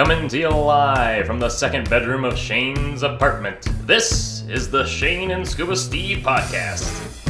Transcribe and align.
Coming 0.00 0.28
to 0.28 0.38
you 0.38 0.48
live 0.48 1.26
from 1.26 1.38
the 1.38 1.50
second 1.50 1.90
bedroom 1.90 2.24
of 2.24 2.38
Shane's 2.38 3.02
apartment. 3.02 3.68
This 3.86 4.44
is 4.48 4.70
the 4.70 4.86
Shane 4.86 5.30
and 5.30 5.46
Scuba 5.46 5.76
Steve 5.76 6.24
podcast. 6.24 7.29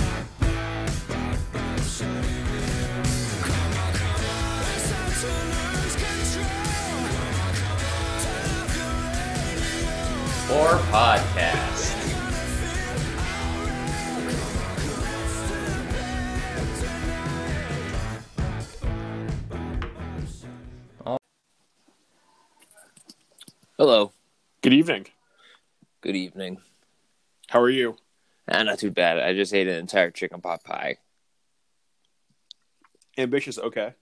Good 24.70 24.76
evening. 24.76 25.06
Good 26.00 26.14
evening. 26.14 26.58
How 27.48 27.60
are 27.60 27.68
you? 27.68 27.96
Ah, 28.48 28.62
not 28.62 28.78
too 28.78 28.92
bad. 28.92 29.18
I 29.18 29.34
just 29.34 29.52
ate 29.52 29.66
an 29.66 29.74
entire 29.74 30.12
chicken 30.12 30.40
pot 30.40 30.62
pie. 30.62 30.98
Ambitious, 33.18 33.58
okay. 33.58 33.94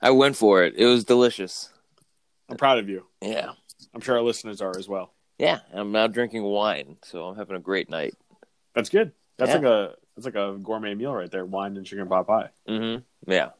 I 0.00 0.12
went 0.12 0.36
for 0.36 0.64
it. 0.64 0.76
It 0.78 0.86
was 0.86 1.04
delicious. 1.04 1.68
I'm 2.48 2.56
proud 2.56 2.78
of 2.78 2.88
you. 2.88 3.04
Yeah. 3.20 3.50
I'm 3.94 4.00
sure 4.00 4.16
our 4.16 4.22
listeners 4.22 4.62
are 4.62 4.72
as 4.78 4.88
well. 4.88 5.12
Yeah. 5.36 5.58
I'm 5.74 5.92
now 5.92 6.06
drinking 6.06 6.44
wine, 6.44 6.96
so 7.04 7.24
I'm 7.26 7.36
having 7.36 7.56
a 7.56 7.60
great 7.60 7.90
night. 7.90 8.14
That's 8.74 8.88
good. 8.88 9.12
That's 9.36 9.50
Yeah. 9.50 9.56
like 9.56 9.64
a 9.66 9.94
that's 10.16 10.24
like 10.24 10.36
a 10.36 10.56
gourmet 10.62 10.94
meal 10.94 11.12
right 11.12 11.30
there. 11.30 11.44
Wine 11.44 11.76
and 11.76 11.84
chicken 11.84 12.08
pot 12.08 12.26
pie. 12.26 12.48
Mm-hmm. 12.66 13.30
Yeah. 13.30 13.50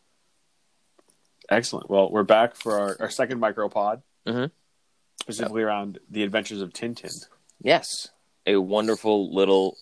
Excellent. 1.51 1.91
Well, 1.91 2.11
we're 2.11 2.23
back 2.23 2.57
for 2.57 2.79
our, 2.81 2.97
our 3.01 3.11
second 3.11 3.39
micropod, 3.39 4.01
Mhm. 4.27 4.51
Specifically 5.23 5.63
around 5.63 5.99
the 6.11 6.23
adventures 6.23 6.61
of 6.61 6.73
Tintin. 6.73 7.13
Yes. 7.61 8.09
A 8.47 8.57
wonderful 8.57 9.33
little 9.35 9.77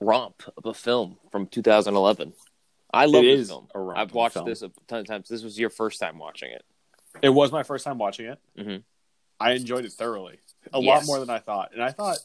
romp 0.00 0.42
of 0.56 0.64
a 0.64 0.74
film 0.74 1.18
from 1.30 1.46
2011. 1.46 2.32
I 2.92 3.06
love 3.06 3.24
It 3.24 3.36
this 3.36 3.48
film. 3.48 3.68
I've 3.94 4.14
watched 4.14 4.34
film. 4.34 4.46
this 4.48 4.62
a 4.62 4.70
ton 4.88 5.00
of 5.00 5.06
times. 5.06 5.28
This 5.28 5.42
was 5.42 5.58
your 5.58 5.70
first 5.70 6.00
time 6.00 6.18
watching 6.18 6.50
it. 6.50 6.64
It 7.22 7.28
was 7.30 7.52
my 7.52 7.62
first 7.64 7.84
time 7.84 7.98
watching 7.98 8.26
it. 8.26 8.38
Mhm. 8.56 8.84
I 9.40 9.52
enjoyed 9.52 9.84
it 9.84 9.92
thoroughly, 9.92 10.38
a 10.72 10.80
Yes. 10.80 10.86
lot 10.86 11.06
more 11.06 11.18
than 11.18 11.30
I 11.30 11.38
thought, 11.38 11.72
and 11.72 11.82
I 11.82 11.90
thought 11.90 12.18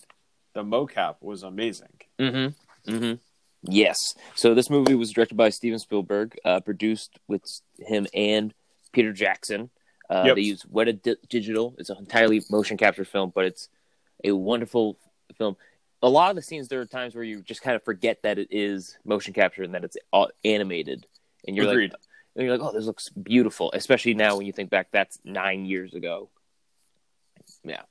the 0.53 0.63
mocap 0.63 1.15
was 1.21 1.43
amazing. 1.43 1.99
Mm-hmm. 2.19 2.91
Mm-hmm. 2.91 3.13
Yes. 3.63 3.97
So 4.35 4.53
this 4.53 4.69
movie 4.69 4.93
was 4.95 5.11
directed 5.11 5.35
by 5.35 5.49
Steven 5.49 5.79
Spielberg, 5.79 6.37
uh, 6.45 6.59
produced 6.59 7.17
with 7.27 7.43
him 7.79 8.05
and 8.13 8.53
Peter 8.91 9.11
Jackson. 9.13 9.71
Uh, 10.09 10.23
Yep. 10.27 10.35
They 10.35 10.41
use 10.41 10.63
Weta 10.63 11.01
Di- 11.01 11.15
Digital. 11.29 11.75
It's 11.77 11.89
an 11.89 11.97
entirely 11.97 12.41
motion 12.49 12.77
capture 12.77 13.05
film, 13.05 13.31
but 13.33 13.45
it's 13.45 13.69
a 14.23 14.31
wonderful 14.31 14.97
film. 15.37 15.55
A 16.03 16.09
lot 16.09 16.29
of 16.29 16.35
the 16.35 16.41
scenes, 16.41 16.67
there 16.67 16.81
are 16.81 16.85
times 16.85 17.15
where 17.15 17.23
you 17.23 17.41
just 17.41 17.61
kind 17.61 17.75
of 17.75 17.83
forget 17.83 18.21
that 18.23 18.37
it 18.37 18.49
is 18.51 18.97
motion 19.05 19.33
capture 19.33 19.63
and 19.63 19.73
that 19.73 19.83
it's 19.83 19.97
animated, 20.43 21.05
and 21.47 21.55
you're 21.55 21.67
Agreed. 21.69 21.91
like, 21.91 22.01
and 22.35 22.45
you're 22.45 22.57
like, 22.57 22.67
oh, 22.67 22.73
this 22.73 22.85
looks 22.85 23.09
beautiful. 23.09 23.71
Especially 23.73 24.13
now 24.13 24.37
when 24.37 24.45
you 24.45 24.51
think 24.53 24.69
back, 24.69 24.89
that's 24.91 25.19
nine 25.23 25.65
years 25.65 25.93
ago. 25.93 26.29
Yeah. 27.63 27.81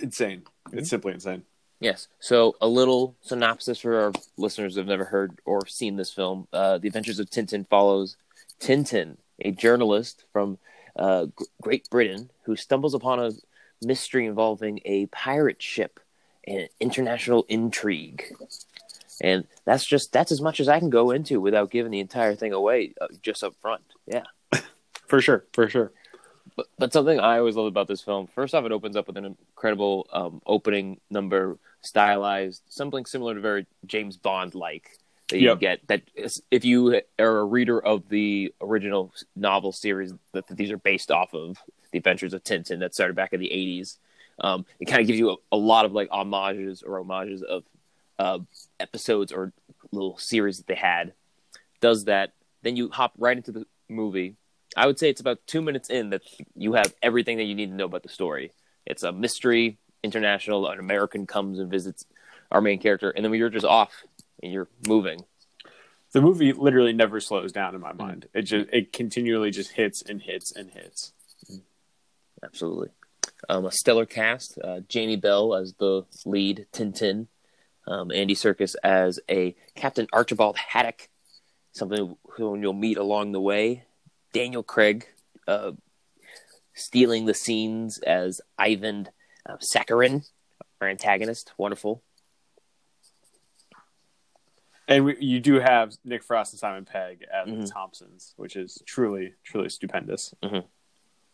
Insane. 0.00 0.42
Mm-hmm. 0.68 0.78
It's 0.78 0.90
simply 0.90 1.12
insane. 1.12 1.42
Yes. 1.80 2.08
So, 2.20 2.56
a 2.60 2.68
little 2.68 3.16
synopsis 3.22 3.80
for 3.80 4.00
our 4.02 4.12
listeners 4.36 4.74
who 4.74 4.80
have 4.80 4.88
never 4.88 5.06
heard 5.06 5.38
or 5.44 5.66
seen 5.66 5.96
this 5.96 6.12
film. 6.12 6.46
Uh, 6.52 6.78
the 6.78 6.88
Adventures 6.88 7.18
of 7.18 7.30
Tintin 7.30 7.66
follows 7.68 8.16
Tintin, 8.60 9.16
a 9.40 9.50
journalist 9.50 10.24
from 10.32 10.58
uh, 10.96 11.26
G- 11.26 11.46
Great 11.62 11.90
Britain 11.90 12.30
who 12.44 12.56
stumbles 12.56 12.94
upon 12.94 13.20
a 13.20 13.32
mystery 13.82 14.26
involving 14.26 14.80
a 14.84 15.06
pirate 15.06 15.62
ship 15.62 16.00
and 16.46 16.68
international 16.80 17.44
intrigue. 17.48 18.24
And 19.20 19.46
that's 19.64 19.84
just 19.84 20.12
that's 20.12 20.32
as 20.32 20.40
much 20.40 20.60
as 20.60 20.68
I 20.68 20.78
can 20.78 20.90
go 20.90 21.10
into 21.10 21.40
without 21.40 21.70
giving 21.70 21.92
the 21.92 22.00
entire 22.00 22.34
thing 22.34 22.52
away 22.52 22.94
uh, 23.00 23.08
just 23.22 23.44
up 23.44 23.54
front. 23.60 23.82
Yeah. 24.06 24.24
For 25.06 25.20
sure. 25.20 25.44
For 25.52 25.68
sure. 25.68 25.92
But, 26.56 26.66
but 26.78 26.92
something 26.92 27.20
I 27.20 27.38
always 27.38 27.56
love 27.56 27.66
about 27.66 27.86
this 27.86 28.00
film, 28.00 28.26
first 28.26 28.54
off, 28.54 28.64
it 28.64 28.72
opens 28.72 28.96
up 28.96 29.06
with 29.06 29.16
an 29.16 29.24
incredible 29.24 30.06
um, 30.12 30.42
opening 30.46 31.00
number, 31.10 31.58
stylized, 31.80 32.62
something 32.68 33.06
similar 33.06 33.34
to 33.34 33.40
very 33.40 33.66
James 33.86 34.16
Bond 34.16 34.54
like 34.54 34.98
that 35.30 35.38
you 35.40 35.48
Yep. 35.48 35.60
get. 35.60 35.86
That 35.88 36.02
if 36.50 36.64
you 36.64 37.00
are 37.18 37.38
a 37.38 37.44
reader 37.44 37.82
of 37.82 38.08
the 38.08 38.54
original 38.60 39.12
novel 39.34 39.72
series 39.72 40.12
that, 40.32 40.46
that 40.46 40.56
these 40.56 40.70
are 40.70 40.76
based 40.76 41.10
off 41.10 41.34
of, 41.34 41.58
The 41.92 41.98
Adventures 41.98 42.34
of 42.34 42.44
Tintin, 42.44 42.80
that 42.80 42.94
started 42.94 43.16
back 43.16 43.32
in 43.32 43.40
the 43.40 43.48
'80s, 43.48 43.98
um, 44.40 44.64
it 44.78 44.86
kind 44.86 45.00
of 45.00 45.06
gives 45.06 45.18
you 45.18 45.30
a, 45.30 45.36
a 45.52 45.56
lot 45.56 45.84
of 45.84 45.92
like 45.92 46.08
homages 46.10 46.82
or 46.82 46.98
homages 46.98 47.42
of 47.42 47.64
uh, 48.18 48.38
episodes 48.78 49.32
or 49.32 49.52
little 49.92 50.18
series 50.18 50.58
that 50.58 50.66
they 50.66 50.74
had. 50.74 51.14
Does 51.80 52.04
that, 52.04 52.32
then 52.62 52.76
you 52.76 52.90
hop 52.90 53.12
right 53.18 53.36
into 53.36 53.52
the 53.52 53.66
movie. 53.88 54.36
I 54.76 54.86
would 54.86 54.98
say 54.98 55.08
it's 55.10 55.20
about 55.20 55.38
two 55.46 55.62
minutes 55.62 55.90
in 55.90 56.10
that 56.10 56.22
you 56.54 56.74
have 56.74 56.94
everything 57.02 57.38
that 57.38 57.44
you 57.44 57.54
need 57.54 57.70
to 57.70 57.74
know 57.74 57.86
about 57.86 58.02
the 58.02 58.08
story. 58.08 58.52
It's 58.86 59.02
a 59.02 59.10
mystery, 59.12 59.78
international, 60.02 60.68
an 60.68 60.78
American 60.78 61.26
comes 61.26 61.58
and 61.58 61.70
visits 61.70 62.04
our 62.52 62.60
main 62.60 62.78
character, 62.78 63.10
and 63.10 63.24
then 63.24 63.30
we 63.30 63.40
are 63.40 63.50
just 63.50 63.66
off 63.66 64.04
and 64.42 64.52
you're 64.52 64.68
moving. 64.86 65.24
The 66.12 66.20
movie 66.20 66.52
literally 66.52 66.92
never 66.92 67.20
slows 67.20 67.52
down 67.52 67.74
in 67.74 67.80
my 67.80 67.92
mind. 67.92 68.28
It 68.34 68.42
just 68.42 68.68
it 68.72 68.92
continually 68.92 69.50
just 69.50 69.72
hits 69.72 70.02
and 70.02 70.20
hits 70.20 70.52
and 70.54 70.70
hits. 70.70 71.12
Absolutely. 72.42 72.88
Um, 73.48 73.66
a 73.66 73.72
stellar 73.72 74.06
cast: 74.06 74.58
uh, 74.62 74.80
Jamie 74.88 75.16
Bell 75.16 75.54
as 75.54 75.74
the 75.78 76.04
lead, 76.26 76.66
Tintin, 76.72 77.28
um, 77.86 78.10
Andy 78.10 78.34
Serkis 78.34 78.74
as 78.82 79.20
a 79.28 79.54
Captain 79.76 80.08
Archibald 80.12 80.56
Haddock, 80.56 81.08
something 81.72 82.16
who 82.32 82.58
you'll 82.58 82.72
meet 82.72 82.96
along 82.98 83.32
the 83.32 83.40
way. 83.40 83.84
Daniel 84.32 84.62
Craig 84.62 85.06
uh, 85.46 85.72
stealing 86.74 87.26
the 87.26 87.34
scenes 87.34 87.98
as 87.98 88.40
Ivan 88.58 89.08
uh, 89.48 89.56
Sakharin, 89.58 90.28
our 90.80 90.88
antagonist. 90.88 91.52
Wonderful. 91.56 92.02
And 94.90 95.04
we, 95.04 95.16
you 95.20 95.38
do 95.38 95.60
have 95.60 95.96
Nick 96.04 96.24
Frost 96.24 96.52
and 96.52 96.58
Simon 96.58 96.84
Pegg 96.84 97.24
as 97.32 97.46
the 97.46 97.52
Mhm. 97.52 97.72
Thompsons, 97.72 98.34
which 98.36 98.56
is 98.56 98.82
truly, 98.84 99.34
truly 99.44 99.68
stupendous. 99.68 100.34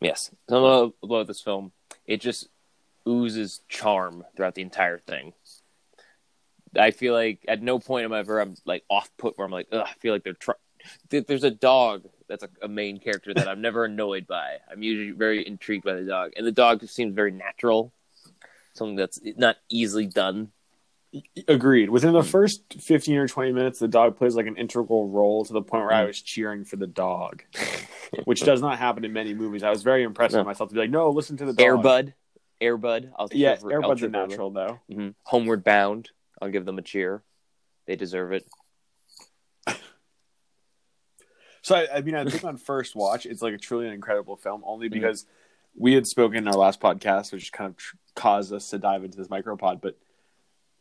Yes. 0.01 0.31
Something 0.49 0.65
about- 0.65 0.95
about 1.03 1.27
this 1.27 1.41
film, 1.41 1.73
it 2.05 2.21
just 2.21 2.49
oozes 3.09 3.63
charm 3.69 4.27
throughout 4.37 4.55
the 4.55 4.63
entire 4.63 4.99
thing. 4.99 5.33
I 6.79 6.91
feel 6.91 7.15
like 7.15 7.43
at 7.49 7.63
no 7.63 7.79
point 7.79 8.05
am 8.05 8.13
I 8.13 8.19
ever 8.19 8.39
I'm 8.41 8.57
like 8.67 8.85
off 8.91 9.11
put 9.17 9.39
where 9.39 9.47
I'm 9.47 9.51
like, 9.53 9.69
Ugh, 9.73 9.87
I 9.87 9.95
feel 9.95 10.13
like 10.13 10.23
they're 10.23 10.35
trying. 10.35 10.59
There's 11.09 11.43
a 11.45 11.51
dog 11.51 12.07
that's 12.29 12.43
a, 12.45 12.51
a 12.61 12.69
main 12.69 13.01
character 13.01 13.33
that 13.33 13.49
I'm 13.49 13.63
never 13.63 13.87
annoyed 13.87 14.27
by. 14.27 14.59
I'm 14.71 14.83
usually 14.83 15.13
very 15.13 15.47
intrigued 15.47 15.85
by 15.85 15.95
the 15.95 16.05
dog, 16.05 16.33
and 16.37 16.47
the 16.47 16.53
dog 16.53 16.87
seems 16.87 17.15
very 17.15 17.31
natural, 17.33 17.93
something 18.75 18.97
that's 18.97 19.19
not 19.37 19.57
easily 19.71 20.07
done. 20.07 20.53
Agreed. 21.49 21.91
Within 21.91 22.13
the 22.13 22.23
first 22.23 22.63
15 22.81 23.17
or 23.17 23.29
20 23.29 23.53
minutes, 23.53 23.79
the 23.79 23.89
dog 23.89 24.17
plays 24.17 24.35
like 24.35 24.47
an 24.47 24.57
integral 24.57 25.09
role 25.09 25.45
to 25.45 25.53
the 25.53 25.63
point 25.63 25.85
where 25.85 25.93
I 25.93 26.05
was 26.05 26.21
cheering 26.21 26.65
for 26.65 26.77
the 26.77 26.87
dog, 26.87 27.43
which 28.25 28.41
does 28.41 28.61
not 28.61 28.79
happen 28.79 29.05
in 29.05 29.13
many 29.13 29.35
movies. 29.35 29.63
I 29.63 29.71
was 29.71 29.83
very 29.83 30.03
impressed 30.03 30.33
No. 30.35 30.41
with 30.41 30.47
myself 30.47 30.71
to 30.71 30.75
be 30.75 30.81
like, 30.81 30.91
no, 30.91 31.11
listen 31.11 31.37
to 31.39 31.45
the 31.45 31.53
dog. 31.53 31.65
Air 31.65 31.77
Bud, 31.77 32.15
Airbud. 32.61 33.13
I'll 33.17 33.29
Yeah, 33.33 33.57
for- 33.57 33.73
Air 33.73 33.81
Bud's 33.83 34.03
a 34.03 34.09
natural, 34.09 34.51
though. 34.51 34.81
Mhm. 34.91 35.15
Homeward 35.25 35.63
Bound. 35.65 36.11
I'll 36.41 36.51
give 36.51 36.65
them 36.65 36.79
a 36.79 36.83
cheer. 36.83 37.23
They 37.87 37.97
deserve 37.97 38.33
it. 38.33 38.47
So, 41.63 41.75
I, 41.75 41.97
I 41.97 42.01
mean, 42.03 42.15
I 42.15 42.25
think 42.25 42.45
on 42.45 42.57
first 42.57 42.95
watch, 42.95 43.27
it's 43.27 43.43
like 43.43 43.55
a 43.55 43.59
truly 43.59 43.87
an 43.87 43.93
incredible 43.93 44.37
film, 44.37 44.61
Mm-hmm. 44.61 44.71
only 44.71 44.89
because 44.89 45.27
we 45.77 45.95
had 45.95 46.07
spoken 46.07 46.39
in 46.39 46.49
our 46.49 46.55
last 46.55 46.81
podcast, 46.81 47.33
which 47.33 47.53
kind 47.53 47.69
of 47.71 47.77
tr- 47.77 47.97
caused 48.15 48.53
us 48.53 48.71
to 48.71 48.79
dive 48.79 49.05
into 49.05 49.19
this 49.19 49.29
micropod. 49.29 49.81
But 49.81 49.99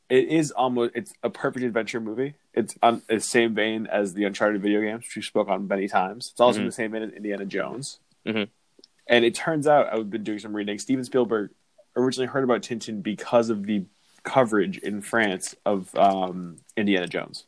it 0.09 0.27
is 0.29 0.51
almost 0.51 0.91
it's 0.95 1.13
a 1.23 1.29
perfect 1.29 1.65
adventure 1.65 1.99
movie. 1.99 2.35
It's 2.53 2.75
on 2.83 3.01
the 3.09 3.19
same 3.19 3.53
vein 3.55 3.87
as 3.87 4.13
the 4.13 4.23
Uncharted 4.25 4.61
video 4.61 4.81
games, 4.81 5.03
which 5.05 5.15
we 5.15 5.21
spoke 5.21 5.47
on 5.49 5.67
many 5.67 5.87
times. 5.87 6.29
It's 6.31 6.39
also 6.39 6.59
in 6.59 6.65
Mhm. 6.65 6.69
the 6.69 6.71
same 6.73 6.91
vein 6.91 7.03
as 7.03 7.11
Indiana 7.11 7.45
Jones. 7.45 7.99
Mhm. 8.25 8.49
And 9.07 9.25
it 9.25 9.35
turns 9.35 9.67
out 9.67 9.91
I've 9.93 10.09
been 10.09 10.23
doing 10.23 10.39
some 10.39 10.55
reading. 10.55 10.77
Steven 10.79 11.03
Spielberg 11.03 11.51
originally 11.95 12.27
heard 12.27 12.43
about 12.43 12.61
Tintin 12.61 13.01
because 13.03 13.49
of 13.49 13.65
the 13.65 13.85
coverage 14.23 14.77
in 14.79 15.01
France 15.01 15.55
of 15.65 15.93
um, 15.95 16.57
Indiana 16.75 17.07
Jones. 17.07 17.45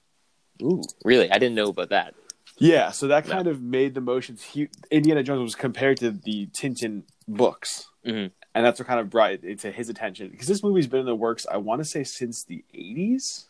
Ooh, 0.62 0.82
really? 1.04 1.30
I 1.32 1.38
didn't 1.40 1.56
know 1.56 1.70
about 1.70 1.90
that. 1.90 2.14
Yeah, 2.60 2.90
so 2.92 3.08
that 3.08 3.26
kind 3.26 3.48
of 3.48 3.62
made 3.62 3.94
the 3.94 4.02
motions. 4.02 4.42
He, 4.44 4.70
Indiana 4.90 5.22
Jones 5.22 5.42
was 5.42 5.54
compared 5.56 5.98
to 5.98 6.10
the 6.12 6.48
Tintin 6.48 7.04
books, 7.28 7.86
Mhm. 8.06 8.32
And 8.58 8.66
that's 8.66 8.80
what 8.80 8.88
kind 8.88 9.00
of 9.00 9.12
brought 9.12 9.34
it 9.34 9.60
to 9.60 9.72
his 9.72 9.88
attention 9.88 10.30
because 10.30 10.48
this 10.48 10.64
movie's 10.64 10.88
been 10.88 11.02
in 11.02 11.06
the 11.06 11.16
works. 11.16 11.46
I 11.50 11.58
want 11.58 11.80
to 11.80 11.86
say 11.86 12.04
since 12.04 12.44
the 12.44 12.64
eighties. 12.74 13.46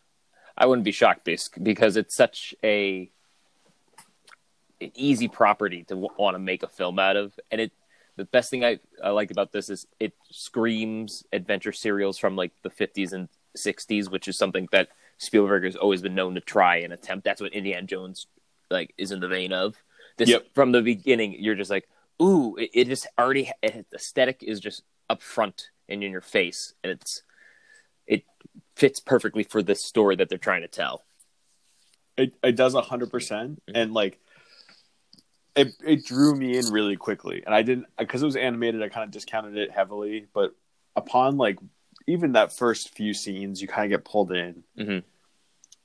I 0.57 0.65
wouldn't 0.65 0.83
be 0.83 0.91
shocked 0.91 1.29
because 1.61 1.95
it's 1.95 2.13
such 2.13 2.53
a 2.61 3.09
an 4.81 4.91
easy 4.95 5.29
property 5.29 5.83
to 5.85 5.95
want 5.95 6.35
to 6.35 6.39
make 6.39 6.61
a 6.61 6.67
film 6.67 6.99
out 6.99 7.15
of, 7.15 7.39
and 7.49 7.61
it 7.61 7.71
the 8.17 8.25
best 8.25 8.49
thing 8.49 8.65
I, 8.65 8.79
I 9.01 9.11
like 9.11 9.31
about 9.31 9.53
this 9.53 9.69
is 9.69 9.87
it 9.97 10.13
screams 10.29 11.23
adventure 11.31 11.71
serials 11.71 12.17
from 12.17 12.35
like 12.35 12.51
the 12.63 12.69
50s 12.69 13.13
and 13.13 13.29
60s, 13.55 14.11
which 14.11 14.27
is 14.27 14.37
something 14.37 14.67
that 14.71 14.89
Spielberg 15.19 15.63
has 15.63 15.77
always 15.77 16.01
been 16.01 16.15
known 16.15 16.35
to 16.35 16.41
try 16.41 16.77
and 16.77 16.91
attempt. 16.91 17.23
That's 17.23 17.39
what 17.39 17.53
Indiana 17.53 17.87
Jones 17.87 18.27
like 18.69 18.93
is 18.97 19.11
in 19.11 19.21
the 19.21 19.27
vein 19.29 19.53
of. 19.53 19.75
This 20.17 20.29
Yep. 20.29 20.47
from 20.53 20.71
the 20.73 20.81
beginning, 20.81 21.37
you're 21.39 21.55
just 21.55 21.69
like, 21.69 21.87
ooh, 22.21 22.55
it, 22.57 22.71
it 22.73 22.87
just 22.87 23.07
already 23.17 23.51
it, 23.61 23.85
aesthetic 23.93 24.43
is 24.43 24.59
just 24.59 24.83
up 25.09 25.21
front 25.21 25.69
and 25.89 26.03
in 26.03 26.11
your 26.11 26.21
face, 26.21 26.73
and 26.83 26.91
it's 26.91 27.23
it 28.05 28.23
fits 28.75 28.99
perfectly 28.99 29.43
for 29.43 29.63
this 29.63 29.83
story 29.83 30.15
that 30.15 30.29
they're 30.29 30.37
trying 30.37 30.61
to 30.61 30.67
tell. 30.67 31.05
It 32.17 32.33
it 32.43 32.55
does 32.55 32.73
a 32.73 32.81
hundred 32.81 33.11
percent, 33.11 33.61
and 33.73 33.93
like 33.93 34.19
it 35.55 35.73
it 35.85 36.05
drew 36.05 36.35
me 36.35 36.57
in 36.57 36.65
really 36.71 36.95
quickly, 36.95 37.43
and 37.45 37.53
I 37.53 37.61
didn't 37.61 37.87
because 37.97 38.21
it 38.21 38.25
was 38.25 38.35
animated. 38.35 38.81
I 38.81 38.89
kind 38.89 39.03
of 39.03 39.11
discounted 39.11 39.57
it 39.57 39.71
heavily, 39.71 40.27
but 40.33 40.55
upon 40.95 41.37
like 41.37 41.57
even 42.07 42.33
that 42.33 42.53
first 42.53 42.95
few 42.95 43.13
scenes, 43.13 43.61
you 43.61 43.67
kind 43.67 43.91
of 43.91 43.97
get 43.97 44.05
pulled 44.05 44.31
in. 44.31 44.63
Mhm. 44.77 45.03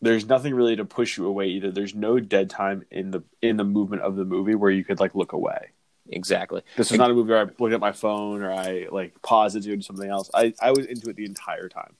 There's 0.00 0.26
nothing 0.26 0.54
really 0.54 0.76
to 0.76 0.84
push 0.84 1.16
you 1.16 1.26
away 1.26 1.48
either. 1.48 1.70
There's 1.70 1.94
no 1.94 2.18
dead 2.18 2.50
time 2.50 2.84
in 2.90 3.12
the 3.12 3.22
in 3.40 3.56
the 3.56 3.64
movement 3.64 4.02
of 4.02 4.16
the 4.16 4.24
movie 4.24 4.54
where 4.54 4.70
you 4.70 4.84
could 4.84 5.00
like 5.00 5.14
look 5.14 5.32
away. 5.32 5.70
Exactly. 6.08 6.62
This 6.76 6.90
was 6.90 6.98
not 6.98 7.10
a 7.10 7.14
movie 7.14 7.30
where 7.30 7.46
I 7.46 7.50
looked 7.58 7.74
at 7.74 7.80
my 7.80 7.92
phone 7.92 8.42
or 8.42 8.52
I 8.52 8.88
like 8.90 9.20
paused 9.22 9.56
it 9.56 9.62
to 9.62 9.76
do 9.76 9.82
something 9.82 10.08
else. 10.10 10.30
I, 10.34 10.52
I 10.60 10.70
was 10.72 10.86
into 10.86 11.08
it 11.10 11.16
the 11.16 11.24
entire 11.24 11.68
time. 11.68 11.94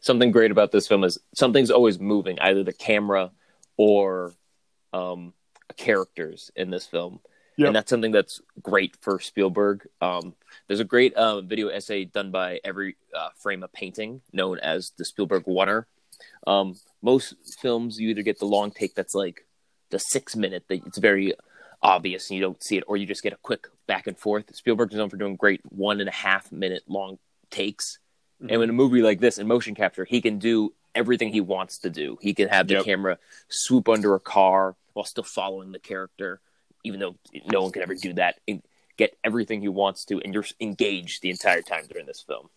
something 0.00 0.30
great 0.30 0.50
about 0.50 0.72
this 0.72 0.86
film 0.88 1.04
is 1.04 1.18
something's 1.34 1.70
always 1.70 1.98
moving, 2.00 2.38
either 2.40 2.62
the 2.64 2.72
camera 2.72 3.30
or 3.76 4.32
um, 4.92 5.32
characters 5.76 6.50
in 6.56 6.70
this 6.70 6.86
film, 6.86 7.20
Yep. 7.58 7.66
and 7.66 7.76
that's 7.76 7.90
something 7.90 8.12
that's 8.12 8.40
great 8.62 8.96
for 9.00 9.20
Spielberg. 9.20 9.86
Um, 10.00 10.34
there's 10.68 10.80
a 10.80 10.84
great 10.84 11.14
uh, 11.14 11.42
video 11.42 11.68
essay 11.68 12.04
done 12.04 12.30
by 12.30 12.60
every 12.64 12.96
uh, 13.14 13.28
Frame 13.36 13.62
a 13.62 13.68
Painting, 13.68 14.22
known 14.32 14.58
as 14.60 14.92
the 14.96 15.04
Spielberg 15.04 15.44
Oner. 15.46 15.86
Um, 16.46 16.76
most 17.02 17.34
films, 17.60 17.98
you 18.00 18.08
either 18.10 18.22
get 18.22 18.38
the 18.38 18.46
long 18.46 18.70
take 18.70 18.94
that's 18.94 19.14
like 19.14 19.46
the 19.90 19.98
six 19.98 20.34
minute 20.34 20.64
that 20.68 20.86
it's 20.86 20.98
very 20.98 21.34
obvious 21.82 22.30
and 22.30 22.36
you 22.36 22.42
don't 22.42 22.62
see 22.62 22.76
it, 22.76 22.84
or 22.86 22.96
you 22.96 23.06
just 23.06 23.22
get 23.22 23.32
a 23.32 23.38
quick 23.42 23.66
back 23.86 24.06
and 24.06 24.18
forth. 24.18 24.54
Spielberg's 24.54 24.94
known 24.94 25.10
for 25.10 25.16
doing 25.16 25.36
great 25.36 25.60
one 25.70 26.00
and 26.00 26.08
a 26.08 26.12
half 26.12 26.52
minute 26.52 26.82
long 26.86 27.18
takes. 27.50 27.98
And 28.40 28.50
mm-hmm. 28.50 28.62
in 28.62 28.70
a 28.70 28.74
movie 28.74 29.02
like 29.02 29.20
this, 29.20 29.38
in 29.38 29.46
motion 29.46 29.74
capture, 29.74 30.04
he 30.04 30.20
can 30.20 30.38
do 30.38 30.72
everything 30.94 31.32
he 31.32 31.40
wants 31.40 31.78
to 31.78 31.90
do. 31.90 32.18
He 32.20 32.34
can 32.34 32.48
have 32.48 32.68
the 32.68 32.74
Yep. 32.74 32.84
camera 32.84 33.18
swoop 33.48 33.88
under 33.88 34.14
a 34.14 34.20
car 34.20 34.76
while 34.92 35.04
still 35.04 35.24
following 35.24 35.72
the 35.72 35.78
character, 35.78 36.40
even 36.84 37.00
though 37.00 37.16
no 37.50 37.62
one 37.62 37.72
can 37.72 37.82
ever 37.82 37.94
do 37.94 38.12
that. 38.14 38.38
And 38.46 38.62
get 38.96 39.16
everything 39.24 39.60
he 39.60 39.68
wants 39.68 40.04
to, 40.04 40.20
and 40.20 40.34
you're 40.34 40.44
engaged 40.60 41.22
the 41.22 41.30
entire 41.30 41.62
time 41.62 41.86
during 41.90 42.06
this 42.06 42.20
film. 42.20 42.50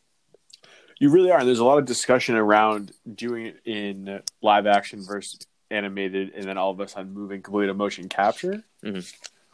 You 0.99 1.09
really 1.09 1.31
are. 1.31 1.39
And 1.39 1.47
there's 1.47 1.59
a 1.59 1.65
lot 1.65 1.77
of 1.77 1.85
discussion 1.85 2.35
around 2.35 2.91
doing 3.13 3.47
it 3.47 3.61
in 3.65 4.21
live 4.41 4.65
action 4.65 5.03
versus 5.03 5.39
animated, 5.71 6.33
and 6.35 6.43
then 6.45 6.57
all 6.57 6.71
of 6.71 6.79
a 6.79 6.87
sudden 6.87 7.13
moving 7.13 7.41
completely 7.41 7.67
to 7.67 7.73
motion 7.73 8.07
capture, 8.09 8.63
Mhm. 8.83 9.13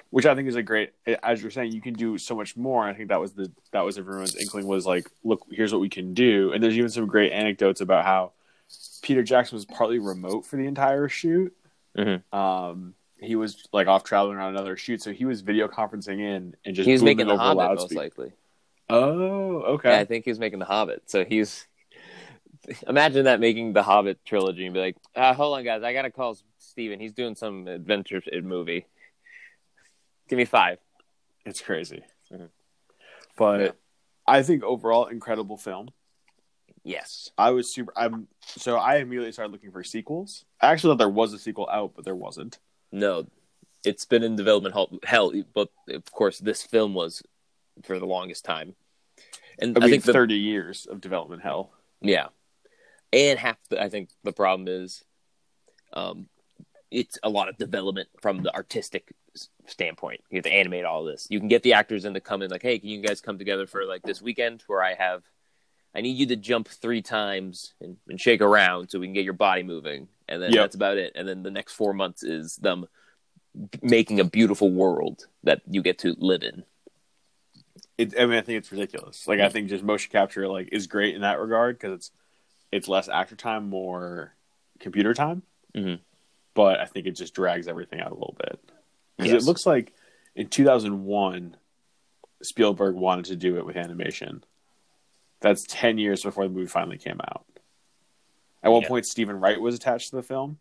which 0.09 0.25
I 0.25 0.35
think 0.35 0.47
is 0.47 0.55
a 0.55 0.63
great. 0.63 0.91
As 1.23 1.41
you're 1.41 1.51
saying, 1.51 1.71
you 1.71 1.81
can 1.81 1.93
do 1.93 2.17
so 2.17 2.35
much 2.35 2.57
more. 2.57 2.83
I 2.83 2.93
think 2.93 3.09
that 3.09 3.19
was 3.19 3.33
the 3.33 3.51
that 3.71 3.81
was 3.81 3.97
everyone's 3.97 4.35
inkling 4.35 4.67
was 4.67 4.85
like, 4.85 5.07
look, 5.23 5.45
here's 5.51 5.71
what 5.71 5.81
we 5.81 5.89
can 5.89 6.13
do. 6.13 6.51
And 6.53 6.63
there's 6.63 6.77
even 6.77 6.89
some 6.89 7.07
great 7.07 7.31
anecdotes 7.31 7.81
about 7.81 8.05
how 8.05 8.33
Peter 9.01 9.23
Jackson 9.23 9.55
was 9.55 9.65
partly 9.65 9.99
remote 9.99 10.45
for 10.45 10.57
the 10.57 10.65
entire 10.65 11.07
shoot. 11.07 11.55
Mhm. 11.97 12.21
Um, 12.33 12.95
he 13.19 13.35
was 13.35 13.67
like 13.71 13.87
off 13.87 14.03
traveling 14.03 14.37
on 14.37 14.49
another 14.49 14.75
shoot, 14.77 15.01
so 15.01 15.11
he 15.11 15.25
was 15.25 15.41
video 15.41 15.67
conferencing 15.67 16.19
in 16.19 16.55
and 16.65 16.75
just 16.75 16.87
He 16.87 16.91
was 16.93 17.03
making 17.03 17.27
The 17.27 17.37
Hobbit, 17.37 17.77
most 17.79 17.93
likely. 17.93 18.31
Oh, 18.89 19.61
okay. 19.75 19.91
Yeah, 19.91 19.99
I 19.99 20.05
think 20.05 20.25
he 20.25 20.31
was 20.31 20.39
making 20.39 20.59
The 20.59 20.65
Hobbit. 20.65 21.03
So 21.09 21.23
he's 21.23 21.67
imagine 22.87 23.25
that 23.25 23.39
making 23.39 23.73
the 23.73 23.83
Hobbit 23.83 24.23
trilogy 24.25 24.65
and 24.65 24.73
be 24.73 24.79
like, 24.79 24.97
uh, 25.15 25.33
hold 25.33 25.57
on, 25.57 25.63
guys, 25.63 25.83
I 25.83 25.93
gotta 25.93 26.11
call 26.11 26.37
Steven. 26.59 26.99
He's 26.99 27.13
doing 27.13 27.35
some 27.35 27.67
adventure 27.67 28.21
movie. 28.43 28.85
Give 30.27 30.37
me 30.37 30.45
five. 30.45 30.77
It's 31.45 31.61
crazy. 31.61 32.03
Mhm. 32.31 32.49
But 33.37 33.59
Yeah. 33.61 33.71
I 34.27 34.43
think 34.43 34.63
overall 34.63 35.07
incredible 35.07 35.57
film. 35.57 35.89
Yes. 36.83 37.31
I 37.37 37.51
was 37.51 37.73
super 37.73 37.93
I'm 37.95 38.27
so 38.45 38.77
I 38.77 38.97
immediately 38.97 39.31
started 39.31 39.51
looking 39.51 39.71
for 39.71 39.83
sequels. 39.83 40.45
I 40.61 40.71
actually 40.71 40.91
thought 40.93 40.97
there 40.99 41.09
was 41.09 41.33
a 41.33 41.39
sequel 41.39 41.67
out, 41.69 41.93
but 41.95 42.05
there 42.05 42.15
wasn't. 42.15 42.59
No, 42.91 43.27
it's 43.83 44.05
been 44.05 44.23
in 44.23 44.35
development 44.35 44.73
hell, 44.75 44.89
hell, 45.03 45.33
but 45.53 45.69
of 45.89 46.11
course 46.11 46.39
this 46.39 46.63
film 46.63 46.93
was 46.93 47.23
for 47.83 47.99
the 47.99 48.05
longest 48.05 48.45
time. 48.45 48.75
And 49.59 49.77
I 49.77 49.81
I, 49.81 49.83
mean 49.85 49.91
think 49.91 50.03
the, 50.05 50.13
30 50.13 50.35
years 50.35 50.85
of 50.85 51.01
development 51.01 51.41
hell. 51.41 51.71
yeah, 52.01 52.27
and 53.13 53.39
half 53.39 53.57
the, 53.69 53.81
I 53.81 53.89
think 53.89 54.09
the 54.23 54.31
problem 54.31 54.67
is, 54.67 55.03
um, 55.93 56.27
it's 56.89 57.17
a 57.23 57.29
lot 57.29 57.49
of 57.49 57.57
development 57.57 58.09
from 58.21 58.43
the 58.43 58.53
artistic 58.53 59.13
standpoint. 59.65 60.21
You 60.29 60.37
have 60.37 60.43
to 60.43 60.53
animate 60.53 60.83
all 60.83 61.03
this. 61.03 61.27
You 61.29 61.39
can 61.39 61.47
get 61.47 61.63
the 61.63 61.73
actors 61.73 62.05
in 62.05 62.13
to 62.13 62.19
come 62.19 62.41
in 62.41 62.51
like, 62.51 62.61
hey, 62.61 62.79
can 62.79 62.89
you 62.89 63.01
guys 63.01 63.21
come 63.21 63.37
together 63.37 63.65
for 63.65 63.85
like 63.85 64.01
this 64.03 64.21
weekend 64.21 64.63
where 64.67 64.83
I 64.83 64.93
have, 64.95 65.23
I 65.95 66.01
need 66.01 66.17
you 66.17 66.25
to 66.27 66.35
jump 66.35 66.67
three 66.67 67.01
times 67.01 67.73
and, 67.81 67.97
and 68.09 68.19
shake 68.19 68.41
around 68.41 68.89
so 68.89 68.99
we 68.99 69.07
can 69.07 69.13
get 69.13 69.23
your 69.23 69.33
body 69.33 69.63
moving, 69.63 70.07
and 70.27 70.41
then 70.41 70.51
Yep. 70.51 70.63
that's 70.63 70.75
about 70.75 70.97
it. 70.97 71.13
And 71.15 71.27
then 71.27 71.43
the 71.43 71.51
next 71.51 71.73
four 71.73 71.93
months 71.93 72.23
is 72.23 72.57
them 72.57 72.87
making 73.81 74.19
a 74.19 74.23
beautiful 74.23 74.71
world 74.71 75.27
that 75.43 75.61
you 75.69 75.81
get 75.81 75.99
to 75.99 76.15
live 76.17 76.43
in. 76.43 76.63
It, 77.97 78.19
I 78.19 78.25
mean 78.25 78.37
I 78.37 78.41
think 78.41 78.57
it's 78.57 78.71
ridiculous. 78.71 79.27
Like 79.27 79.39
I 79.39 79.49
think 79.49 79.69
just 79.69 79.83
motion 79.83 80.11
capture 80.11 80.47
like 80.47 80.69
is 80.71 80.87
great 80.87 81.15
in 81.15 81.21
that 81.21 81.39
regard 81.39 81.77
because 81.77 81.93
it's 81.93 82.11
it's 82.71 82.87
less 82.87 83.09
actor 83.09 83.35
time, 83.35 83.69
more 83.69 84.33
computer 84.79 85.13
time. 85.13 85.43
Mhm. 85.75 85.99
But 86.53 86.79
I 86.79 86.85
think 86.85 87.05
it 87.07 87.11
just 87.11 87.33
drags 87.33 87.67
everything 87.67 87.99
out 88.01 88.11
a 88.11 88.15
little 88.15 88.35
bit. 88.39 88.59
'Cause 89.19 89.27
Yes. 89.31 89.43
it 89.43 89.45
looks 89.45 89.65
like 89.65 89.93
in 90.35 90.47
2001 90.47 91.57
Spielberg 92.41 92.95
wanted 92.95 93.25
to 93.25 93.35
do 93.35 93.57
it 93.57 93.65
with 93.65 93.75
animation. 93.77 94.43
That's 95.41 95.63
10 95.67 95.97
years 95.97 96.23
before 96.23 96.43
the 96.45 96.49
movie 96.53 96.67
finally 96.67 96.97
came 96.97 97.19
out. 97.21 97.45
At 98.63 98.71
one 98.71 98.81
Yeah. 98.83 98.87
point, 98.87 99.05
Stephen 99.05 99.39
Wright 99.39 99.59
was 99.59 99.75
attached 99.75 100.09
to 100.09 100.15
the 100.15 100.23
film, 100.23 100.59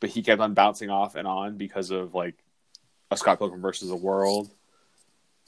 but 0.00 0.10
he 0.10 0.22
kept 0.22 0.40
on 0.40 0.54
bouncing 0.54 0.90
off 0.90 1.14
and 1.14 1.26
on 1.26 1.56
because 1.56 1.90
of 1.90 2.14
like 2.14 2.42
a 3.10 3.16
Scott 3.16 3.38
Pilgrim 3.38 3.60
versus 3.60 3.88
the 3.88 3.96
World 3.96 4.54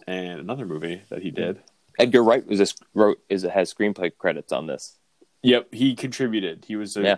and 0.06 0.38
another 0.40 0.67
movie 0.67 1.02
that 1.08 1.22
he 1.22 1.31
did. 1.31 1.62
Edgar 1.98 2.22
Wright 2.22 2.44
was 2.46 2.58
this 2.58 2.74
wrote 2.93 3.22
is 3.29 3.43
has 3.43 3.72
screenplay 3.72 4.17
credits 4.17 4.53
on 4.53 4.67
this. 4.67 4.98
Yep, 5.44 5.74
he 5.74 5.94
contributed. 5.94 6.65
He 6.67 6.74
was 6.74 6.96
a. 6.96 7.03
Yeah. 7.03 7.17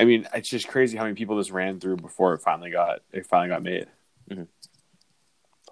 I 0.00 0.04
mean, 0.04 0.26
it's 0.34 0.48
just 0.48 0.66
crazy 0.66 0.96
how 0.96 1.04
many 1.04 1.14
people 1.14 1.36
this 1.36 1.50
ran 1.50 1.78
through 1.78 1.96
before 1.96 2.32
it 2.34 2.38
finally 2.40 2.70
got 2.70 3.00
it 3.12 3.26
finally 3.26 3.48
got 3.50 3.62
made. 3.62 3.86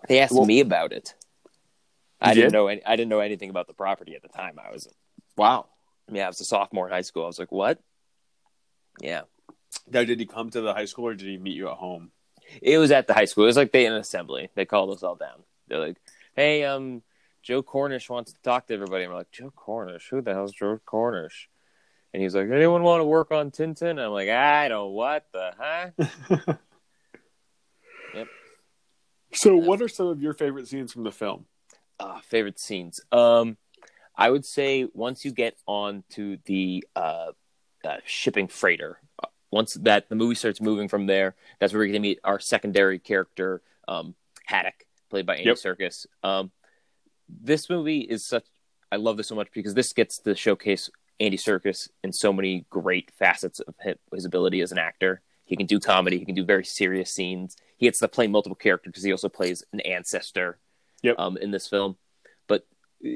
They 0.09 0.21
asked 0.21 0.35
Well- 0.35 0.45
me 0.45 0.61
about 0.61 0.93
it. 0.93 1.15
I 2.21 2.31
You 2.31 2.35
didn't 2.37 2.53
know 2.53 2.69
any, 2.69 2.85
I 2.85 2.97
didn't 2.97 3.09
know 3.11 3.21
anything 3.21 3.51
about 3.51 3.67
the 3.67 3.75
property 3.75 4.15
at 4.15 4.23
the 4.23 4.29
time. 4.29 4.59
I 4.59 4.71
was 4.71 4.89
Wow. 5.37 5.67
yeah, 6.11 6.25
I 6.27 6.29
was 6.29 6.41
a 6.41 6.45
sophomore 6.45 6.87
in 6.87 6.93
high 6.93 7.03
school. 7.03 7.25
I 7.25 7.27
was 7.27 7.39
like, 7.39 7.53
what? 7.53 7.79
Yeah, 9.01 9.23
Now, 9.89 10.05
did 10.05 10.19
he 10.19 10.25
come 10.27 10.49
to 10.51 10.61
the 10.63 10.73
high 10.73 10.87
school 10.87 11.07
or 11.07 11.15
did 11.15 11.29
he 11.29 11.37
meet 11.37 11.55
you 11.55 11.69
at 11.69 11.77
home? 11.77 12.11
it 12.63 12.79
was 12.79 12.91
at 12.93 13.07
the 13.07 13.13
high 13.15 13.25
school. 13.27 13.45
It 13.45 13.49
was 13.49 13.57
like 13.57 13.73
they 13.73 13.85
an 13.87 13.93
assembly. 13.95 14.49
They 14.55 14.65
called 14.65 14.91
us 14.91 15.03
all 15.03 15.17
down. 15.17 15.43
They're 15.69 15.79
like, 15.81 15.97
hey, 16.35 16.65
um, 16.65 17.03
Joe 17.47 17.63
Cornish 17.63 18.11
wants 18.11 18.33
to 18.33 18.43
talk 18.43 18.67
to 18.67 18.75
everybody. 18.75 19.05
And 19.05 19.13
we're 19.13 19.19
like, 19.21 19.31
Joe 19.31 19.53
Cornish? 19.55 20.09
Who 20.11 20.21
the 20.21 20.35
hell's 20.35 20.51
Joe 20.53 20.81
Cornish? 20.85 21.49
And 22.13 22.21
he's 22.21 22.35
like, 22.35 22.49
anyone 22.51 22.83
want 22.83 23.01
to 23.03 23.05
work 23.05 23.31
on 23.31 23.53
Tintin? 23.53 23.91
And 23.91 24.01
I'm 24.01 24.11
like, 24.11 24.29
I 24.29 24.67
don't 24.67 24.91
what 24.93 25.27
the 25.33 25.53
huh? 25.57 25.91
Yep. 28.15 28.29
So, 29.33 29.57
what 29.57 29.81
are 29.81 29.89
some 29.89 30.07
of 30.09 30.21
your 30.23 30.33
favorite 30.33 30.67
scenes 30.67 30.93
from 30.93 31.05
the 31.05 31.13
film? 31.13 31.47
uh, 32.01 32.19
favorite 32.21 32.59
scenes. 32.59 33.01
Um, 33.13 33.57
I 34.17 34.29
would 34.31 34.45
say 34.45 34.89
once 34.93 35.25
you 35.25 35.31
get 35.31 35.57
on 35.67 36.03
to 36.11 36.39
the 36.47 36.85
uh, 36.97 37.33
uh, 37.85 37.97
shipping 38.05 38.49
freighter, 38.49 38.99
uh, 39.23 39.29
once 39.51 39.75
that 39.75 40.09
the 40.09 40.15
movie 40.15 40.35
starts 40.35 40.61
moving 40.61 40.89
from 40.89 41.07
there, 41.07 41.37
that's 41.61 41.73
where 41.73 41.81
we're 41.81 41.87
going 41.87 41.95
to 41.95 42.01
meet 42.01 42.19
our 42.25 42.41
secondary 42.41 42.99
character, 42.99 43.63
um, 43.89 44.15
Haddock, 44.47 44.85
played 45.11 45.27
by 45.27 45.37
Andy 45.37 45.49
Yep. 45.49 45.57
Serkis. 45.57 46.07
Um, 46.23 46.51
this 47.29 47.69
movie 47.71 48.01
is 48.01 48.27
such. 48.27 48.45
I 48.91 48.97
love 48.97 49.17
this 49.17 49.29
so 49.29 49.35
much 49.35 49.49
because 49.53 49.75
this 49.75 49.93
gets 49.93 50.19
to 50.21 50.35
showcase 50.35 50.89
Andy 51.19 51.37
Serkis 51.37 51.89
in 52.05 52.13
so 52.13 52.33
many 52.33 52.67
great 52.71 53.11
facets 53.11 53.61
of 53.61 53.75
his 54.13 54.25
ability 54.25 54.61
as 54.61 54.71
an 54.73 54.79
actor. 54.79 55.23
He 55.45 55.57
can 55.57 55.67
do 55.67 55.79
comedy. 55.81 56.19
He 56.19 56.25
can 56.25 56.35
do 56.35 56.45
very 56.45 56.65
serious 56.65 57.13
scenes. 57.13 57.57
He 57.77 57.87
gets 57.87 57.99
to 58.01 58.09
play 58.09 58.27
multiple 58.27 58.57
characters 58.57 58.93
because 58.93 59.05
he 59.05 59.13
also 59.13 59.29
plays 59.29 59.65
an 59.73 59.81
ancestor 59.81 60.59
Yep. 61.03 61.17
um, 61.19 61.37
in 61.37 61.51
this 61.51 61.69
film. 61.69 61.97
But 62.49 62.67
uh, 63.05 63.11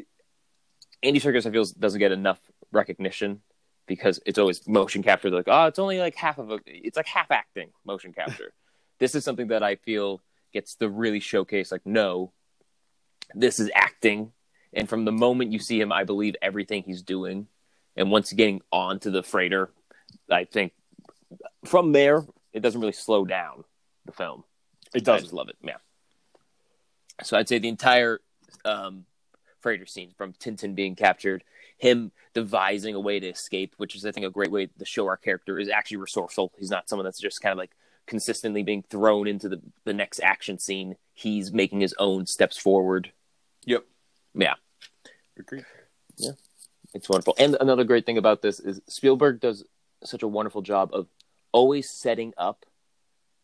Andy 1.03 1.21
Serkis, 1.21 1.47
I 1.47 1.51
feel, 1.51 1.65
doesn't 1.79 1.99
get 1.99 2.13
enough 2.13 2.41
recognition 2.73 3.41
because 3.87 4.21
it's 4.27 4.39
always 4.39 4.67
motion 4.69 5.03
capture. 5.03 5.31
They're 5.31 5.41
like, 5.41 5.49
oh, 5.49 5.67
it's 5.67 5.79
only 5.79 5.99
like 5.99 6.15
half 6.15 6.39
of 6.39 6.51
a, 6.51 6.61
it's 6.67 6.97
like 6.97 7.07
half 7.07 7.31
acting 7.31 7.71
motion 7.85 8.13
capture. 8.13 8.53
this 8.99 9.15
is 9.15 9.25
something 9.25 9.49
that 9.49 9.63
I 9.63 9.77
feel 9.77 10.21
gets 10.53 10.75
to 10.77 10.89
really 10.89 11.21
showcase. 11.21 11.73
Like, 11.73 11.85
no, 11.85 12.33
This 13.35 13.61
is 13.61 13.71
acting, 13.75 14.33
and 14.73 14.89
from 14.89 15.05
the 15.05 15.13
moment 15.13 15.53
you 15.53 15.59
see 15.59 15.81
him, 15.81 15.93
I 15.93 16.05
believe 16.05 16.37
everything 16.43 16.83
he's 16.83 17.03
doing. 17.03 17.47
And 17.97 18.11
once 18.11 18.33
getting 18.33 18.63
onto 18.73 19.11
the 19.11 19.23
freighter, 19.23 19.71
I 20.31 20.45
think 20.45 20.73
from 21.65 21.93
there 21.93 22.25
it 22.53 22.61
doesn't 22.61 22.81
really 22.81 22.93
slow 22.93 23.25
down 23.25 23.65
the 24.07 24.13
film. 24.13 24.45
It 24.95 25.03
I 25.09 25.13
does. 25.13 25.23
just 25.23 25.33
love 25.33 25.49
it. 25.49 25.57
Yeah. 25.63 25.77
So 27.23 27.37
I'd 27.37 27.49
say 27.49 27.59
the 27.59 27.69
entire 27.69 28.21
um, 28.65 29.05
freighter 29.61 29.87
scene 29.87 30.13
from 30.17 30.33
Tintin 30.33 30.75
being 30.75 30.97
captured, 30.97 31.45
him 31.79 32.13
devising 32.35 32.95
a 32.95 33.01
way 33.01 33.21
to 33.21 33.29
escape, 33.29 33.75
which 33.77 33.95
is 33.95 34.05
I 34.07 34.13
think 34.13 34.27
a 34.27 34.31
great 34.31 34.51
way 34.51 34.67
to 34.67 34.85
show 34.85 35.07
our 35.07 35.17
character 35.17 35.59
is 35.59 35.69
actually 35.69 35.99
resourceful. 35.99 36.53
He's 36.59 36.71
not 36.71 36.89
someone 36.89 37.05
that's 37.05 37.21
just 37.21 37.41
kind 37.41 37.53
of 37.53 37.59
like 37.59 37.73
consistently 38.07 38.63
being 38.63 38.83
thrown 38.83 39.27
into 39.27 39.49
the, 39.49 39.61
the 39.85 39.95
next 39.95 40.21
action 40.21 40.59
scene. 40.59 40.97
He's 41.13 41.53
making 41.53 41.81
his 41.81 41.95
own 41.99 42.27
steps 42.27 42.57
forward. 42.57 43.13
Yep. 43.67 43.85
Yeah. 44.35 44.55
Agreed. 45.39 45.65
It's 46.93 47.09
wonderful. 47.09 47.35
And 47.39 47.57
another 47.61 47.85
great 47.85 48.07
thing 48.07 48.19
about 48.19 48.43
this 48.43 48.61
is 48.61 48.81
Spielberg 48.89 49.41
does 49.41 49.65
such 50.05 50.23
a 50.23 50.29
wonderful 50.29 50.63
job 50.63 50.91
of 50.93 51.07
always 51.53 51.89
setting 51.89 52.33
up 52.37 52.67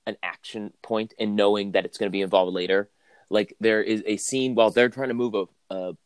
an 0.06 0.16
action 0.22 0.72
point 0.82 1.14
and 1.18 1.36
knowing 1.36 1.72
that 1.72 1.84
it's 1.84 1.98
going 1.98 2.08
to 2.08 2.12
be 2.12 2.22
involved 2.22 2.52
later. 2.52 2.88
Like 3.30 3.54
there 3.60 3.82
is 3.82 4.02
a 4.06 4.16
scene 4.16 4.54
while 4.54 4.70
they're 4.70 4.88
trying 4.88 5.08
to 5.08 5.14
move 5.14 5.34
a 5.34 5.44
a, 5.68 5.96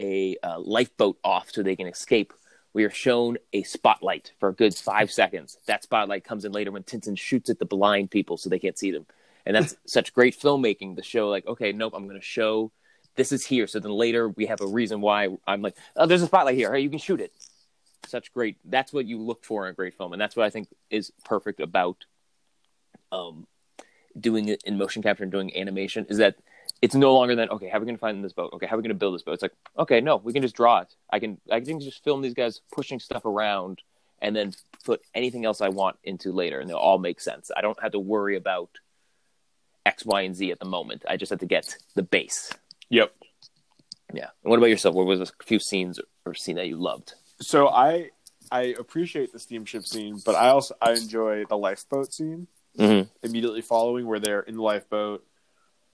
a, 0.00 0.36
uh 0.42 0.58
lifeboat 0.58 1.18
off 1.22 1.50
so 1.52 1.62
they 1.62 1.76
can 1.76 1.86
escape. 1.86 2.32
We 2.74 2.84
are 2.84 2.90
shown 2.90 3.36
a 3.52 3.62
spotlight 3.62 4.32
for 4.40 4.48
a 4.48 4.54
good 4.54 4.74
five 4.74 5.12
seconds. 5.12 5.58
That 5.66 5.82
spotlight 5.82 6.24
comes 6.24 6.44
in 6.44 6.52
later 6.52 6.72
when 6.72 6.82
Tintin 6.82 7.18
shoots 7.18 7.50
at 7.50 7.58
the 7.58 7.66
blind 7.66 8.10
people 8.10 8.36
so 8.36 8.48
they 8.48 8.58
can't 8.58 8.78
see 8.78 8.90
them. 8.90 9.06
And 9.44 9.54
that's 9.54 9.76
such 9.86 10.14
great 10.14 10.38
filmmaking 10.38 10.96
to 10.96 11.02
show, 11.02 11.28
like, 11.28 11.46
okay, 11.46 11.72
nope, 11.72 11.92
I'm 11.94 12.06
going 12.08 12.18
to 12.18 12.24
show 12.24 12.72
this 13.16 13.32
is 13.32 13.44
here. 13.44 13.66
So 13.66 13.80
then 13.80 13.92
later 13.92 14.28
we 14.28 14.46
have 14.46 14.60
a 14.60 14.66
reason 14.66 15.00
why 15.00 15.28
I'm 15.46 15.62
like, 15.62 15.76
oh, 15.96 16.06
there's 16.06 16.22
a 16.22 16.26
spotlight 16.26 16.56
here. 16.56 16.72
Hey, 16.72 16.80
you 16.80 16.90
can 16.90 16.98
shoot 16.98 17.20
it. 17.20 17.32
Such 18.06 18.32
great. 18.32 18.56
That's 18.64 18.92
what 18.92 19.06
you 19.06 19.18
look 19.18 19.44
for 19.44 19.66
in 19.66 19.70
a 19.72 19.74
great 19.74 19.94
film, 19.94 20.12
and 20.12 20.20
that's 20.20 20.34
what 20.34 20.44
I 20.44 20.50
think 20.50 20.68
is 20.90 21.12
perfect 21.24 21.60
about 21.60 22.04
um, 23.12 23.46
doing 24.18 24.48
it 24.48 24.62
in 24.64 24.76
motion 24.76 25.02
capture 25.02 25.22
and 25.22 25.32
doing 25.32 25.56
animation. 25.56 26.06
Is 26.08 26.18
that 26.18 26.36
it's 26.80 26.96
no 26.96 27.14
longer 27.14 27.36
than 27.36 27.48
okay, 27.50 27.68
how 27.68 27.76
are 27.76 27.80
we 27.80 27.86
going 27.86 27.96
to 27.96 28.00
find 28.00 28.24
this 28.24 28.32
boat? 28.32 28.52
Okay, 28.54 28.66
how 28.66 28.74
are 28.74 28.78
we 28.78 28.82
going 28.82 28.90
to 28.90 28.98
build 28.98 29.14
this 29.14 29.22
boat? 29.22 29.34
It's 29.34 29.42
like 29.42 29.54
okay, 29.78 30.00
no, 30.00 30.16
we 30.16 30.32
can 30.32 30.42
just 30.42 30.56
draw 30.56 30.80
it. 30.80 30.94
I 31.10 31.20
can 31.20 31.38
I 31.50 31.60
can 31.60 31.80
just 31.80 32.02
film 32.02 32.22
these 32.22 32.34
guys 32.34 32.60
pushing 32.72 32.98
stuff 32.98 33.24
around 33.24 33.82
and 34.20 34.34
then 34.34 34.52
put 34.84 35.02
anything 35.14 35.44
else 35.44 35.60
I 35.60 35.68
want 35.68 35.96
into 36.04 36.32
later, 36.32 36.60
and 36.60 36.68
they'll 36.68 36.76
all 36.76 36.98
make 36.98 37.20
sense. 37.20 37.50
I 37.56 37.60
don't 37.60 37.80
have 37.80 37.92
to 37.92 37.98
worry 37.98 38.36
about 38.36 38.70
X, 39.86 40.04
Y, 40.04 40.22
and 40.22 40.34
Z 40.34 40.50
at 40.50 40.58
the 40.58 40.64
moment. 40.64 41.04
I 41.08 41.16
just 41.16 41.30
have 41.30 41.40
to 41.40 41.46
get 41.46 41.76
the 41.94 42.02
base. 42.02 42.52
Yep. 42.92 43.12
Yeah. 44.14 44.28
And 44.44 44.50
what 44.50 44.58
about 44.58 44.66
yourself? 44.68 44.94
What 44.94 45.06
was 45.06 45.20
a 45.20 45.26
few 45.42 45.58
scenes 45.58 45.98
or 46.26 46.34
scene 46.34 46.56
that 46.56 46.68
you 46.68 46.76
loved? 46.76 47.14
So 47.40 47.68
I 47.68 48.10
I 48.50 48.74
appreciate 48.78 49.32
the 49.32 49.38
steamship 49.38 49.84
scene, 49.86 50.20
but 50.24 50.34
I 50.34 50.48
also 50.48 50.74
I 50.80 50.92
enjoy 50.92 51.44
the 51.46 51.56
lifeboat 51.58 52.12
scene 52.12 52.46
Mm-hmm. 52.78 53.06
immediately 53.26 53.60
following 53.60 54.06
where 54.06 54.18
they're 54.18 54.40
in 54.40 54.56
the 54.56 54.62
lifeboat. 54.62 55.22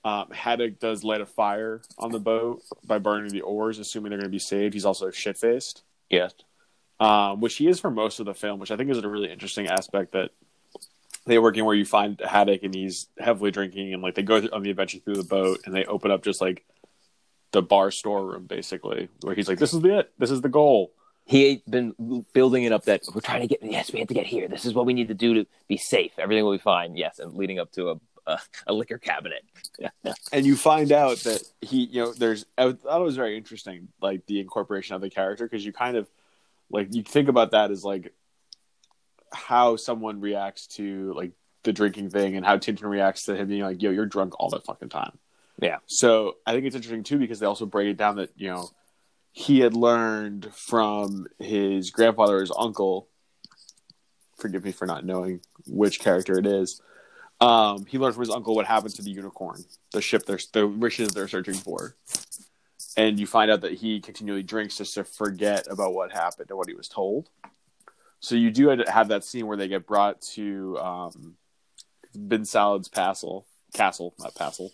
Um, 0.04 0.30
Haddock 0.30 0.78
does 0.78 1.02
light 1.02 1.20
a 1.20 1.26
fire 1.26 1.82
on 1.98 2.12
the 2.12 2.20
boat 2.20 2.62
by 2.86 2.98
burning 2.98 3.32
the 3.32 3.40
oars, 3.40 3.80
assuming 3.80 4.10
they're 4.10 4.18
going 4.20 4.30
to 4.30 4.34
be 4.34 4.38
saved. 4.38 4.74
He's 4.74 4.84
also 4.84 5.10
shit 5.10 5.36
faced, 5.36 5.82
Yes. 6.08 6.34
um, 7.00 7.40
which 7.40 7.56
he 7.56 7.66
is 7.66 7.80
for 7.80 7.90
most 7.90 8.20
of 8.20 8.26
the 8.26 8.32
film, 8.34 8.60
which 8.60 8.70
I 8.70 8.76
think 8.76 8.90
is 8.90 8.98
a 8.98 9.08
really 9.08 9.28
interesting 9.32 9.66
aspect 9.66 10.12
that 10.12 10.30
they 11.26 11.40
work 11.40 11.56
in 11.56 11.64
where 11.64 11.74
you 11.74 11.84
find 11.84 12.20
Haddock 12.20 12.62
and 12.62 12.72
he's 12.72 13.08
heavily 13.18 13.50
drinking 13.50 13.92
and 13.92 14.00
like 14.00 14.14
they 14.14 14.22
go 14.22 14.36
on 14.52 14.62
the 14.62 14.70
adventure 14.70 15.00
through 15.00 15.16
the 15.16 15.24
boat 15.24 15.58
and 15.66 15.74
they 15.74 15.84
open 15.84 16.12
up 16.12 16.22
just 16.22 16.40
like 16.40 16.64
the 17.52 17.62
bar 17.62 17.90
storeroom 17.90 18.46
basically 18.46 19.08
where 19.22 19.34
he's 19.34 19.48
like, 19.48 19.58
"This 19.58 19.72
is 19.72 19.80
the 19.80 20.00
it. 20.00 20.12
This 20.18 20.30
is 20.30 20.40
the 20.40 20.48
goal." 20.48 20.92
He 21.24 21.50
had 21.50 21.62
been 21.68 22.24
building 22.32 22.64
it 22.64 22.72
up 22.72 22.84
that 22.84 23.02
we're 23.14 23.20
trying 23.20 23.42
to 23.42 23.46
get. 23.46 23.62
Yes, 23.62 23.92
we 23.92 23.98
have 23.98 24.08
to 24.08 24.14
get 24.14 24.26
here. 24.26 24.48
This 24.48 24.64
is 24.64 24.72
what 24.72 24.86
we 24.86 24.94
need 24.94 25.08
to 25.08 25.14
do 25.14 25.34
to 25.34 25.46
be 25.68 25.76
safe. 25.76 26.12
Everything 26.18 26.44
will 26.44 26.52
be 26.52 26.58
fine. 26.58 26.96
Yes, 26.96 27.18
and 27.18 27.34
leading 27.34 27.58
up 27.58 27.70
to 27.72 27.90
a 27.90 28.00
a, 28.28 28.38
a 28.68 28.72
liquor 28.72 28.98
cabinet. 28.98 29.42
and 30.32 30.46
you 30.46 30.54
find 30.54 30.92
out 30.92 31.16
that 31.18 31.42
he 31.60 31.84
you 31.84 32.02
know 32.02 32.12
there's 32.12 32.46
i 32.56 32.70
thought 32.70 33.00
it 33.00 33.04
was 33.04 33.16
very 33.16 33.36
interesting 33.36 33.88
like 34.00 34.26
the 34.26 34.40
incorporation 34.40 34.94
of 34.94 35.00
the 35.00 35.10
character 35.10 35.44
because 35.44 35.64
you 35.64 35.72
kind 35.72 35.96
of 35.96 36.08
like 36.70 36.88
you 36.94 37.02
think 37.02 37.28
about 37.28 37.52
that 37.52 37.70
as 37.70 37.84
like 37.84 38.12
how 39.32 39.76
someone 39.76 40.20
reacts 40.20 40.66
to 40.66 41.12
like 41.14 41.32
the 41.62 41.72
drinking 41.72 42.10
thing 42.10 42.36
and 42.36 42.44
how 42.44 42.56
Tintin 42.56 42.88
reacts 42.88 43.24
to 43.24 43.36
him 43.36 43.48
being 43.48 43.62
like 43.62 43.82
yo 43.82 43.90
you're 43.90 44.06
drunk 44.06 44.38
all 44.38 44.50
the 44.50 44.60
fucking 44.60 44.88
time 44.88 45.18
Yeah. 45.60 45.78
so 45.86 46.36
i 46.46 46.52
think 46.52 46.66
it's 46.66 46.76
interesting 46.76 47.02
too 47.02 47.18
because 47.18 47.40
they 47.40 47.46
also 47.46 47.66
break 47.66 47.88
it 47.88 47.96
down 47.96 48.16
that 48.16 48.30
you 48.36 48.48
know 48.48 48.70
he 49.32 49.60
had 49.60 49.74
learned 49.74 50.52
from 50.54 51.26
his 51.38 51.90
grandfather 51.90 52.36
or 52.36 52.40
his 52.40 52.52
uncle 52.56 53.08
forgive 54.36 54.64
me 54.64 54.72
for 54.72 54.86
not 54.86 55.04
knowing 55.04 55.40
which 55.66 56.00
character 56.00 56.38
it 56.38 56.46
is 56.46 56.80
um, 57.40 57.86
he 57.86 57.98
learned 57.98 58.14
from 58.14 58.22
his 58.22 58.34
uncle 58.34 58.54
what 58.54 58.66
happened 58.66 58.94
to 58.96 59.02
the 59.02 59.10
unicorn, 59.10 59.64
the 59.92 60.00
ship 60.00 60.26
they're 60.26 60.40
the 60.52 60.66
that 60.66 61.12
they're 61.14 61.28
searching 61.28 61.54
for, 61.54 61.94
and 62.96 63.20
you 63.20 63.26
find 63.26 63.50
out 63.50 63.60
that 63.60 63.74
he 63.74 64.00
continually 64.00 64.42
drinks 64.42 64.76
just 64.78 64.94
to 64.94 65.04
forget 65.04 65.66
about 65.70 65.94
what 65.94 66.12
happened 66.12 66.50
and 66.50 66.58
what 66.58 66.68
he 66.68 66.74
was 66.74 66.88
told. 66.88 67.28
So 68.20 68.34
you 68.34 68.50
do 68.50 68.68
have 68.88 69.08
that 69.08 69.22
scene 69.22 69.46
where 69.46 69.56
they 69.56 69.68
get 69.68 69.86
brought 69.86 70.20
to 70.32 70.76
um, 70.78 71.36
Bin 72.26 72.44
Salad's 72.44 72.88
castle, 72.88 73.46
castle, 73.72 74.14
not 74.18 74.34
castle. 74.34 74.72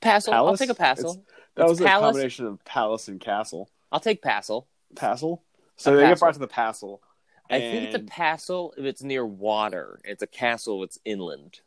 Passel. 0.00 0.34
I'll 0.34 0.44
Palace? 0.44 0.60
take 0.60 0.70
a 0.70 0.74
passel. 0.74 1.24
That 1.56 1.62
It's 1.64 1.70
was 1.70 1.80
a 1.80 1.84
combination 1.84 2.46
of 2.46 2.64
palace 2.64 3.08
and 3.08 3.20
castle. 3.20 3.68
I'll 3.92 4.00
take 4.00 4.22
passel. 4.22 4.68
Passel. 4.96 5.42
So 5.76 5.92
A 5.92 5.96
they 5.96 6.02
get 6.02 6.08
passel. 6.10 6.20
brought 6.24 6.32
to 6.34 6.40
the 6.40 6.46
castle. 6.48 7.02
I 7.50 7.58
think 7.58 7.84
it's 7.86 7.94
a 7.96 7.98
and- 7.98 8.08
passel 8.08 8.74
if 8.78 8.84
it's 8.84 9.02
near 9.02 9.26
water. 9.26 10.00
It's 10.04 10.22
a 10.22 10.26
castle. 10.26 10.82
If 10.82 10.88
it's 10.90 10.98
inland. 11.04 11.60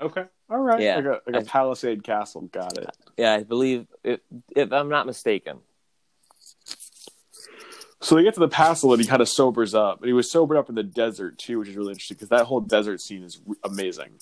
okay. 0.00 0.24
All 0.50 0.58
right. 0.58 0.80
Yeah. 0.80 0.96
Like 0.96 1.04
a, 1.06 1.20
like 1.30 1.36
a 1.36 1.38
I- 1.38 1.44
palisade 1.44 2.04
castle. 2.04 2.42
Got 2.42 2.76
it. 2.76 2.90
Yeah, 3.16 3.32
I 3.32 3.42
believe 3.44 3.86
if, 4.02 4.20
if 4.54 4.70
I'm 4.72 4.90
not 4.90 5.06
mistaken. 5.06 5.60
So 8.02 8.16
they 8.16 8.22
get 8.22 8.34
to 8.34 8.40
the 8.40 8.48
castle 8.48 8.92
and 8.92 9.00
he 9.00 9.08
kind 9.08 9.22
of 9.22 9.28
sobers 9.30 9.74
up, 9.74 9.98
and 10.00 10.06
he 10.06 10.12
was 10.12 10.30
sobered 10.30 10.58
up 10.58 10.68
in 10.68 10.74
the 10.74 10.82
desert 10.82 11.38
too, 11.38 11.58
which 11.58 11.68
is 11.70 11.76
really 11.76 11.92
interesting 11.92 12.16
because 12.16 12.28
that 12.28 12.44
whole 12.44 12.60
desert 12.60 13.00
scene 13.00 13.22
is 13.22 13.40
amazing, 13.64 14.18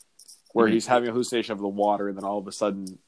where 0.53 0.69
Mhm. 0.69 0.73
he's 0.75 0.87
having 0.87 1.09
a 1.09 1.13
hallucination 1.13 1.53
of 1.55 1.59
the 1.59 1.67
water, 1.67 2.09
and 2.09 2.17
then 2.17 2.23
all 2.25 2.39
of 2.39 2.47
a 2.47 2.53
sudden, 2.53 3.01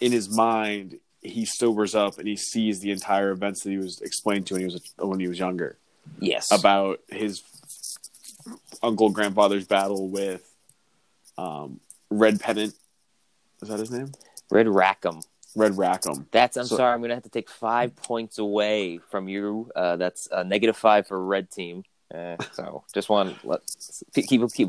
in 0.00 0.12
his 0.12 0.28
mind, 0.28 0.98
he 1.20 1.44
sobers 1.44 1.94
up 1.94 2.18
and 2.18 2.26
he 2.26 2.36
sees 2.36 2.80
the 2.80 2.90
entire 2.90 3.30
events 3.30 3.62
that 3.62 3.70
he 3.70 3.76
was 3.78 4.00
explained 4.00 4.46
to 4.48 4.54
when 4.54 4.60
he 4.60 4.64
was 4.66 4.92
when 4.98 5.20
he 5.20 5.28
was 5.28 5.38
younger 5.38 5.76
Yes. 6.18 6.50
about 6.50 7.00
his 7.08 7.42
uncle 8.82 9.10
grandfather's 9.10 9.66
battle 9.66 10.08
with 10.08 10.42
um, 11.38 11.80
Red 12.10 12.40
Pennant. 12.40 12.74
Is 13.62 13.68
that 13.68 13.78
his 13.78 13.90
name? 13.90 14.12
Red 14.50 14.66
Rackham. 14.68 15.20
Red 15.54 15.76
Rackham. 15.78 16.26
That's. 16.32 16.56
I'm 16.56 16.66
So- 16.66 16.76
sorry. 16.76 16.92
I'm 16.94 17.00
gonna 17.02 17.14
have 17.14 17.22
to 17.24 17.28
take 17.28 17.48
five 17.50 17.94
points 17.94 18.38
away 18.38 18.98
from 19.10 19.28
you. 19.28 19.70
Uh, 19.76 19.96
that's 19.96 20.26
a 20.32 20.42
negative 20.44 20.76
five 20.76 21.06
for 21.06 21.22
red 21.24 21.50
team. 21.50 21.84
Uh, 22.12 22.36
so 22.52 22.84
just 22.94 23.08
want 23.08 23.42
let 23.44 23.60
keep 24.14 24.26
keep 24.28 24.42
keep 24.54 24.68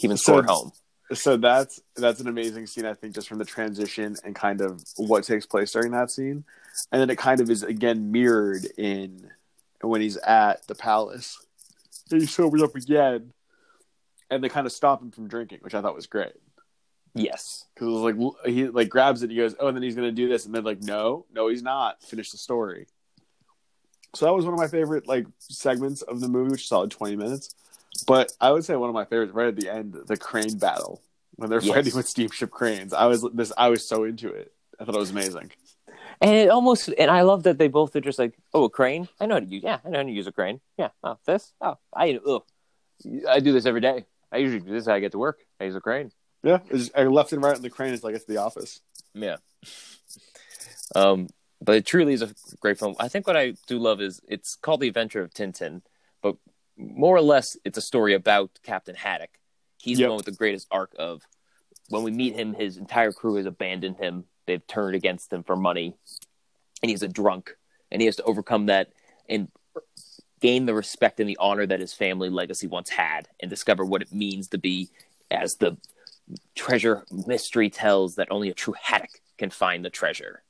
keeping 0.00 0.16
So- 0.16 0.22
score 0.22 0.38
at 0.40 0.46
home. 0.48 0.72
So 1.12 1.36
that's 1.36 1.80
that's 1.96 2.20
an 2.20 2.28
amazing 2.28 2.66
scene 2.66 2.86
i 2.86 2.94
think 2.94 3.14
just 3.14 3.28
from 3.28 3.38
the 3.38 3.44
transition 3.44 4.16
and 4.24 4.34
kind 4.34 4.60
of 4.60 4.82
what 4.96 5.24
takes 5.24 5.46
place 5.46 5.72
during 5.72 5.92
that 5.92 6.10
scene. 6.10 6.44
And 6.92 7.00
then 7.00 7.10
it 7.10 7.18
kind 7.18 7.40
of 7.40 7.50
is 7.50 7.62
again 7.62 8.12
mirrored 8.12 8.64
in 8.78 9.30
when 9.80 10.00
he's 10.00 10.16
at 10.18 10.66
the 10.66 10.74
palace. 10.74 11.44
And 12.10 12.20
he 12.20 12.26
sobers 12.26 12.62
up 12.62 12.74
again. 12.74 13.32
And 14.30 14.42
they 14.42 14.48
kind 14.48 14.66
of 14.66 14.72
stop 14.72 15.02
him 15.02 15.10
from 15.10 15.28
drinking 15.28 15.58
which 15.62 15.74
i 15.74 15.80
thought 15.80 15.94
was 15.94 16.06
great. 16.06 16.32
Yes. 17.14 17.64
because 17.74 17.88
it 17.88 17.90
was 17.90 18.02
like 18.02 18.46
he 18.46 18.68
like 18.68 18.88
grabs 18.88 19.24
it 19.24 19.30
he 19.30 19.36
goes 19.36 19.56
oh 19.58 19.66
and 19.66 19.76
then 19.76 19.82
he's 19.82 19.96
gonna 19.96 20.12
do 20.12 20.28
this 20.28 20.46
and 20.46 20.54
then 20.54 20.62
like 20.62 20.82
no 20.82 21.26
no 21.32 21.48
he's 21.48 21.62
not. 21.62 22.02
Finish 22.02 22.30
the 22.30 22.38
story. 22.38 22.86
So 24.14 24.26
that 24.26 24.32
was 24.32 24.44
one 24.44 24.54
of 24.54 24.60
my 24.60 24.68
favorite 24.68 25.08
like 25.08 25.26
segments 25.38 26.02
of 26.02 26.20
the 26.20 26.28
movie 26.28 26.50
which 26.50 26.62
is 26.62 26.68
solid 26.68 26.90
20 26.90 27.16
minutes 27.16 27.54
but 28.10 28.32
i 28.40 28.50
would 28.52 28.64
say 28.64 28.74
one 28.76 28.88
of 28.88 28.94
my 28.94 29.04
favorites 29.04 29.32
right 29.32 29.48
at 29.48 29.56
the 29.56 29.68
end 29.68 29.88
the 30.06 30.16
crane 30.16 30.56
battle 30.58 31.00
when 31.36 31.48
they're 31.50 31.60
Yes. 31.60 31.74
fighting 31.74 31.96
with 31.96 32.08
steamship 32.08 32.50
cranes 32.50 32.92
i 32.92 33.06
was 33.06 33.20
this 33.34 33.52
i 33.56 33.68
was 33.68 33.82
so 33.88 34.04
into 34.04 34.28
it 34.40 34.52
i 34.78 34.84
thought 34.84 34.94
it 34.94 34.98
was 35.06 35.10
amazing 35.18 35.50
And 36.22 36.34
it 36.42 36.50
almost, 36.50 36.82
and 36.98 37.10
I 37.10 37.22
love 37.22 37.44
that 37.44 37.56
they 37.56 37.68
both 37.68 37.96
are 37.96 38.00
just 38.10 38.18
like, 38.18 38.34
oh, 38.52 38.64
a 38.64 38.68
crane. 38.78 39.08
I 39.18 39.24
know 39.24 39.36
how 39.36 39.40
to 39.40 39.46
use. 39.46 39.62
Yeah, 39.64 39.78
I 39.82 39.88
know 39.88 40.00
how 40.00 40.04
to 40.04 40.10
use 40.20 40.26
a 40.26 40.32
crane. 40.32 40.60
Yeah. 40.76 40.90
Oh, 41.02 41.16
this. 41.24 41.54
Oh, 41.62 41.76
I. 41.96 42.20
Oh, 42.32 42.44
I 43.26 43.40
do 43.40 43.52
this 43.56 43.64
every 43.64 43.80
day. 43.80 44.04
I 44.30 44.36
usually 44.36 44.60
do 44.60 44.70
this. 44.70 44.84
How 44.86 44.92
I 44.92 45.00
get 45.00 45.12
to 45.12 45.18
work. 45.18 45.38
I 45.58 45.64
use 45.64 45.76
a 45.76 45.80
crane. 45.80 46.12
yeah 46.42 46.58
it's 46.68 46.82
just, 46.84 46.98
I 46.98 47.04
left 47.04 47.32
and 47.32 47.42
right 47.42 47.56
on 47.56 47.62
the 47.62 47.70
crane 47.70 47.94
is 47.94 48.04
like 48.04 48.16
to 48.20 48.28
the 48.28 48.36
office 48.36 48.80
Yeah. 49.14 49.38
Um, 50.94 51.28
but 51.62 51.76
it 51.76 51.86
truly 51.86 52.12
is 52.12 52.22
a 52.22 52.30
great 52.60 52.78
film. 52.78 52.94
I 52.98 53.08
think 53.08 53.26
what 53.26 53.36
I 53.36 53.54
do 53.66 53.78
love 53.78 54.00
is 54.02 54.20
it's 54.28 54.56
called 54.56 54.80
The 54.80 54.88
Adventure 54.88 55.22
of 55.22 55.32
Tintin, 55.32 55.80
but 56.22 56.36
more 56.80 57.16
or 57.16 57.20
less 57.20 57.56
it's 57.64 57.78
a 57.78 57.82
story 57.82 58.14
about 58.14 58.58
Captain 58.62 58.94
Haddock. 58.94 59.38
He's 59.78 59.98
Yep. 59.98 60.06
the 60.06 60.10
one 60.10 60.16
with 60.16 60.26
the 60.26 60.32
greatest 60.32 60.66
arc 60.70 60.94
of 60.98 61.22
when 61.88 62.02
we 62.02 62.10
meet 62.10 62.34
him, 62.34 62.54
his 62.54 62.76
entire 62.76 63.12
crew 63.12 63.34
has 63.36 63.46
abandoned 63.46 63.96
him. 63.96 64.24
they've 64.46 64.66
turned 64.66 64.96
against 64.96 65.32
him 65.32 65.44
for 65.44 65.54
money, 65.54 65.94
and 66.82 66.90
he's 66.90 67.04
a 67.04 67.08
drunk, 67.08 67.56
and 67.92 68.02
he 68.02 68.06
has 68.06 68.16
to 68.16 68.22
overcome 68.24 68.66
that 68.66 68.92
and 69.28 69.48
gain 70.40 70.66
the 70.66 70.74
respect 70.74 71.20
and 71.20 71.28
the 71.28 71.36
honor 71.38 71.66
that 71.66 71.78
his 71.78 71.92
family 71.92 72.28
legacy 72.28 72.66
once 72.66 72.90
had, 72.90 73.28
and 73.38 73.48
discover 73.48 73.84
what 73.84 74.02
it 74.02 74.12
means 74.12 74.48
to 74.48 74.58
be 74.58 74.88
as 75.30 75.54
the 75.56 75.76
treasure 76.56 77.04
mystery 77.12 77.70
tells 77.70 78.16
that 78.16 78.26
only 78.32 78.48
a 78.48 78.54
true 78.54 78.74
haddock 78.80 79.20
can 79.38 79.50
find 79.50 79.84
the 79.84 79.90
treasure. 79.90 80.42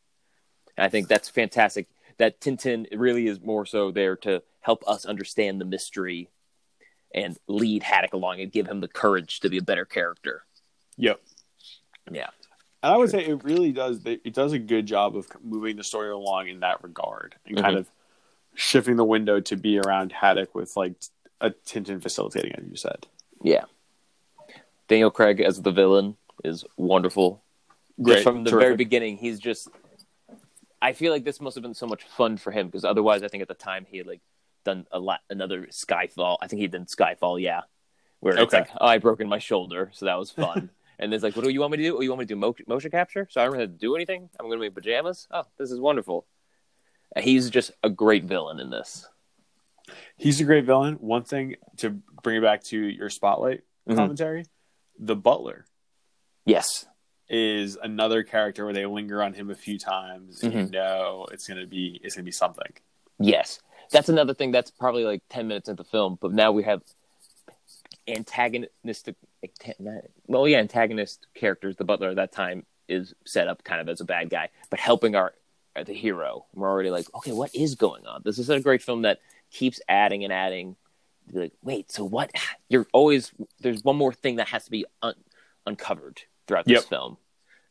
And 0.78 0.84
I 0.84 0.88
think 0.88 1.08
that's 1.08 1.28
fantastic. 1.28 1.86
That 2.20 2.38
Tintin 2.38 2.86
really 2.92 3.26
is 3.26 3.40
more 3.40 3.64
so 3.64 3.90
there 3.90 4.14
to 4.16 4.42
help 4.60 4.84
us 4.86 5.06
understand 5.06 5.58
the 5.58 5.64
mystery 5.64 6.28
and 7.14 7.38
lead 7.48 7.82
Haddock 7.82 8.12
along 8.12 8.42
and 8.42 8.52
give 8.52 8.68
him 8.68 8.80
the 8.80 8.88
courage 8.88 9.40
to 9.40 9.48
be 9.48 9.56
a 9.56 9.62
better 9.62 9.86
character. 9.86 10.44
Yep. 10.98 11.18
Yeah. 12.12 12.28
And 12.82 12.92
I 12.92 12.98
would 12.98 13.08
say 13.08 13.24
it 13.24 13.42
really 13.42 13.72
does. 13.72 14.02
It 14.04 14.34
does 14.34 14.52
a 14.52 14.58
good 14.58 14.84
job 14.84 15.16
of 15.16 15.28
moving 15.42 15.76
the 15.76 15.82
story 15.82 16.10
along 16.10 16.48
in 16.48 16.60
that 16.60 16.82
regard, 16.82 17.36
and 17.46 17.56
kind 17.56 17.76
Mhm. 17.76 17.80
of 17.80 17.90
shifting 18.54 18.96
the 18.96 19.04
window 19.04 19.40
to 19.40 19.56
be 19.56 19.78
around 19.78 20.12
Haddock 20.12 20.54
with 20.54 20.76
like 20.76 20.94
a 21.40 21.50
Tintin 21.50 22.02
facilitating, 22.02 22.52
as 22.52 22.64
you 22.68 22.76
said. 22.76 23.06
Yeah. 23.42 23.64
Daniel 24.88 25.10
Craig 25.10 25.40
as 25.40 25.62
the 25.62 25.72
villain 25.72 26.18
is 26.44 26.66
wonderful. 26.76 27.42
Great, 28.02 28.16
Just 28.16 28.24
from 28.24 28.44
the 28.44 28.50
very 28.50 28.76
beginning, 28.76 29.16
he's 29.16 29.38
just. 29.40 29.68
I 30.82 30.92
feel 30.92 31.12
like 31.12 31.24
this 31.24 31.40
must 31.40 31.56
have 31.56 31.62
been 31.62 31.74
so 31.74 31.86
much 31.86 32.04
fun 32.04 32.36
for 32.36 32.50
him 32.50 32.66
because 32.66 32.84
otherwise, 32.84 33.22
I 33.22 33.28
think 33.28 33.42
at 33.42 33.48
the 33.48 33.54
time 33.54 33.86
he 33.88 33.98
had 33.98 34.06
like 34.06 34.20
done 34.64 34.86
a 34.90 34.98
lot 34.98 35.20
another 35.28 35.66
Skyfall. 35.66 36.38
I 36.40 36.46
think 36.46 36.60
he'd 36.60 36.72
done 36.72 36.86
Skyfall, 36.86 37.40
yeah, 37.40 37.62
where 38.20 38.38
it's 38.38 38.52
like 38.52 38.70
oh, 38.80 38.86
I 38.86 38.98
broken 38.98 39.28
my 39.28 39.38
shoulder, 39.38 39.90
so 39.92 40.06
that 40.06 40.18
was 40.18 40.30
fun. 40.30 40.70
and 40.98 41.12
it's 41.12 41.22
like, 41.22 41.36
what 41.36 41.44
do 41.44 41.50
you 41.50 41.60
want 41.60 41.72
me 41.72 41.78
to 41.78 41.82
do? 41.82 41.98
Oh, 41.98 42.00
you 42.00 42.10
want 42.10 42.20
me 42.20 42.24
to 42.26 42.34
do 42.34 42.36
mo- 42.36 42.54
motion 42.66 42.90
capture? 42.90 43.26
So 43.30 43.40
I 43.40 43.44
don't 43.44 43.58
have 43.58 43.70
to 43.70 43.76
do 43.76 43.94
anything. 43.94 44.28
I'm 44.38 44.46
going 44.46 44.58
to 44.58 44.60
be 44.60 44.66
in 44.66 44.72
pajamas. 44.74 45.26
Oh, 45.30 45.44
this 45.58 45.70
is 45.70 45.80
wonderful. 45.80 46.26
He's 47.18 47.50
just 47.50 47.72
a 47.82 47.90
great 47.90 48.24
villain 48.24 48.60
in 48.60 48.70
this. 48.70 49.08
He's 50.16 50.40
a 50.40 50.44
great 50.44 50.64
villain. 50.64 50.94
One 50.94 51.24
thing 51.24 51.56
to 51.78 51.90
bring 52.22 52.36
it 52.36 52.42
back 52.42 52.62
to 52.64 52.78
your 52.78 53.10
spotlight 53.10 53.62
Mhm. 53.88 53.96
commentary, 53.96 54.44
the 54.98 55.16
Butler 55.16 55.66
Yes, 56.46 56.86
is 57.30 57.78
another 57.80 58.24
character 58.24 58.64
where 58.64 58.74
they 58.74 58.84
linger 58.84 59.22
on 59.22 59.32
him 59.32 59.50
a 59.50 59.54
few 59.54 59.78
times, 59.78 60.42
and 60.42 60.52
you 60.52 60.66
know 60.66 61.26
it's 61.30 61.46
gonna 61.46 61.66
be 61.66 62.00
it's 62.02 62.16
gonna 62.16 62.24
be 62.24 62.32
something. 62.32 62.72
Yes, 63.18 63.60
that's 63.90 64.08
another 64.08 64.34
thing. 64.34 64.50
That's 64.50 64.70
probably 64.70 65.04
like 65.04 65.22
ten 65.30 65.46
minutes 65.46 65.68
into 65.68 65.82
the 65.82 65.88
film, 65.88 66.18
but 66.20 66.32
now 66.32 66.50
we 66.50 66.64
have 66.64 66.82
antagonistic. 68.08 69.14
Well, 70.26 70.48
yeah, 70.48 70.58
antagonist 70.58 71.28
characters. 71.34 71.76
The 71.76 71.84
butler 71.84 72.10
at 72.10 72.16
that 72.16 72.32
time 72.32 72.66
is 72.88 73.14
set 73.24 73.46
up 73.46 73.62
kind 73.62 73.80
of 73.80 73.88
as 73.88 74.00
a 74.00 74.04
bad 74.04 74.28
guy, 74.28 74.48
but 74.68 74.80
helping 74.80 75.14
our 75.14 75.32
uh, 75.76 75.84
the 75.84 75.94
hero. 75.94 76.46
We're 76.52 76.68
already 76.68 76.90
like, 76.90 77.06
okay, 77.14 77.32
what 77.32 77.54
is 77.54 77.76
going 77.76 78.06
on? 78.06 78.22
This 78.24 78.40
is 78.40 78.50
a 78.50 78.58
great 78.58 78.82
film 78.82 79.02
that 79.02 79.20
keeps 79.52 79.80
adding 79.88 80.24
and 80.24 80.32
adding. 80.32 80.74
Like, 81.32 81.52
wait, 81.62 81.92
so 81.92 82.04
what? 82.04 82.32
You're 82.68 82.88
always 82.92 83.30
there's 83.60 83.84
one 83.84 83.96
more 83.96 84.12
thing 84.12 84.36
that 84.36 84.48
has 84.48 84.64
to 84.64 84.70
be 84.72 84.84
un- 85.00 85.14
uncovered 85.64 86.22
throughout 86.50 86.64
this 86.66 86.80
Yep. 86.82 86.84
film, 86.88 87.16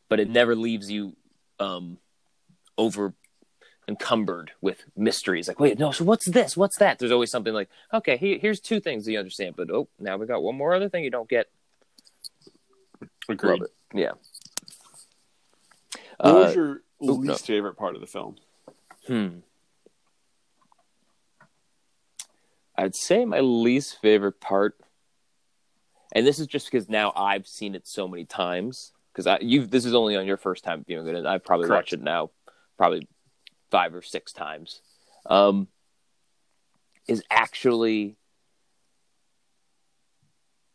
but 0.08 0.20
it 0.20 0.30
never 0.30 0.56
leaves 0.56 0.90
you 0.90 1.14
um, 1.58 1.98
over 2.78 3.12
encumbered 3.86 4.52
with 4.62 4.82
mysteries. 4.96 5.48
Like, 5.48 5.60
wait, 5.60 5.78
no, 5.78 5.90
so 5.92 6.02
what's 6.04 6.24
this? 6.30 6.56
What's 6.56 6.78
that? 6.78 6.98
There's 6.98 7.12
always 7.12 7.30
something 7.30 7.52
like, 7.52 7.68
okay, 7.92 8.16
he, 8.16 8.38
here's 8.38 8.58
two 8.58 8.80
things 8.80 9.06
you 9.06 9.18
understand, 9.18 9.54
but 9.54 9.70
oh, 9.70 9.86
now 9.98 10.16
we 10.16 10.24
got 10.26 10.42
one 10.42 10.54
more 10.56 10.72
other 10.72 10.88
thing 10.88 11.04
you 11.04 11.10
don't 11.10 11.28
get. 11.28 11.50
Agreed. 13.28 13.64
Yeah. 13.92 14.12
What 16.18 16.34
was 16.34 16.56
Uh, 16.56 16.58
your 16.58 16.68
ooh, 17.02 17.12
least 17.18 17.26
no. 17.26 17.34
favorite 17.54 17.74
part 17.74 17.94
of 17.94 18.00
the 18.00 18.06
film? 18.06 18.36
hmm. 19.06 19.40
I'd 22.76 22.96
say 22.96 23.26
my 23.26 23.40
least 23.40 23.98
favorite 24.00 24.40
part, 24.40 24.74
and 26.12 26.26
this 26.26 26.38
is 26.38 26.46
just 26.46 26.70
because 26.70 26.88
now 26.88 27.12
I've 27.14 27.46
seen 27.46 27.74
it 27.74 27.86
so 27.86 28.08
many 28.08 28.24
times. 28.24 28.92
Because 29.12 29.26
I, 29.26 29.38
you, 29.40 29.66
this 29.66 29.84
is 29.84 29.94
only 29.94 30.16
on 30.16 30.26
your 30.26 30.36
first 30.36 30.62
time 30.62 30.84
viewing 30.86 31.06
it, 31.08 31.16
and 31.16 31.26
I've 31.26 31.44
probably 31.44 31.66
Correct. 31.66 31.86
watched 31.86 31.92
it 31.94 32.02
now, 32.02 32.30
probably 32.76 33.08
five 33.70 33.94
or 33.94 34.02
six 34.02 34.32
times. 34.32 34.80
Um, 35.26 35.68
is 37.08 37.24
actually 37.30 38.16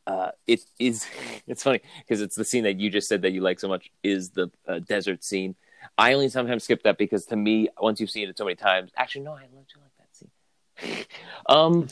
uh, 0.07 0.31
it 0.47 0.61
is 0.79 1.05
it's 1.47 1.63
funny 1.63 1.81
because 1.99 2.21
it's 2.21 2.35
the 2.35 2.45
scene 2.45 2.63
that 2.63 2.79
you 2.79 2.89
just 2.89 3.07
said 3.07 3.21
that 3.23 3.31
you 3.31 3.41
like 3.41 3.59
so 3.59 3.67
much 3.67 3.89
is 4.03 4.31
the 4.31 4.51
uh, 4.67 4.79
desert 4.79 5.23
scene. 5.23 5.55
I 5.97 6.13
only 6.13 6.29
sometimes 6.29 6.63
skip 6.63 6.83
that 6.83 6.97
because 6.97 7.25
to 7.27 7.35
me, 7.35 7.69
once 7.79 7.99
you've 7.99 8.09
seen 8.09 8.27
it 8.27 8.37
so 8.37 8.45
many 8.45 8.55
times, 8.55 8.91
actually 8.97 9.21
no, 9.21 9.31
I 9.31 9.47
love 9.53 9.67
to 9.67 9.79
like 9.79 9.91
that 9.99 10.15
scene. 10.15 11.05
um, 11.47 11.87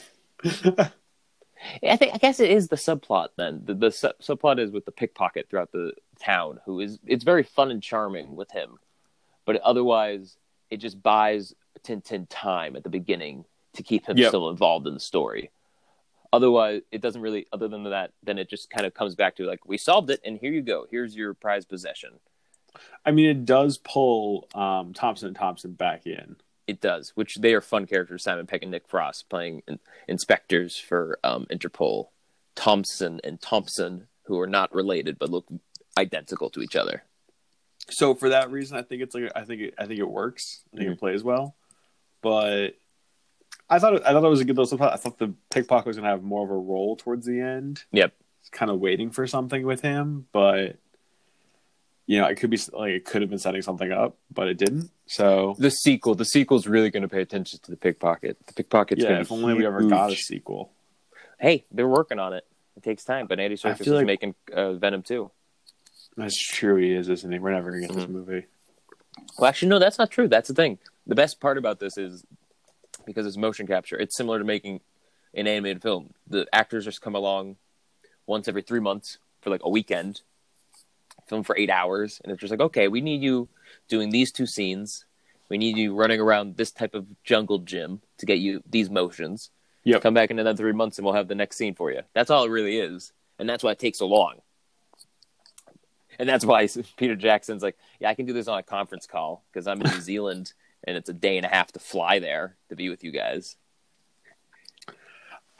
I 1.82 1.96
think 1.96 2.14
I 2.14 2.18
guess 2.18 2.40
it 2.40 2.50
is 2.50 2.68
the 2.68 2.76
subplot 2.76 3.28
then. 3.36 3.62
The, 3.64 3.74
the 3.74 3.90
sub- 3.90 4.18
subplot 4.20 4.58
is 4.58 4.70
with 4.70 4.84
the 4.84 4.92
pickpocket 4.92 5.48
throughout 5.48 5.72
the 5.72 5.92
town, 6.20 6.60
who 6.66 6.80
is 6.80 6.98
it's 7.06 7.24
very 7.24 7.42
fun 7.42 7.70
and 7.70 7.82
charming 7.82 8.36
with 8.36 8.50
him, 8.50 8.78
but 9.44 9.56
otherwise 9.62 10.36
it 10.70 10.78
just 10.78 11.02
buys 11.02 11.54
Tintin 11.82 12.26
time 12.30 12.76
at 12.76 12.82
the 12.84 12.90
beginning 12.90 13.44
to 13.74 13.82
keep 13.82 14.06
him 14.06 14.16
Yep. 14.16 14.28
still 14.28 14.48
involved 14.50 14.86
in 14.86 14.94
the 14.94 15.00
story. 15.00 15.50
Otherwise, 16.32 16.82
it 16.90 17.00
doesn't 17.00 17.20
really. 17.22 17.46
Other 17.52 17.68
than 17.68 17.84
that, 17.84 18.10
then 18.24 18.38
it 18.38 18.48
just 18.50 18.68
kind 18.70 18.86
of 18.86 18.92
comes 18.94 19.14
back 19.14 19.36
to 19.36 19.44
like 19.46 19.66
we 19.66 19.78
solved 19.78 20.10
it, 20.10 20.20
and 20.24 20.36
here 20.38 20.52
you 20.52 20.62
go. 20.62 20.86
Here's 20.90 21.14
your 21.14 21.32
prize 21.34 21.64
possession. 21.64 22.10
I 23.06 23.12
mean, 23.12 23.26
it 23.26 23.44
does 23.44 23.78
pull 23.78 24.48
um, 24.54 24.94
Thompson 24.94 25.28
and 25.28 25.36
Thompson 25.36 25.72
back 25.74 26.06
in. 26.06 26.34
It 26.66 26.80
does, 26.80 27.12
which 27.14 27.36
they 27.36 27.52
are 27.54 27.60
fun 27.60 27.86
characters. 27.86 28.22
Simon 28.24 28.46
Pegg 28.46 28.62
and 28.62 28.70
Nick 28.70 28.88
Frost 28.88 29.28
playing 29.28 29.62
in, 29.68 29.78
inspectors 30.08 30.78
for 30.78 31.18
um, 31.22 31.46
Interpol. 31.50 32.06
Thompson 32.56 33.20
and 33.24 33.40
Thompson, 33.40 34.06
who 34.26 34.38
are 34.40 34.46
not 34.46 34.72
related 34.74 35.18
but 35.18 35.28
look 35.28 35.44
identical 35.98 36.48
to 36.50 36.62
each 36.62 36.76
other. 36.76 37.02
So 37.90 38.14
for 38.14 38.28
that 38.30 38.50
reason, 38.50 38.78
I 38.78 38.82
think 38.82 39.02
it's 39.02 39.14
like 39.14 39.30
I 39.36 39.44
think 39.44 39.60
it, 39.60 39.74
I 39.76 39.86
think 39.86 39.98
it 40.00 40.08
works. 40.08 40.62
I 40.72 40.78
think 40.78 40.88
Mhm. 40.88 40.92
it 40.94 40.98
plays 41.00 41.22
well, 41.24 41.56
but 42.22 42.76
I 43.68 43.78
thought 43.78 43.94
it, 43.94 44.02
I 44.06 44.12
thought 44.12 44.24
it 44.24 44.28
was 44.28 44.40
a 44.40 44.44
good 44.44 44.56
little. 44.56 44.82
I 44.82 44.96
thought 44.96 45.18
the 45.18 45.34
pickpocket 45.50 45.86
was 45.86 45.96
gonna 45.96 46.08
have 46.08 46.22
more 46.22 46.44
of 46.44 46.50
a 46.50 46.54
role 46.56 46.96
towards 46.96 47.26
the 47.26 47.40
end. 47.40 47.84
Yep. 47.92 48.14
kind 48.52 48.70
of 48.70 48.78
waiting 48.78 49.10
for 49.10 49.26
something 49.26 49.66
with 49.66 49.80
him, 49.80 50.28
but 50.30 50.76
you 52.06 52.20
know, 52.20 52.26
it 52.26 52.36
could 52.36 52.50
be 52.50 52.58
like 52.72 52.92
it 52.92 53.04
could 53.04 53.22
have 53.22 53.30
been 53.30 53.38
setting 53.38 53.62
something 53.62 53.90
up, 53.92 54.16
but 54.32 54.48
it 54.48 54.58
didn't. 54.58 54.90
So 55.06 55.54
The 55.58 55.70
sequel, 55.70 56.14
the 56.14 56.24
sequel's 56.24 56.66
really 56.66 56.90
going 56.90 57.02
to 57.02 57.08
pay 57.08 57.20
attention 57.22 57.58
to 57.62 57.70
the 57.70 57.76
pickpocket. 57.76 58.36
The 58.46 58.52
pickpocket's 58.54 59.02
yeah, 59.02 59.08
going 59.10 59.20
if 59.22 59.28
to 59.28 59.34
only 59.34 59.54
we 59.54 59.66
ever 59.66 59.82
got 59.82 60.12
a 60.12 60.16
sequel. 60.16 60.72
Hey, 61.38 61.64
they're 61.70 61.88
working 61.88 62.18
on 62.18 62.32
it. 62.32 62.46
It 62.76 62.82
takes 62.82 63.04
time, 63.04 63.26
but 63.26 63.38
Andy 63.40 63.56
Serkis 63.56 63.80
is 63.82 63.86
like- 63.88 64.06
making 64.06 64.34
uh, 64.52 64.74
Venom 64.74 65.02
too. 65.02 65.30
That's 66.16 66.38
true. 66.38 66.76
He 66.76 66.92
is, 66.92 67.08
isn't 67.08 67.32
he? 67.32 67.38
We're 67.38 67.52
never 67.52 67.70
gonna 67.72 67.86
get 67.86 67.94
this 67.96 68.04
Mhm. 68.04 68.10
movie. 68.10 68.46
Well, 69.38 69.48
actually, 69.48 69.68
no, 69.68 69.78
that's 69.78 69.98
not 69.98 70.10
true. 70.10 70.28
That's 70.28 70.48
the 70.48 70.54
thing. 70.54 70.78
The 71.06 71.14
best 71.14 71.40
part 71.40 71.58
about 71.58 71.80
this 71.80 71.96
is 71.98 72.24
because 73.04 73.26
it's 73.26 73.36
motion 73.36 73.66
capture. 73.66 73.96
It's 73.98 74.16
similar 74.16 74.38
to 74.38 74.44
making 74.44 74.80
an 75.34 75.46
animated 75.46 75.82
film. 75.82 76.14
The 76.28 76.46
actors 76.52 76.84
just 76.84 77.00
come 77.00 77.14
along 77.14 77.56
once 78.26 78.46
every 78.48 78.62
three 78.62 78.80
months 78.80 79.18
for 79.40 79.50
like 79.50 79.60
a 79.64 79.68
weekend, 79.68 80.22
film 81.26 81.42
for 81.42 81.56
eight 81.56 81.70
hours, 81.70 82.20
and 82.22 82.32
it's 82.32 82.40
just 82.40 82.50
like, 82.50 82.60
okay, 82.60 82.88
we 82.88 83.00
need 83.00 83.22
you 83.22 83.48
doing 83.88 84.10
these 84.10 84.32
two 84.32 84.46
scenes. 84.46 85.06
We 85.48 85.58
need 85.58 85.76
you 85.76 85.94
running 85.94 86.20
around 86.20 86.56
this 86.56 86.70
type 86.70 86.94
of 86.94 87.06
jungle 87.22 87.58
gym 87.58 88.00
to 88.18 88.26
get 88.26 88.38
you 88.38 88.62
these 88.68 88.90
motions. 88.90 89.50
Yep. 89.84 90.02
Come 90.02 90.14
back 90.14 90.30
in 90.30 90.38
another 90.38 90.56
three 90.56 90.72
months, 90.72 90.98
and 90.98 91.04
we'll 91.04 91.14
have 91.14 91.28
the 91.28 91.34
next 91.34 91.56
scene 91.56 91.74
for 91.74 91.92
you. 91.92 92.00
That's 92.14 92.30
all 92.30 92.44
it 92.44 92.50
really 92.50 92.78
is, 92.78 93.12
and 93.38 93.48
that's 93.48 93.62
why 93.62 93.72
it 93.72 93.78
takes 93.78 93.98
so 93.98 94.06
long. 94.06 94.36
And 96.18 96.28
that's 96.28 96.44
why 96.44 96.68
Peter 96.96 97.16
Jackson's 97.16 97.62
like, 97.62 97.76
yeah, 98.00 98.08
I 98.08 98.14
can 98.14 98.26
do 98.26 98.32
this 98.32 98.48
on 98.48 98.58
a 98.58 98.62
conference 98.62 99.06
call 99.06 99.44
because 99.52 99.66
I'm 99.66 99.80
in 99.80 99.90
New 99.90 100.00
Zealand 100.00 100.52
and 100.86 100.96
it's 100.96 101.08
a 101.08 101.14
day 101.14 101.36
and 101.36 101.46
a 101.46 101.48
half 101.48 101.72
to 101.72 101.78
fly 101.78 102.18
there 102.18 102.56
to 102.68 102.76
be 102.76 102.88
with 102.88 103.02
you 103.04 103.10
guys. 103.10 103.56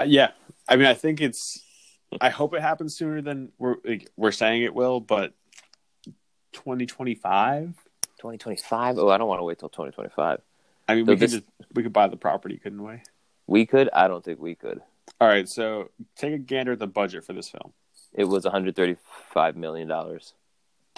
Uh, 0.01 0.05
yeah, 0.07 0.33
I 0.69 0.77
mean, 0.77 0.87
I 0.87 0.95
think 0.95 1.21
it's. 1.21 1.61
I 2.21 2.29
hope 2.29 2.55
it 2.55 2.61
happens 2.61 2.97
sooner 2.97 3.23
than 3.23 3.51
we're 3.59 3.77
like, 3.85 4.09
we're 4.17 4.33
saying 4.33 4.63
it 4.63 4.75
will, 4.75 5.01
but 5.01 5.33
2025. 6.55 7.75
2025? 8.19 8.99
Oh, 8.99 9.09
I 9.11 9.19
don't 9.19 9.29
want 9.29 9.41
to 9.41 9.45
wait 9.45 9.59
till 9.59 9.69
2025. 9.69 10.41
I 10.89 10.95
mean, 10.95 11.07
So 11.07 11.13
we 11.13 11.19
could 11.19 11.31
just 11.31 11.45
we 11.75 11.83
could 11.83 11.93
buy 11.93 12.09
the 12.09 12.17
property, 12.17 12.57
couldn't 12.57 12.83
we? 12.83 13.01
We 13.47 13.67
could? 13.67 13.91
I 13.93 14.09
don't 14.09 14.25
think 14.25 14.41
we 14.41 14.55
could. 14.55 14.81
All 15.21 15.29
right, 15.29 15.49
so 15.49 15.91
take 16.17 16.33
a 16.33 16.39
gander 16.39 16.73
at 16.73 16.79
the 16.79 16.87
budget 16.87 17.25
for 17.25 17.33
this 17.33 17.51
film. 17.51 17.73
It 18.15 18.25
was 18.25 18.45
135 18.45 19.57
million 19.57 19.89
dollars. 19.89 20.35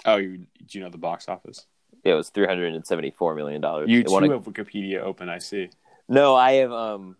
Oh, 0.05 0.17
you, 0.17 0.37
do 0.37 0.77
you 0.77 0.83
know 0.83 0.89
the 0.89 0.97
box 0.97 1.27
office? 1.27 1.65
Yeah, 2.03 2.13
It 2.13 2.15
was 2.15 2.29
374 2.29 3.35
million 3.35 3.61
dollars. 3.61 3.89
You 3.89 4.01
It 4.01 4.07
too 4.07 4.13
have 4.29 4.43
Wikipedia 4.43 5.01
open. 5.01 5.29
I 5.29 5.39
see. 5.39 5.69
No, 6.07 6.35
I 6.35 6.53
have 6.53 6.71
um 6.71 7.17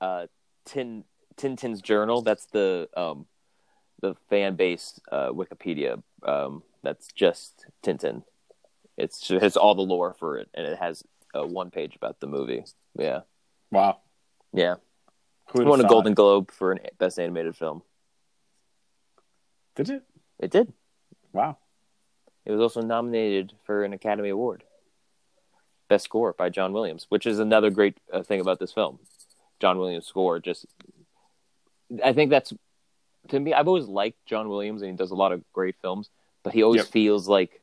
uh 0.00 0.26
Tin 0.64 1.04
Tintin's 1.36 1.82
Journal. 1.82 2.22
That's 2.22 2.46
the 2.46 2.88
um 2.96 3.26
the 4.00 4.14
fan 4.28 4.56
based 4.56 5.00
uh 5.12 5.30
Wikipedia 5.30 6.02
um 6.22 6.62
that's 6.84 7.08
just 7.08 7.66
Tintin. 7.82 8.22
It's 8.96 9.30
it 9.30 9.42
has 9.42 9.56
all 9.56 9.74
the 9.74 9.82
lore 9.82 10.14
for 10.14 10.38
it, 10.38 10.48
and 10.54 10.66
it 10.66 10.78
has 10.78 11.02
uh, 11.36 11.44
one 11.46 11.70
page 11.70 11.96
about 11.96 12.20
the 12.20 12.26
movie. 12.28 12.64
Yeah, 12.96 13.20
Wow. 13.72 13.98
yeah. 14.52 14.76
Who 15.52 15.64
won 15.64 15.80
a? 15.80 15.88
Golden 15.88 16.14
Globe 16.14 16.50
for 16.52 16.72
an 16.72 16.80
best 16.98 17.18
animated 17.18 17.56
film. 17.56 17.82
Did 19.74 19.90
it? 19.90 20.02
It 20.38 20.50
did. 20.50 20.72
Wow. 21.32 21.58
It 22.46 22.52
was 22.52 22.60
also 22.60 22.80
nominated 22.82 23.52
for 23.64 23.84
an 23.84 23.92
Academy 23.92 24.28
Award. 24.28 24.62
Best 25.88 26.04
score 26.04 26.32
by 26.32 26.48
John 26.50 26.72
Williams, 26.72 27.06
which 27.08 27.26
is 27.26 27.38
another 27.38 27.70
great 27.70 27.96
uh, 28.12 28.22
thing 28.22 28.40
about 28.40 28.58
this 28.58 28.72
film. 28.72 28.98
John 29.60 29.78
Williams' 29.78 30.06
score 30.06 30.38
just. 30.38 30.66
I 32.04 32.12
think 32.12 32.30
that's. 32.30 32.52
To 33.28 33.40
me, 33.40 33.54
I've 33.54 33.68
always 33.68 33.86
liked 33.86 34.24
John 34.26 34.48
Williams, 34.48 34.82
and 34.82 34.90
he 34.90 34.96
does 34.96 35.10
a 35.10 35.14
lot 35.14 35.32
of 35.32 35.42
great 35.52 35.76
films, 35.80 36.10
but 36.44 36.52
he 36.52 36.62
always 36.62 36.82
Yep. 36.82 36.86
feels 36.92 37.28
like 37.28 37.62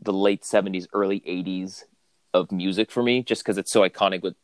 the 0.00 0.12
late 0.12 0.44
70s, 0.44 0.86
early 0.92 1.20
80s 1.26 1.84
of 2.32 2.52
music 2.52 2.92
for 2.92 3.02
me, 3.02 3.22
just 3.24 3.42
because 3.42 3.58
it's 3.58 3.72
so 3.72 3.80
iconic 3.80 4.22
with 4.22 4.36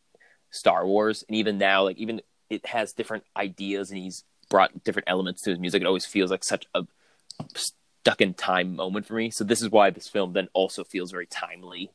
Star 0.51 0.85
Wars. 0.85 1.23
And 1.29 1.37
even 1.37 1.59
now, 1.59 1.85
like, 1.85 1.99
even 1.99 2.23
it 2.51 2.67
has 2.67 2.93
different 2.93 3.25
ideas 3.37 3.91
and 3.91 3.99
he's 4.01 4.25
brought 4.51 4.83
different 4.83 5.09
elements 5.09 5.43
to 5.43 5.51
his 5.51 5.61
music. 5.61 5.83
It 5.83 5.87
always 5.87 6.07
feels 6.07 6.31
like 6.31 6.43
such 6.43 6.67
a 6.75 6.87
stuck 7.55 8.21
in 8.21 8.35
time 8.35 8.75
moment 8.75 9.07
for 9.07 9.15
me. 9.15 9.31
So 9.31 9.45
this 9.45 9.63
is 9.63 9.71
why 9.71 9.91
this 9.91 10.09
film 10.09 10.33
then 10.33 10.49
also 10.55 10.83
feels 10.83 11.11
very 11.13 11.27
timely. 11.27 11.93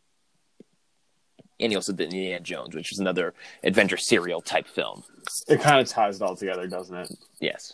And 1.60 1.72
he 1.72 1.76
also 1.76 1.94
did 1.94 2.14
Indiana 2.14 2.40
Jones, 2.40 2.76
which 2.76 2.92
is 2.92 3.00
another 3.00 3.34
adventure 3.64 3.98
serial 3.98 4.42
type 4.42 4.68
film. 4.68 5.04
It 5.48 5.60
kind 5.62 5.82
of 5.82 5.88
ties 5.88 6.18
it 6.18 6.22
all 6.22 6.36
together, 6.36 6.68
doesn't 6.68 6.96
it? 6.96 7.12
Yes. 7.40 7.74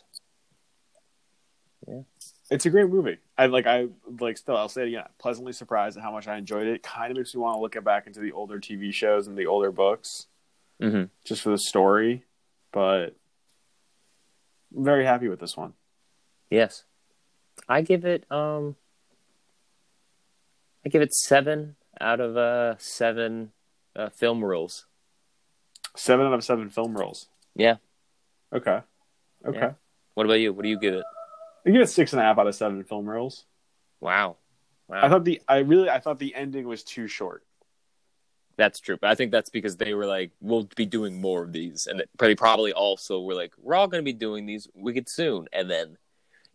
It's 2.54 2.68
a 2.68 2.70
great 2.70 2.88
movie. 2.88 3.18
I 3.36 3.48
like. 3.48 3.66
I 3.66 3.88
like. 4.20 4.38
Still, 4.38 4.56
I'll 4.56 4.70
say 4.70 4.84
it 4.84 4.90
again. 4.90 5.06
Pleasantly 5.18 5.54
surprised 5.54 5.98
at 5.98 6.04
how 6.04 6.12
much 6.12 6.28
I 6.28 6.38
enjoyed 6.38 6.68
it. 6.68 6.84
Kind 6.84 7.10
of 7.10 7.18
makes 7.18 7.34
me 7.34 7.42
want 7.42 7.58
to 7.58 7.62
look 7.62 7.84
back 7.84 8.06
into 8.06 8.20
the 8.20 8.32
older 8.32 8.60
TV 8.60 8.94
shows 8.94 9.26
and 9.26 9.36
the 9.36 9.48
older 9.48 9.72
books, 9.72 10.28
hmm 10.80 11.06
just 11.26 11.42
for 11.42 11.50
the 11.50 11.58
story. 11.58 12.26
But 12.72 13.16
I'm 14.78 14.84
very 14.84 15.04
happy 15.04 15.30
with 15.30 15.40
this 15.40 15.58
one. 15.58 15.74
Yes. 16.52 16.84
I 17.68 17.82
give 17.82 18.06
it 18.06 18.30
um 18.32 18.76
I 20.86 20.90
give 20.90 21.02
it 21.02 21.14
seven 21.14 21.76
out 22.00 22.20
of 22.20 22.38
uh 22.38 22.78
seven 22.78 23.52
uh, 23.96 24.10
film 24.10 24.44
rules. 24.44 24.86
Seven 25.96 26.28
out 26.28 26.34
of 26.34 26.44
seven 26.44 26.70
film 26.70 26.96
rolls. 26.96 27.28
Yeah. 27.56 27.78
Okay. 28.54 28.82
Okay. 29.44 29.58
Yeah. 29.58 29.72
What 30.14 30.28
about 30.28 30.36
you? 30.36 30.54
What 30.54 30.62
do 30.64 30.70
you 30.70 30.80
give 30.80 30.94
it? 30.94 31.04
I 31.66 31.70
give 31.70 31.82
it 31.82 31.90
six 31.90 32.14
and 32.14 32.22
a 32.22 32.26
half 32.26 32.38
out 32.38 32.48
of 32.48 32.56
seven 32.56 32.84
film 32.84 33.06
rolls. 33.10 33.46
Wow. 34.00 34.38
Wow. 34.88 35.02
I 35.02 35.10
thought 35.10 35.24
the. 35.24 35.42
I 35.48 35.60
really. 35.60 35.90
I 35.90 36.00
thought 36.00 36.20
the 36.20 36.36
ending 36.36 36.68
was 36.68 36.84
too 36.84 37.08
short. 37.08 37.44
That's 38.56 38.80
true, 38.80 38.98
but 39.02 39.10
I 39.10 39.16
think 39.16 39.32
that's 39.32 39.50
because 39.50 39.78
they 39.78 39.94
were 39.94 40.06
like, 40.06 40.32
"We'll 40.40 40.70
be 40.76 40.86
doing 40.86 41.20
more 41.20 41.44
of 41.44 41.54
these," 41.54 41.88
and 41.88 42.04
they 42.20 42.36
probably 42.36 42.74
also 42.74 43.22
were 43.22 43.34
like, 43.34 43.54
"We're 43.58 43.76
all 43.76 43.88
going 43.88 44.04
to 44.04 44.06
be 44.06 44.14
doing 44.14 44.46
these 44.46 44.68
wicked 44.76 45.10
soon." 45.10 45.48
And 45.52 45.72
then 45.72 45.98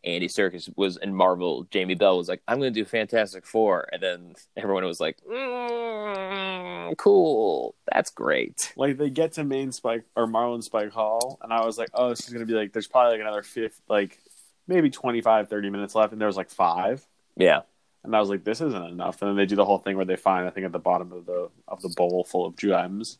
Andy 0.05 0.29
Serkis 0.29 0.71
was 0.77 0.97
in 0.99 1.13
Marvel. 1.15 1.67
Jamie 1.71 1.97
Bell 1.97 2.17
was 2.19 2.29
like, 2.29 2.43
"I'm 2.47 2.59
going 2.61 2.73
to 2.73 2.81
do 2.81 2.85
Fantastic 2.85 3.47
Four. 3.47 3.89
and 3.93 4.01
then 4.01 4.35
everyone 4.57 4.85
was 4.85 5.01
like, 5.01 5.17
mm, 5.29 6.97
"Cool, 6.99 7.75
that's 7.93 8.11
great." 8.11 8.73
Like 8.77 8.97
they 8.99 9.11
get 9.11 9.33
to 9.33 9.45
main 9.45 9.73
Spike 9.73 10.05
or 10.15 10.29
Marlinspike 10.29 10.93
Hall, 10.93 11.39
and 11.43 11.53
I 11.53 11.65
was 11.65 11.79
like, 11.79 11.89
oh, 11.95 12.11
this 12.11 12.21
is 12.21 12.33
gonna 12.33 12.47
be 12.47 12.53
like. 12.53 12.73
There's 12.73 12.87
probably 12.87 13.13
like 13.15 13.23
another 13.23 13.43
fifth, 13.43 13.81
like 13.89 14.21
maybe 14.69 14.91
25, 14.91 15.49
30 15.49 15.71
minutes 15.71 15.95
left, 15.95 16.13
and 16.13 16.21
there 16.21 16.29
was 16.29 16.37
like 16.37 16.51
five. 16.51 17.05
Yeah, 17.37 17.63
And 18.05 18.15
I 18.15 18.21
was 18.21 18.29
like, 18.29 18.45
this 18.45 18.61
isn't 18.61 18.87
enough. 18.87 19.23
And 19.23 19.31
then 19.31 19.37
they 19.37 19.47
do 19.47 19.57
the 19.57 19.65
whole 19.65 19.79
thing 19.79 19.97
where 19.97 20.05
they 20.05 20.17
find, 20.17 20.47
I 20.47 20.51
think, 20.51 20.67
at 20.67 20.73
the 20.73 20.79
bottom 20.79 21.13
of 21.13 21.27
the 21.27 21.51
of 21.67 21.83
the 21.83 21.93
bowl 21.97 22.25
full 22.25 22.47
of 22.47 22.57
gems. 22.57 23.19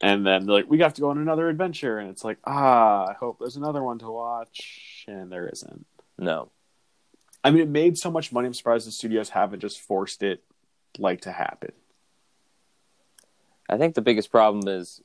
And 0.00 0.26
then 0.26 0.46
they're 0.46 0.56
like, 0.56 0.70
we 0.70 0.80
have 0.80 0.94
to 0.94 1.00
go 1.00 1.10
on 1.10 1.18
another 1.18 1.48
adventure. 1.48 1.98
And 1.98 2.10
it's 2.10 2.24
like, 2.24 2.38
ah, 2.44 3.06
I 3.08 3.12
hope 3.12 3.38
there's 3.38 3.56
another 3.56 3.82
one 3.82 3.98
to 4.00 4.10
watch. 4.10 5.04
And 5.06 5.30
there 5.30 5.48
isn't. 5.48 5.86
no, 6.18 6.50
I 7.44 7.50
mean, 7.50 7.62
it 7.62 7.68
made 7.68 7.98
so 7.98 8.10
much 8.10 8.32
money. 8.32 8.46
I'm 8.46 8.54
surprised 8.54 8.86
the 8.86 8.92
studios 8.92 9.30
haven't 9.30 9.60
just 9.60 9.80
forced 9.80 10.22
it 10.22 10.42
like 10.98 11.22
to 11.22 11.32
happen. 11.32 11.72
I 13.68 13.78
think 13.78 13.94
the 13.94 14.02
biggest 14.02 14.30
problem 14.30 14.68
is, 14.68 15.02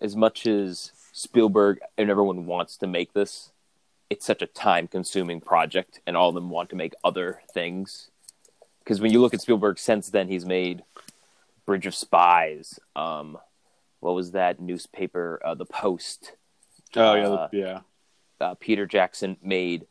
as 0.00 0.16
much 0.16 0.46
as 0.46 0.92
Spielberg 1.12 1.80
and 1.96 2.10
everyone 2.10 2.46
wants 2.46 2.76
to 2.78 2.86
make 2.86 3.12
this, 3.12 3.52
it's 4.10 4.26
such 4.26 4.42
a 4.42 4.46
time-consuming 4.46 5.40
project, 5.40 6.00
and 6.06 6.16
all 6.16 6.30
of 6.30 6.34
them 6.34 6.50
want 6.50 6.70
to 6.70 6.76
make 6.76 6.94
other 7.04 7.42
things. 7.52 8.10
Because 8.80 9.00
when 9.00 9.12
you 9.12 9.20
look 9.20 9.34
at 9.34 9.40
Spielberg, 9.42 9.78
since 9.78 10.08
then 10.08 10.28
he's 10.28 10.46
made 10.46 10.82
Bridge 11.66 11.86
of 11.86 11.94
Spies. 11.94 12.80
Um, 12.96 13.36
what 14.00 14.14
was 14.14 14.30
that 14.32 14.60
newspaper? 14.60 15.40
Uh, 15.44 15.54
the 15.54 15.66
Post. 15.66 16.32
Oh, 16.96 17.14
yeah. 17.14 17.28
Uh, 17.28 17.48
yeah. 17.52 17.80
Uh, 18.40 18.54
Peter 18.54 18.86
Jackson 18.86 19.36
made. 19.42 19.86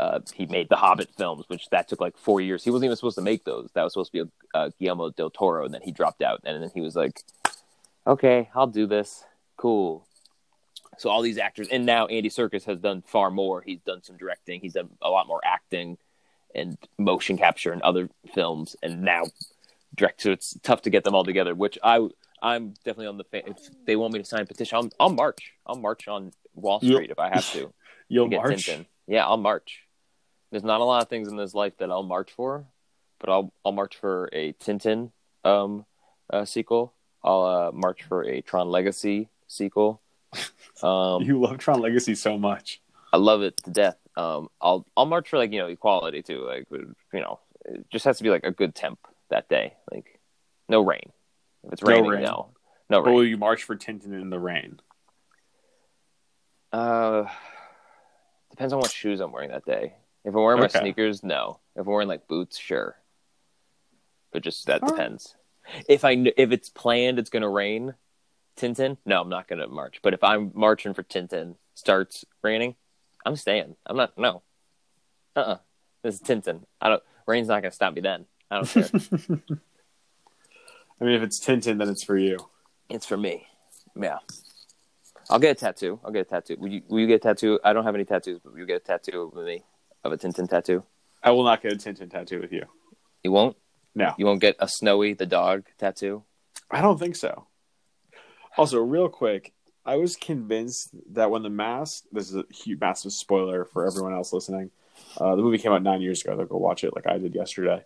Uh, 0.00 0.20
he 0.32 0.46
made 0.46 0.68
the 0.70 0.76
Hobbit 0.76 1.10
films, 1.16 1.44
which 1.48 1.68
that 1.70 1.88
took 1.88 2.00
like 2.00 2.16
four 2.16 2.40
years. 2.40 2.64
He 2.64 2.70
wasn't 2.70 2.86
even 2.86 2.96
supposed 2.96 3.16
to 3.16 3.22
make 3.22 3.44
those. 3.44 3.68
That 3.74 3.82
was 3.82 3.92
supposed 3.92 4.12
to 4.12 4.24
be 4.24 4.30
uh, 4.54 4.70
Guillermo 4.78 5.10
del 5.10 5.28
Toro, 5.28 5.66
and 5.66 5.74
then 5.74 5.82
he 5.82 5.92
dropped 5.92 6.22
out. 6.22 6.40
And 6.44 6.62
then 6.62 6.70
he 6.72 6.80
was 6.80 6.96
like, 6.96 7.20
"Okay, 8.06 8.48
I'll 8.54 8.68
do 8.68 8.86
this. 8.86 9.24
Cool." 9.58 10.06
So 10.98 11.10
all 11.10 11.22
these 11.22 11.38
actors, 11.38 11.68
and 11.68 11.86
now 11.86 12.06
Andy 12.06 12.28
Serkis 12.28 12.64
has 12.64 12.78
done 12.78 13.02
far 13.02 13.30
more. 13.30 13.62
He's 13.62 13.80
done 13.80 14.02
some 14.02 14.16
directing. 14.16 14.60
He's 14.60 14.72
done 14.72 14.90
a 15.00 15.08
lot 15.08 15.28
more 15.28 15.40
acting 15.44 15.96
and 16.54 16.76
motion 16.98 17.38
capture 17.38 17.72
and 17.72 17.80
other 17.82 18.10
films, 18.34 18.74
and 18.82 19.02
now 19.02 19.24
direct. 19.94 20.22
So 20.22 20.32
it's 20.32 20.58
tough 20.62 20.82
to 20.82 20.90
get 20.90 21.04
them 21.04 21.14
all 21.14 21.24
together. 21.24 21.54
Which 21.54 21.78
I, 21.84 22.08
I'm 22.42 22.70
definitely 22.84 23.06
on 23.06 23.16
the. 23.16 23.24
Fa- 23.24 23.48
if 23.48 23.56
they 23.86 23.96
want 23.96 24.12
me 24.12 24.18
to 24.18 24.24
sign 24.24 24.40
a 24.40 24.46
petition, 24.46 24.76
I'll, 24.76 24.90
I'll 24.98 25.14
march. 25.14 25.52
I'll 25.66 25.76
march 25.76 26.08
on 26.08 26.32
Wall 26.54 26.80
Street 26.80 27.10
if 27.10 27.18
I 27.18 27.28
have 27.28 27.50
to. 27.52 27.72
You'll 28.08 28.28
march. 28.28 28.66
Tintin. 28.66 28.86
Yeah, 29.06 29.24
I'll 29.26 29.36
march. 29.36 29.84
There's 30.50 30.64
not 30.64 30.80
a 30.80 30.84
lot 30.84 31.02
of 31.02 31.08
things 31.08 31.28
in 31.28 31.36
this 31.36 31.54
life 31.54 31.76
that 31.78 31.90
I'll 31.90 32.02
march 32.02 32.32
for, 32.32 32.64
but 33.20 33.28
I'll 33.28 33.52
I'll 33.64 33.72
march 33.72 33.96
for 33.96 34.28
a 34.32 34.52
Tintin 34.54 35.12
um 35.44 35.84
uh, 36.30 36.44
sequel. 36.44 36.92
I'll 37.22 37.42
uh, 37.42 37.72
march 37.72 38.02
for 38.02 38.24
a 38.24 38.40
Tron 38.40 38.68
Legacy 38.68 39.28
sequel. 39.46 40.00
Um, 40.82 41.22
You 41.22 41.40
love 41.40 41.58
Tron 41.58 41.80
Legacy 41.80 42.14
so 42.14 42.38
much. 42.38 42.80
I 43.12 43.16
love 43.16 43.42
it 43.42 43.56
to 43.64 43.70
death. 43.72 43.96
Um, 44.16 44.48
I'll 44.60 44.86
I'll 44.96 45.06
march 45.06 45.28
for 45.28 45.36
like 45.38 45.50
you 45.52 45.58
know 45.58 45.66
equality 45.66 46.22
too. 46.22 46.44
Like 46.46 46.66
you 46.70 46.94
know, 47.20 47.40
it 47.64 47.90
just 47.90 48.04
has 48.04 48.18
to 48.18 48.22
be 48.22 48.30
like 48.30 48.44
a 48.44 48.52
good 48.52 48.76
temp 48.76 49.00
that 49.30 49.48
day. 49.48 49.74
Like 49.90 50.20
no 50.68 50.80
rain. 50.82 51.10
If 51.64 51.72
it's 51.72 51.82
No 51.82 51.88
raining, 51.88 52.10
rain. 52.12 52.22
no, 52.22 52.50
no 52.88 53.02
But 53.02 53.12
will 53.12 53.24
you 53.24 53.36
march 53.36 53.64
for 53.64 53.74
Tintin 53.74 54.12
in 54.12 54.30
the 54.30 54.38
rain? 54.38 54.78
Uh, 56.72 57.24
depends 58.50 58.72
on 58.72 58.78
what 58.78 58.90
shoes 58.92 59.20
I'm 59.20 59.32
wearing 59.32 59.50
that 59.50 59.64
day. 59.64 59.94
If 60.24 60.34
I'm 60.34 60.42
wearing 60.42 60.60
my 60.60 60.68
sneakers, 60.68 61.22
no. 61.24 61.58
If 61.74 61.86
I'm 61.86 61.92
wearing 61.92 62.08
like 62.08 62.28
boots, 62.28 62.58
sure. 62.58 62.96
But 64.32 64.42
just 64.42 64.66
that 64.66 64.82
All 64.82 64.90
right. 64.90 64.96
depends. 64.96 65.34
If 65.88 66.04
I 66.04 66.12
if 66.36 66.52
it's 66.52 66.68
planned, 66.68 67.18
it's 67.18 67.30
gonna 67.30 67.48
rain. 67.48 67.94
Tintin, 68.58 68.96
no, 69.06 69.20
I'm 69.20 69.28
not 69.28 69.48
gonna 69.48 69.68
march. 69.68 70.00
But 70.02 70.14
if 70.14 70.24
I'm 70.24 70.50
marching 70.54 70.94
for 70.94 71.02
Tintin, 71.02 71.54
starts 71.74 72.24
raining, 72.42 72.74
I'm 73.24 73.36
staying. 73.36 73.76
I'm 73.86 73.96
not. 73.96 74.18
No. 74.18 74.42
Uh. 75.36 75.40
uh 75.40 75.56
This 76.02 76.16
is 76.16 76.20
Tintin. 76.20 76.64
I 76.80 76.88
don't. 76.90 77.02
Rain's 77.26 77.48
not 77.48 77.62
gonna 77.62 77.72
stop 77.72 77.94
me 77.94 78.00
then. 78.00 78.26
I 78.50 78.56
don't 78.56 78.68
care. 78.68 78.84
I 81.00 81.04
mean, 81.04 81.14
if 81.14 81.22
it's 81.22 81.44
Tintin, 81.44 81.78
then 81.78 81.88
it's 81.88 82.04
for 82.04 82.18
you. 82.18 82.38
it's 82.88 83.06
for 83.06 83.16
me. 83.16 83.46
Yeah. 83.94 84.18
I'll 85.30 85.38
get 85.38 85.56
a 85.56 85.60
tattoo. 85.60 86.00
I'll 86.04 86.10
get 86.10 86.26
a 86.26 86.30
tattoo. 86.30 86.56
Will 86.58 86.70
you, 86.70 86.82
will 86.88 87.00
you 87.00 87.06
get 87.06 87.16
a 87.16 87.18
tattoo? 87.18 87.60
I 87.62 87.72
don't 87.72 87.84
have 87.84 87.94
any 87.94 88.04
tattoos, 88.04 88.40
but 88.42 88.52
will 88.52 88.60
you 88.60 88.66
get 88.66 88.76
a 88.76 88.84
tattoo 88.84 89.30
of 89.34 89.44
me? 89.44 89.62
Of 90.02 90.12
a 90.12 90.16
Tintin 90.16 90.48
tattoo? 90.48 90.84
I 91.22 91.32
will 91.32 91.44
not 91.44 91.62
get 91.62 91.72
a 91.72 91.76
Tintin 91.76 92.10
tattoo 92.10 92.40
with 92.40 92.52
you. 92.52 92.64
You 93.22 93.32
won't? 93.32 93.56
No. 93.94 94.14
You 94.16 94.26
won't 94.26 94.40
get 94.40 94.56
a 94.58 94.68
Snowy 94.68 95.12
the 95.12 95.26
dog 95.26 95.66
tattoo? 95.78 96.22
I 96.70 96.80
don't 96.80 96.98
think 96.98 97.16
so. 97.16 97.47
Also, 98.58 98.78
real 98.80 99.08
quick, 99.08 99.52
I 99.86 99.96
was 99.96 100.16
convinced 100.16 100.90
that 101.14 101.30
when 101.30 101.42
the 101.42 101.50
mask, 101.50 102.04
this 102.12 102.28
is 102.28 102.36
a 102.36 102.44
huge, 102.52 102.80
massive 102.80 103.12
spoiler 103.12 103.64
for 103.64 103.86
everyone 103.86 104.12
else 104.12 104.32
listening. 104.32 104.70
Uh, 105.16 105.36
the 105.36 105.42
movie 105.42 105.58
came 105.58 105.72
out 105.72 105.82
nine 105.82 106.02
years 106.02 106.22
ago. 106.22 106.36
They'll 106.36 106.46
go 106.46 106.56
watch 106.58 106.82
it 106.84 106.94
like 106.94 107.06
I 107.06 107.18
did 107.18 107.34
yesterday. 107.34 107.84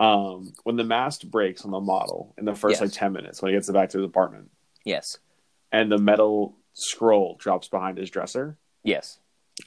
Um, 0.00 0.52
when 0.64 0.76
the 0.76 0.84
mask 0.84 1.22
breaks 1.24 1.64
on 1.64 1.70
the 1.72 1.80
model 1.80 2.34
in 2.38 2.44
the 2.44 2.54
first 2.54 2.74
Yes. 2.74 2.80
like 2.80 2.92
10 2.92 3.12
minutes, 3.12 3.42
when 3.42 3.50
he 3.52 3.56
gets 3.56 3.70
back 3.70 3.90
to 3.90 3.98
his 3.98 4.06
apartment, 4.06 4.50
Yes. 4.84 5.18
and 5.70 5.90
the 5.92 5.98
metal 5.98 6.56
scroll 6.72 7.36
drops 7.38 7.68
behind 7.68 7.98
his 7.98 8.10
dresser, 8.10 8.56
Yes. 8.84 9.18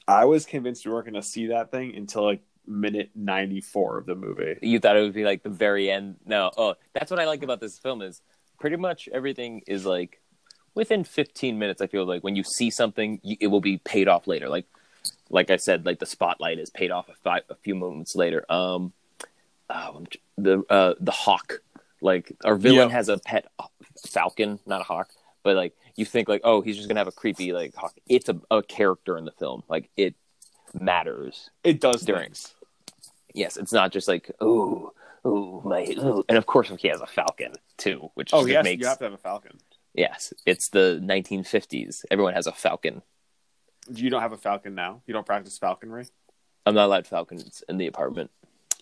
I 0.08 0.24
was 0.24 0.44
convinced 0.46 0.84
we 0.84 0.92
weren't 0.92 1.06
going 1.06 1.14
to 1.14 1.22
see 1.22 1.46
that 1.48 1.70
thing 1.70 1.94
until 1.94 2.24
like 2.24 2.42
minute 2.66 3.10
94 3.14 3.98
of 3.98 4.06
the 4.06 4.14
movie. 4.16 4.58
You 4.60 4.80
thought 4.80 4.96
it 4.96 5.02
would 5.02 5.14
be 5.14 5.24
like 5.24 5.42
the 5.42 5.48
very 5.48 5.90
end. 5.90 6.16
No. 6.26 6.50
Oh, 6.56 6.74
that's 6.92 7.10
what 7.10 7.20
I 7.20 7.24
like 7.26 7.42
about 7.42 7.60
this 7.60 7.78
film 7.78 8.02
is 8.02 8.20
pretty 8.58 8.76
much 8.76 9.08
everything 9.12 9.62
is 9.66 9.86
like 9.86 10.20
within 10.76 11.02
15 11.02 11.58
minutes. 11.58 11.82
I 11.82 11.88
feel 11.88 12.04
like 12.06 12.22
when 12.22 12.36
you 12.36 12.44
see 12.44 12.70
something, 12.70 13.18
you, 13.24 13.36
it 13.40 13.48
will 13.48 13.60
be 13.60 13.78
paid 13.78 14.06
off 14.06 14.28
later. 14.28 14.48
Like, 14.48 14.66
like 15.30 15.50
I 15.50 15.56
said, 15.56 15.84
like 15.84 15.98
the 15.98 16.06
spotlight 16.06 16.60
is 16.60 16.70
paid 16.70 16.92
off 16.92 17.08
a, 17.08 17.14
five, 17.24 17.42
a 17.50 17.56
few 17.56 17.74
moments 17.74 18.14
later. 18.14 18.44
Um, 18.48 18.92
oh, 19.70 20.04
the 20.38 20.62
uh 20.70 20.94
the 21.00 21.10
hawk. 21.10 21.60
Like 22.00 22.32
our 22.44 22.54
villain 22.54 22.90
Yeah. 22.90 22.94
has 22.94 23.08
a 23.08 23.18
pet 23.18 23.46
falcon, 24.06 24.60
not 24.66 24.82
a 24.82 24.84
hawk, 24.84 25.08
but 25.42 25.56
like 25.56 25.74
you 25.96 26.04
think 26.04 26.28
like 26.28 26.42
oh 26.44 26.60
he's 26.60 26.76
just 26.76 26.88
gonna 26.88 27.00
have 27.00 27.08
a 27.08 27.12
creepy 27.12 27.52
like 27.52 27.74
hawk. 27.74 27.94
It's 28.08 28.28
a, 28.28 28.38
a 28.50 28.62
character 28.62 29.16
in 29.18 29.24
the 29.24 29.32
film. 29.32 29.62
Like 29.68 29.88
it 29.96 30.14
matters. 30.78 31.50
It 31.64 31.80
does 31.80 32.02
During. 32.02 32.24
things. 32.24 32.54
Yes, 33.34 33.56
it's 33.56 33.72
not 33.72 33.92
just 33.92 34.06
like 34.08 34.30
oh 34.40 34.92
oh 35.24 35.62
my 35.64 35.84
ooh. 35.98 36.22
and 36.28 36.36
of 36.38 36.46
course 36.46 36.70
he 36.78 36.88
has 36.88 37.00
a 37.00 37.06
falcon 37.06 37.52
too, 37.78 38.10
which 38.14 38.30
Oh, 38.34 38.44
yes, 38.46 38.62
makes 38.64 38.80
you 38.82 38.86
have 38.88 38.98
to 38.98 39.04
have 39.04 39.12
a 39.14 39.18
falcon. 39.18 39.58
Yes. 39.96 40.32
It's 40.44 40.68
the 40.68 41.00
1950s. 41.02 42.04
Everyone 42.10 42.34
has 42.34 42.46
a 42.46 42.52
falcon. 42.52 43.02
You 43.92 44.10
don't 44.10 44.22
have 44.22 44.32
a 44.32 44.36
falcon 44.36 44.74
now. 44.74 45.02
You 45.06 45.14
don't 45.14 45.26
practice 45.26 45.58
falconry. 45.58 46.06
I'm 46.64 46.74
not 46.74 46.86
allowed 46.86 47.06
falcons 47.06 47.62
in 47.68 47.78
the 47.78 47.86
apartment. 47.86 48.30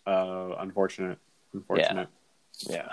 Uh, 0.07 0.55
unfortunate. 0.59 1.18
Unfortunate. 1.53 2.09
Yeah. 2.66 2.77
yeah. 2.77 2.88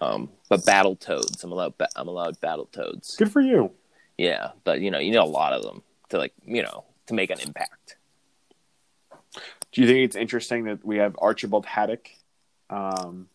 Um, 0.00 0.30
but 0.48 0.64
battle 0.64 0.96
toads, 0.96 1.44
I'm 1.44 1.52
allowed. 1.52 1.76
Ba- 1.76 1.88
I'm 1.94 2.08
allowed 2.08 2.40
battle 2.40 2.66
toads. 2.66 3.16
Good 3.16 3.30
for 3.30 3.40
you. 3.40 3.72
Yeah, 4.16 4.50
but 4.64 4.80
you 4.80 4.90
know, 4.90 4.98
you 4.98 5.10
need 5.10 5.18
a 5.18 5.24
lot 5.24 5.52
of 5.52 5.62
them 5.62 5.82
to 6.08 6.18
like, 6.18 6.32
you 6.44 6.62
know, 6.62 6.84
to 7.06 7.14
make 7.14 7.30
an 7.30 7.40
impact. 7.40 7.96
Do 9.72 9.80
you 9.80 9.86
think 9.86 10.00
it's 10.00 10.16
interesting 10.16 10.64
that 10.64 10.84
we 10.84 10.96
have 10.96 11.16
Archibald 11.18 11.66
Haddock, 11.66 12.10
um, 12.70 13.28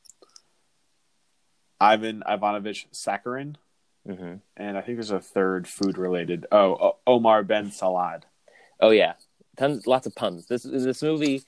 Ivan 1.79 2.23
Ivanovich 2.27 2.87
Sakharin, 2.91 3.55
hmm 4.05 4.35
and 4.57 4.77
I 4.77 4.81
think 4.81 4.97
there's 4.97 5.11
a 5.11 5.19
third 5.19 5.67
food 5.67 5.97
related. 5.97 6.45
Oh, 6.51 6.97
Omar 7.07 7.43
Ben 7.43 7.71
Salad. 7.71 8.25
Oh 8.79 8.91
yeah, 8.91 9.13
tons, 9.57 9.87
lots 9.87 10.07
of 10.07 10.15
puns. 10.15 10.47
This 10.47 10.63
this 10.63 11.01
movie. 11.01 11.43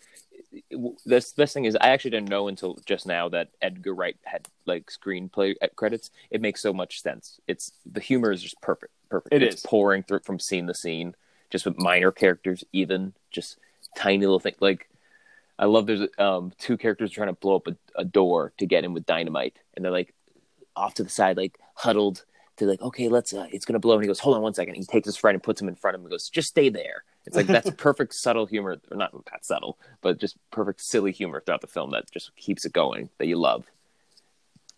This 1.06 1.34
best 1.34 1.54
thing 1.54 1.66
is 1.66 1.76
I 1.80 1.90
actually 1.90 2.12
didn't 2.12 2.30
know 2.30 2.48
until 2.48 2.80
just 2.86 3.06
now 3.06 3.30
that 3.30 3.50
Edgar 3.62 3.94
Wright 3.94 4.16
had 4.24 4.48
like 4.66 4.88
screenplay 4.88 5.56
credits. 5.76 6.10
It 6.32 6.42
makes 6.42 6.62
so 6.62 6.74
much 6.74 7.02
sense. 7.02 7.40
It's 7.48 7.72
the 7.86 8.00
humor 8.00 8.32
is 8.32 8.42
just 8.42 8.60
perfect. 8.62 8.94
Perfect. 9.10 9.34
It 9.34 9.44
it's 9.44 9.56
is. 9.56 9.62
pouring 9.62 10.04
through 10.04 10.22
from 10.22 10.40
scene 10.40 10.68
to 10.68 10.74
scene, 10.74 11.16
just 11.50 11.66
with 11.66 11.78
minor 11.78 12.12
characters, 12.12 12.64
even 12.74 13.14
just 13.30 13.58
tiny 13.96 14.20
little 14.20 14.40
thing. 14.40 14.56
Like 14.60 14.90
I 15.60 15.66
love 15.66 15.86
there's 15.86 16.08
um 16.18 16.54
two 16.58 16.78
characters 16.78 17.12
trying 17.12 17.28
to 17.28 17.34
blow 17.34 17.58
up 17.58 17.68
a, 17.68 17.76
a 17.96 18.06
door 18.06 18.54
to 18.58 18.66
get 18.66 18.84
in 18.84 18.94
with 18.94 19.06
dynamite, 19.06 19.56
and 19.76 19.84
they're 19.84 19.92
like 19.92 20.14
off 20.76 20.94
to 20.96 21.04
the 21.04 21.10
side, 21.10 21.38
like 21.38 21.60
huddled 21.76 22.24
to 22.58 22.66
like, 22.66 22.82
okay, 22.82 23.08
let's. 23.08 23.34
Uh, 23.34 23.48
it's 23.52 23.66
gonna 23.66 23.80
blow. 23.80 23.96
And 23.96 24.04
he 24.04 24.08
goes, 24.08 24.20
hold 24.20 24.36
on 24.36 24.42
one 24.42 24.54
second. 24.54 24.76
He 24.76 24.84
takes 24.84 25.06
his 25.06 25.18
friend 25.18 25.36
and 25.36 25.44
puts 25.44 25.62
him 25.62 25.68
in 25.68 25.76
front 25.76 25.96
of 25.96 26.02
him. 26.02 26.06
and 26.06 26.12
goes, 26.12 26.30
just 26.30 26.50
stay 26.50 26.70
there. 26.70 27.04
It's 27.26 27.36
like 27.36 27.48
that's 27.48 27.70
perfect 27.78 28.14
subtle 28.14 28.46
humor, 28.46 28.78
or 28.92 28.98
not 28.98 29.12
that 29.32 29.46
subtle, 29.46 29.78
but 30.02 30.18
just 30.20 30.38
perfect 30.52 30.82
silly 30.82 31.12
humor 31.12 31.42
throughout 31.46 31.62
the 31.62 31.68
film 31.68 31.92
that 31.92 32.10
just 32.12 32.36
keeps 32.36 32.66
it 32.66 32.74
going 32.74 33.10
that 33.18 33.28
you 33.28 33.38
love. 33.38 33.66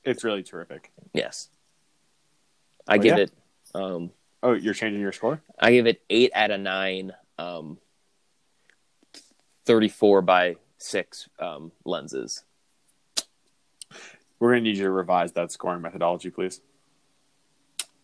It's 0.04 0.24
really 0.24 0.44
terrific. 0.44 0.92
Yes, 1.14 1.50
I 2.88 2.96
Well, 2.98 3.04
give 3.04 3.18
yeah. 3.18 3.24
it. 3.24 3.32
Um, 3.76 4.12
Oh, 4.42 4.54
you're 4.54 4.74
changing 4.74 5.02
your 5.02 5.12
score? 5.12 5.42
I 5.60 5.72
give 5.72 5.86
it 5.86 6.02
eight 6.10 6.32
out 6.34 6.52
of 6.52 6.62
nine. 6.62 7.12
Um, 7.38 7.78
Thirty-four 9.66 10.22
by 10.24 10.56
six 10.78 11.30
um, 11.40 11.72
lenses. 11.86 12.44
We're 14.40 14.52
gonna 14.52 14.62
need 14.62 14.78
you 14.78 14.84
to 14.86 14.90
revise 14.92 15.34
that 15.34 15.52
scoring 15.52 15.82
methodology, 15.82 16.30
please. 16.32 16.62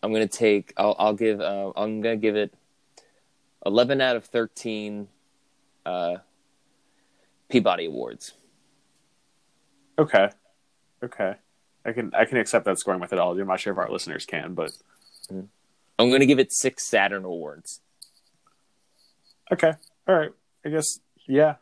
I'm 0.06 0.12
gonna 0.12 0.28
take. 0.28 0.72
I'll, 0.76 0.94
I'll 1.00 1.14
give. 1.14 1.40
Uh, 1.40 1.72
I'm 1.74 2.00
gonna 2.00 2.16
give 2.16 2.36
it 2.36 2.54
eleven 3.66 4.00
out 4.00 4.14
of 4.14 4.24
thirteen. 4.24 5.08
Uh, 5.84 6.18
Peabody 7.48 7.86
Awards. 7.86 8.32
Okay. 9.98 10.30
Okay. 11.02 11.34
I 11.84 11.90
can 11.90 12.12
I 12.14 12.24
can 12.24 12.38
accept 12.38 12.66
that 12.66 12.78
scoring 12.78 13.00
methodology. 13.00 13.40
I'm 13.40 13.48
not 13.48 13.58
sure 13.58 13.72
if 13.72 13.80
our 13.80 13.90
listeners 13.90 14.24
can, 14.26 14.54
but 14.54 14.70
I'm 15.28 16.10
gonna 16.10 16.24
give 16.24 16.38
it 16.38 16.52
six 16.52 16.86
Saturn 16.86 17.24
Awards. 17.24 17.80
okay. 19.52 19.72
All 20.06 20.14
right. 20.14 20.30
I 20.64 20.68
guess 20.68 21.00
yeah, 21.26 21.56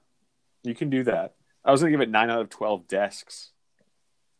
you 0.63 0.75
can 0.75 0.91
do 0.91 1.03
that. 1.05 1.33
I 1.65 1.73
was 1.73 1.81
gonna 1.81 1.93
give 1.93 2.03
it 2.03 2.11
nine 2.11 2.29
out 2.29 2.43
of 2.43 2.51
twelve 2.51 2.89
desks. 2.89 3.53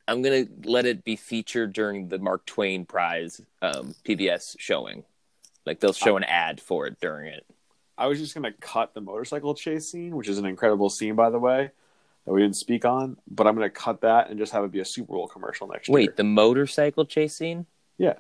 I'm 0.07 0.23
gonna 0.23 0.45
let 0.65 0.85
it 0.87 1.05
be 1.05 1.17
featured 1.17 1.73
during 1.73 2.09
the 2.09 2.19
Mark 2.19 2.45
Twain 2.47 2.85
Prize 2.85 3.41
um, 3.63 3.95
PBS 4.05 4.57
showing. 4.59 5.05
Like 5.65 5.81
they'll 5.81 5.93
show 5.95 6.17
an 6.17 6.25
ad 6.25 6.61
for 6.61 6.87
it 6.87 7.01
during 7.01 7.33
it. 7.33 7.47
I 7.97 8.07
was 8.07 8.19
just 8.19 8.35
gonna 8.35 8.53
cut 8.53 8.93
the 8.95 9.01
motorcycle 9.01 9.55
chase 9.55 9.91
scene, 9.91 10.15
which 10.17 10.29
is 10.29 10.39
an 10.39 10.45
incredible 10.47 10.91
scene, 10.91 11.15
by 11.15 11.31
the 11.31 11.39
way, 11.39 11.71
that 12.27 12.33
we 12.33 12.43
didn't 12.43 12.57
speak 12.57 12.85
on. 12.85 13.17
But 13.31 13.47
I'm 13.47 13.55
gonna 13.55 13.71
cut 13.71 14.03
that 14.03 14.29
and 14.29 14.39
just 14.39 14.53
have 14.53 14.65
it 14.65 14.73
be 14.73 14.81
a 14.81 14.85
Super 14.85 15.15
Bowl 15.15 15.27
commercial 15.29 15.69
next 15.69 15.89
year. 15.89 15.95
Wait, 15.95 16.17
the 16.17 16.25
motorcycle 16.25 17.07
chase 17.07 17.37
scene? 17.37 17.67
Yeah. 17.97 18.15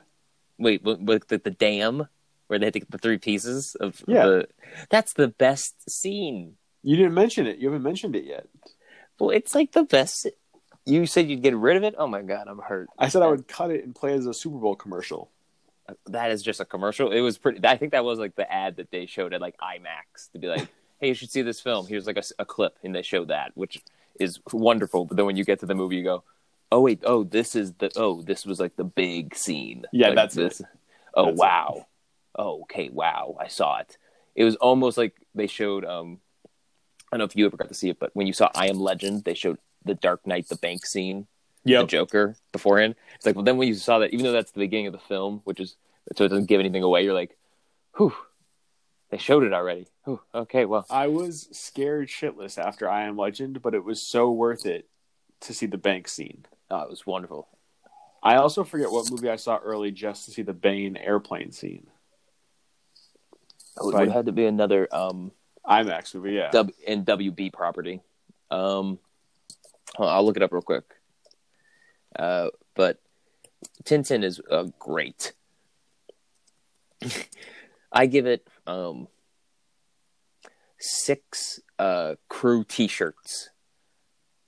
Wait, 0.58 0.82
with, 0.84 1.00
with 1.00 1.28
the, 1.28 1.38
the 1.38 1.50
dam 1.50 2.08
where 2.46 2.58
they 2.58 2.66
had 2.66 2.72
to 2.74 2.78
get 2.80 2.90
the 2.90 2.98
three 2.98 3.18
pieces 3.18 3.74
of 3.74 4.02
Yeah. 4.06 4.24
the. 4.26 4.48
That's 4.88 5.12
the 5.14 5.28
best 5.28 5.90
scene. 5.90 6.54
You 6.82 6.96
didn't 6.96 7.14
mention 7.14 7.46
it. 7.46 7.58
You 7.58 7.68
haven't 7.68 7.82
mentioned 7.82 8.14
it 8.16 8.24
yet. 8.24 8.46
Well, 9.18 9.30
it's 9.30 9.54
like 9.54 9.72
the 9.72 9.84
best. 9.84 10.28
You 10.86 11.06
said 11.06 11.30
you'd 11.30 11.42
get 11.42 11.56
rid 11.56 11.76
of 11.76 11.82
it. 11.84 11.94
Oh 11.96 12.06
my 12.06 12.22
god, 12.22 12.46
I'm 12.48 12.58
hurt. 12.58 12.88
I 12.98 13.08
said 13.08 13.22
I 13.22 13.26
would 13.28 13.48
cut 13.48 13.70
it 13.70 13.84
and 13.84 13.94
play 13.94 14.12
as 14.14 14.26
a 14.26 14.34
Super 14.34 14.58
Bowl 14.58 14.76
commercial. 14.76 15.30
That 16.06 16.30
is 16.30 16.42
just 16.42 16.60
a 16.60 16.64
commercial. 16.64 17.10
It 17.10 17.20
was 17.20 17.38
pretty. 17.38 17.60
I 17.66 17.76
think 17.76 17.92
that 17.92 18.04
was 18.04 18.18
like 18.18 18.36
the 18.36 18.50
ad 18.50 18.76
that 18.76 18.90
they 18.90 19.06
showed 19.06 19.32
at 19.34 19.40
like 19.40 19.56
IMAX 19.58 20.30
to 20.32 20.38
be 20.38 20.46
like, 20.48 20.68
"Hey, 21.00 21.08
you 21.08 21.14
should 21.14 21.30
see 21.30 21.42
this 21.42 21.60
film." 21.60 21.86
Here's 21.86 22.06
like 22.06 22.16
a, 22.18 22.22
a 22.38 22.44
clip, 22.44 22.76
and 22.82 22.94
they 22.94 23.02
show 23.02 23.24
that, 23.26 23.52
which 23.54 23.82
is 24.18 24.40
wonderful. 24.52 25.04
But 25.06 25.16
then 25.16 25.26
when 25.26 25.36
you 25.36 25.44
get 25.44 25.60
to 25.60 25.66
the 25.66 25.74
movie, 25.74 25.96
you 25.96 26.04
go, 26.04 26.22
"Oh 26.72 26.80
wait, 26.80 27.00
oh 27.04 27.24
this 27.24 27.54
is 27.54 27.72
the 27.74 27.90
oh 27.96 28.22
this 28.22 28.44
was 28.46 28.60
like 28.60 28.76
the 28.76 28.84
big 28.84 29.34
scene." 29.34 29.84
Yeah, 29.92 30.08
Like, 30.08 30.16
that's 30.16 30.34
this. 30.34 30.62
Oh 31.14 31.26
That's 31.26 31.36
it. 31.36 31.40
wow. 31.40 31.86
Oh 32.36 32.62
okay, 32.62 32.88
wow. 32.90 33.36
I 33.40 33.48
saw 33.48 33.78
it. 33.78 33.96
It 34.34 34.44
was 34.44 34.56
almost 34.56 34.96
like 34.98 35.14
they 35.34 35.46
showed. 35.46 35.84
um 35.84 36.18
I 37.12 37.16
don't 37.16 37.18
know 37.20 37.24
if 37.26 37.36
you 37.36 37.46
ever 37.46 37.56
got 37.56 37.68
to 37.68 37.74
see 37.74 37.90
it, 37.90 37.98
but 38.00 38.10
when 38.14 38.26
you 38.26 38.32
saw 38.32 38.50
I 38.54 38.68
Am 38.68 38.80
Legend, 38.80 39.24
they 39.24 39.34
showed 39.34 39.58
the 39.84 39.94
Dark 39.94 40.26
Knight, 40.26 40.48
the 40.48 40.56
bank 40.56 40.86
scene 40.86 41.26
Yeah. 41.64 41.80
the 41.82 41.86
Joker 41.86 42.36
beforehand. 42.52 42.94
It's 43.16 43.26
like, 43.26 43.34
well, 43.34 43.44
then 43.44 43.56
when 43.56 43.68
you 43.68 43.74
saw 43.74 43.98
that, 44.00 44.12
even 44.12 44.24
though 44.24 44.32
that's 44.32 44.50
the 44.52 44.60
beginning 44.60 44.86
of 44.88 44.92
the 44.92 44.98
film, 44.98 45.40
which 45.44 45.60
is 45.60 45.76
so 46.16 46.24
it 46.24 46.28
doesn't 46.28 46.46
give 46.46 46.60
anything 46.60 46.82
away, 46.82 47.02
you're 47.04 47.14
like, 47.14 47.36
whew, 47.96 48.14
they 49.10 49.18
showed 49.18 49.42
it 49.44 49.52
already. 49.52 49.86
Whew, 50.04 50.20
okay, 50.34 50.64
well, 50.66 50.84
I 50.90 51.06
was 51.06 51.48
scared 51.52 52.08
shitless 52.08 52.58
after 52.58 52.88
I 52.88 53.04
Am 53.04 53.16
Legend, 53.16 53.62
but 53.62 53.74
it 53.74 53.84
was 53.84 54.02
so 54.02 54.30
worth 54.30 54.66
it 54.66 54.86
to 55.40 55.54
see 55.54 55.66
the 55.66 55.78
bank 55.78 56.08
scene. 56.08 56.44
oh, 56.70 56.80
it 56.82 56.90
was 56.90 57.06
wonderful. 57.06 57.48
I 58.22 58.36
also 58.36 58.64
forget 58.64 58.90
what 58.90 59.10
movie 59.10 59.28
I 59.28 59.36
saw 59.36 59.58
early 59.58 59.90
just 59.90 60.24
to 60.24 60.30
see 60.30 60.40
the 60.42 60.54
Bane 60.54 60.96
airplane 60.96 61.52
scene. 61.52 61.86
Oh, 63.78 63.90
it 63.90 63.94
would 63.96 64.10
have 64.12 64.26
to 64.26 64.32
be 64.32 64.46
another 64.46 64.88
um 64.92 65.32
IMAX 65.66 66.14
movie, 66.14 66.32
yeah. 66.32 66.50
W 66.50 66.74
and 66.86 67.04
WB 67.06 67.52
property. 67.52 68.00
Um, 68.50 68.98
I'll 69.98 70.24
look 70.24 70.36
it 70.36 70.42
up 70.42 70.52
real 70.52 70.62
quick. 70.62 70.84
Uh, 72.18 72.48
but 72.74 73.00
Tintin 73.84 74.22
is 74.24 74.40
uh, 74.50 74.66
great. 74.78 75.32
I 77.92 78.06
give 78.06 78.26
it 78.26 78.46
um 78.66 79.08
six 80.78 81.60
uh 81.78 82.14
crew 82.28 82.64
T-shirts 82.64 83.50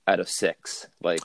out 0.07 0.19
of 0.19 0.29
six. 0.29 0.87
Like 1.01 1.21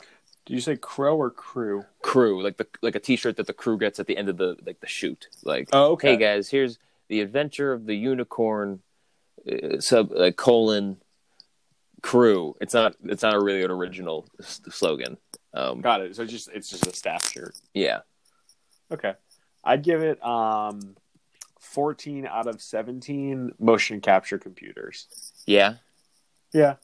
Did 0.47 0.55
you 0.55 0.61
say 0.61 0.77
Crow 0.77 1.17
or 1.17 1.31
Crew? 1.31 1.85
crew, 2.03 2.43
like 2.43 2.57
the 2.57 2.67
like 2.83 2.95
a 2.95 3.01
T-shirt 3.01 3.37
that 3.37 3.47
the 3.47 3.53
crew 3.53 3.79
gets 3.79 3.99
at 4.01 4.07
the 4.07 4.17
end 4.17 4.29
of 4.29 4.37
the 4.37 4.57
like 4.67 4.81
the 4.81 4.87
shoot. 4.89 5.29
Like, 5.45 5.69
Oh, 5.73 5.93
okay. 5.93 6.13
hey 6.13 6.17
guys, 6.17 6.49
here's 6.49 6.79
the 7.09 7.21
adventure 7.21 7.73
of 7.73 7.87
the 7.87 7.95
unicorn 7.97 8.81
uh, 9.51 9.81
sub 9.81 10.13
uh, 10.13 10.31
colon 10.33 10.99
crew. 12.03 12.57
It's 12.61 12.75
not 12.75 12.95
it's 13.05 13.23
not 13.23 13.35
a 13.35 13.41
really 13.41 13.63
an 13.63 13.71
original 13.71 14.27
s- 14.41 14.61
slogan. 14.71 15.17
Um, 15.55 15.81
Got 15.81 16.01
it. 16.03 16.17
So 16.17 16.23
it's 16.23 16.33
just 16.33 16.49
it's 16.53 16.69
just 16.69 16.87
a 16.87 16.95
staff 16.95 17.31
shirt. 17.31 17.55
yeah, 17.75 18.01
Okay. 18.91 19.15
I'd 19.65 19.83
give 19.83 20.03
it 20.03 20.23
um 20.25 20.97
14 21.61 22.27
out 22.27 22.47
of 22.49 22.61
17 22.61 23.53
motion 23.59 24.01
capture 24.01 24.39
computers. 24.39 25.07
yeah, 25.47 25.75
Yeah. 26.53 26.75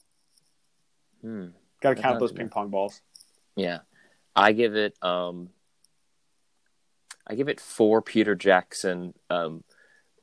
hmm. 1.20 1.48
Got 1.80 1.96
to 1.96 2.02
count 2.02 2.18
those 2.20 2.32
ping 2.32 2.48
pong 2.48 2.70
balls. 2.70 3.00
yeah. 3.56 3.80
I 4.36 4.52
give 4.52 4.76
it 4.76 4.96
um, 5.02 5.48
I 7.26 7.34
give 7.34 7.48
it 7.48 7.60
four 7.60 8.00
Peter 8.02 8.34
Jackson 8.36 9.14
um, 9.30 9.64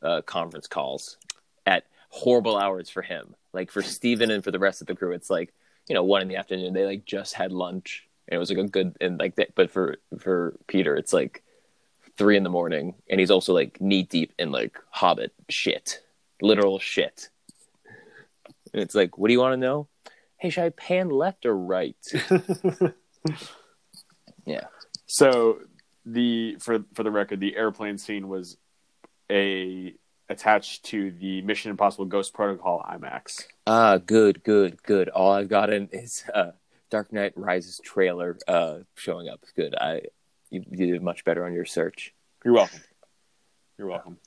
uh, 0.01 0.21
conference 0.21 0.67
calls 0.67 1.17
at 1.65 1.83
horrible 2.09 2.57
hours 2.57 2.89
for 2.89 3.01
him. 3.01 3.35
Like 3.55 3.71
for 3.71 3.81
Steven 3.81 4.29
and 4.29 4.43
for 4.43 4.51
the 4.51 4.59
rest 4.59 4.81
of 4.81 4.87
the 4.87 4.95
crew, 4.95 5.13
it's 5.13 5.29
like 5.29 5.53
you 5.87 5.95
know 5.95 6.03
one 6.03 6.21
in 6.21 6.27
the 6.27 6.35
afternoon. 6.35 6.73
They 6.73 6.85
like 6.85 7.05
just 7.05 7.33
had 7.33 7.51
lunch, 7.51 8.07
and 8.27 8.35
it 8.35 8.39
was 8.39 8.49
like 8.49 8.59
a 8.59 8.67
good 8.67 8.95
and 9.01 9.19
like 9.19 9.35
that. 9.35 9.55
But 9.55 9.71
for 9.71 9.97
for 10.19 10.57
Peter, 10.67 10.95
it's 10.95 11.13
like 11.13 11.43
three 12.17 12.37
in 12.37 12.43
the 12.43 12.49
morning, 12.49 12.95
and 13.09 13.19
he's 13.19 13.31
also 13.31 13.53
like 13.53 13.81
knee 13.81 14.03
deep 14.03 14.33
in 14.37 14.51
like 14.51 14.77
Hobbit 14.91 15.33
shit, 15.49 16.01
literal 16.41 16.79
shit. 16.79 17.29
And 18.73 18.81
it's 18.81 18.95
like, 18.95 19.17
what 19.17 19.29
do 19.29 19.33
you 19.33 19.39
want 19.39 19.53
to 19.53 19.57
know? 19.57 19.87
Hey, 20.37 20.49
should 20.49 20.65
I 20.65 20.69
pan 20.69 21.09
left 21.09 21.45
or 21.45 21.55
right? 21.55 21.95
yeah. 24.45 24.65
So 25.05 25.59
the 26.05 26.57
for 26.59 26.83
for 26.93 27.03
the 27.03 27.11
record, 27.11 27.39
the 27.39 27.55
airplane 27.55 27.97
scene 27.97 28.27
was 28.27 28.57
a 29.31 29.95
attached 30.29 30.83
to 30.85 31.11
the 31.11 31.41
Mission 31.43 31.71
Impossible 31.71 32.05
Ghost 32.05 32.33
Protocol 32.33 32.83
IMAX. 32.89 33.45
Ah, 33.67 33.97
good, 33.97 34.43
good, 34.43 34.81
good. 34.83 35.09
All 35.09 35.31
I've 35.31 35.49
gotten 35.49 35.89
is 35.91 36.23
uh, 36.33 36.51
Dark 36.89 37.11
Knight 37.13 37.33
Rises 37.35 37.79
trailer 37.83 38.37
uh, 38.47 38.79
showing 38.95 39.29
up. 39.29 39.41
Good. 39.55 39.75
I 39.75 40.01
you, 40.49 40.63
you 40.71 40.91
did 40.93 41.01
much 41.03 41.25
better 41.25 41.45
on 41.45 41.53
your 41.53 41.65
search. 41.65 42.13
You're 42.43 42.53
welcome. 42.53 42.79
You're 43.77 43.87
welcome. 43.87 44.17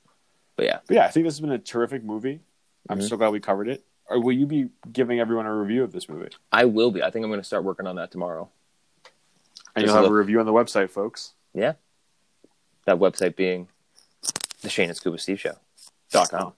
But 0.55 0.65
yeah, 0.65 0.79
But 0.87 0.93
yeah, 0.95 1.05
I 1.05 1.07
think 1.09 1.25
this 1.25 1.35
has 1.35 1.39
been 1.41 1.51
a 1.51 1.57
terrific 1.57 2.03
movie. 2.03 2.41
I'm 2.89 2.99
Mhm. 2.99 3.07
so 3.09 3.17
glad 3.17 3.29
we 3.31 3.39
covered 3.39 3.69
it. 3.69 3.85
Or 4.09 4.19
will 4.21 4.33
you 4.33 4.45
be 4.45 4.69
giving 4.91 5.19
everyone 5.19 5.45
a 5.45 5.55
review 5.55 5.83
of 5.83 5.91
this 5.91 6.09
movie? 6.09 6.29
I 6.51 6.65
will 6.65 6.91
be. 6.91 7.01
I 7.03 7.09
think 7.11 7.23
I'm 7.23 7.29
going 7.29 7.39
to 7.39 7.45
start 7.45 7.63
working 7.63 7.87
on 7.87 7.95
that 7.97 8.11
tomorrow. 8.11 8.49
And 9.75 9.83
Just 9.83 9.87
you'll 9.87 9.95
have 9.95 10.03
look- 10.03 10.11
a 10.11 10.15
review 10.15 10.39
on 10.39 10.45
the 10.45 10.51
website, 10.53 10.89
folks. 10.89 11.33
Yeah. 11.53 11.73
That 12.85 12.97
website 12.97 13.35
being 13.35 13.67
the 14.61 14.69
Shane 14.69 14.89
and 14.89 14.97
Scuba 14.97 15.17
Steve 15.19 15.39
Show. 15.39 15.55
Dot 16.11 16.29
com. 16.29 16.53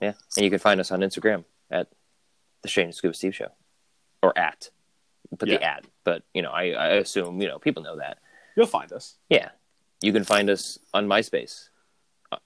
Yeah. 0.00 0.12
And 0.36 0.44
you 0.44 0.50
can 0.50 0.58
find 0.58 0.80
us 0.80 0.90
on 0.90 1.00
Instagram 1.00 1.44
at 1.70 1.88
the 2.62 2.68
Shane 2.68 2.86
and 2.86 2.94
Scuba 2.94 3.14
Steve 3.14 3.34
Show. 3.34 3.48
Or 4.22 4.36
at. 4.38 4.70
Put 5.38 5.48
the 5.48 5.52
Yeah. 5.54 5.76
at. 5.76 5.86
But, 6.04 6.22
you 6.34 6.42
know, 6.42 6.50
I, 6.50 6.70
I 6.70 6.88
assume, 6.94 7.40
you 7.40 7.48
know, 7.48 7.58
people 7.58 7.82
know 7.82 7.96
that. 7.96 8.18
You'll 8.56 8.66
find 8.66 8.92
us. 8.92 9.16
Yeah. 9.28 9.50
You 10.00 10.12
can 10.12 10.24
find 10.24 10.48
us 10.50 10.78
on 10.94 11.06
MySpace. 11.06 11.68
Uh, 12.32 12.38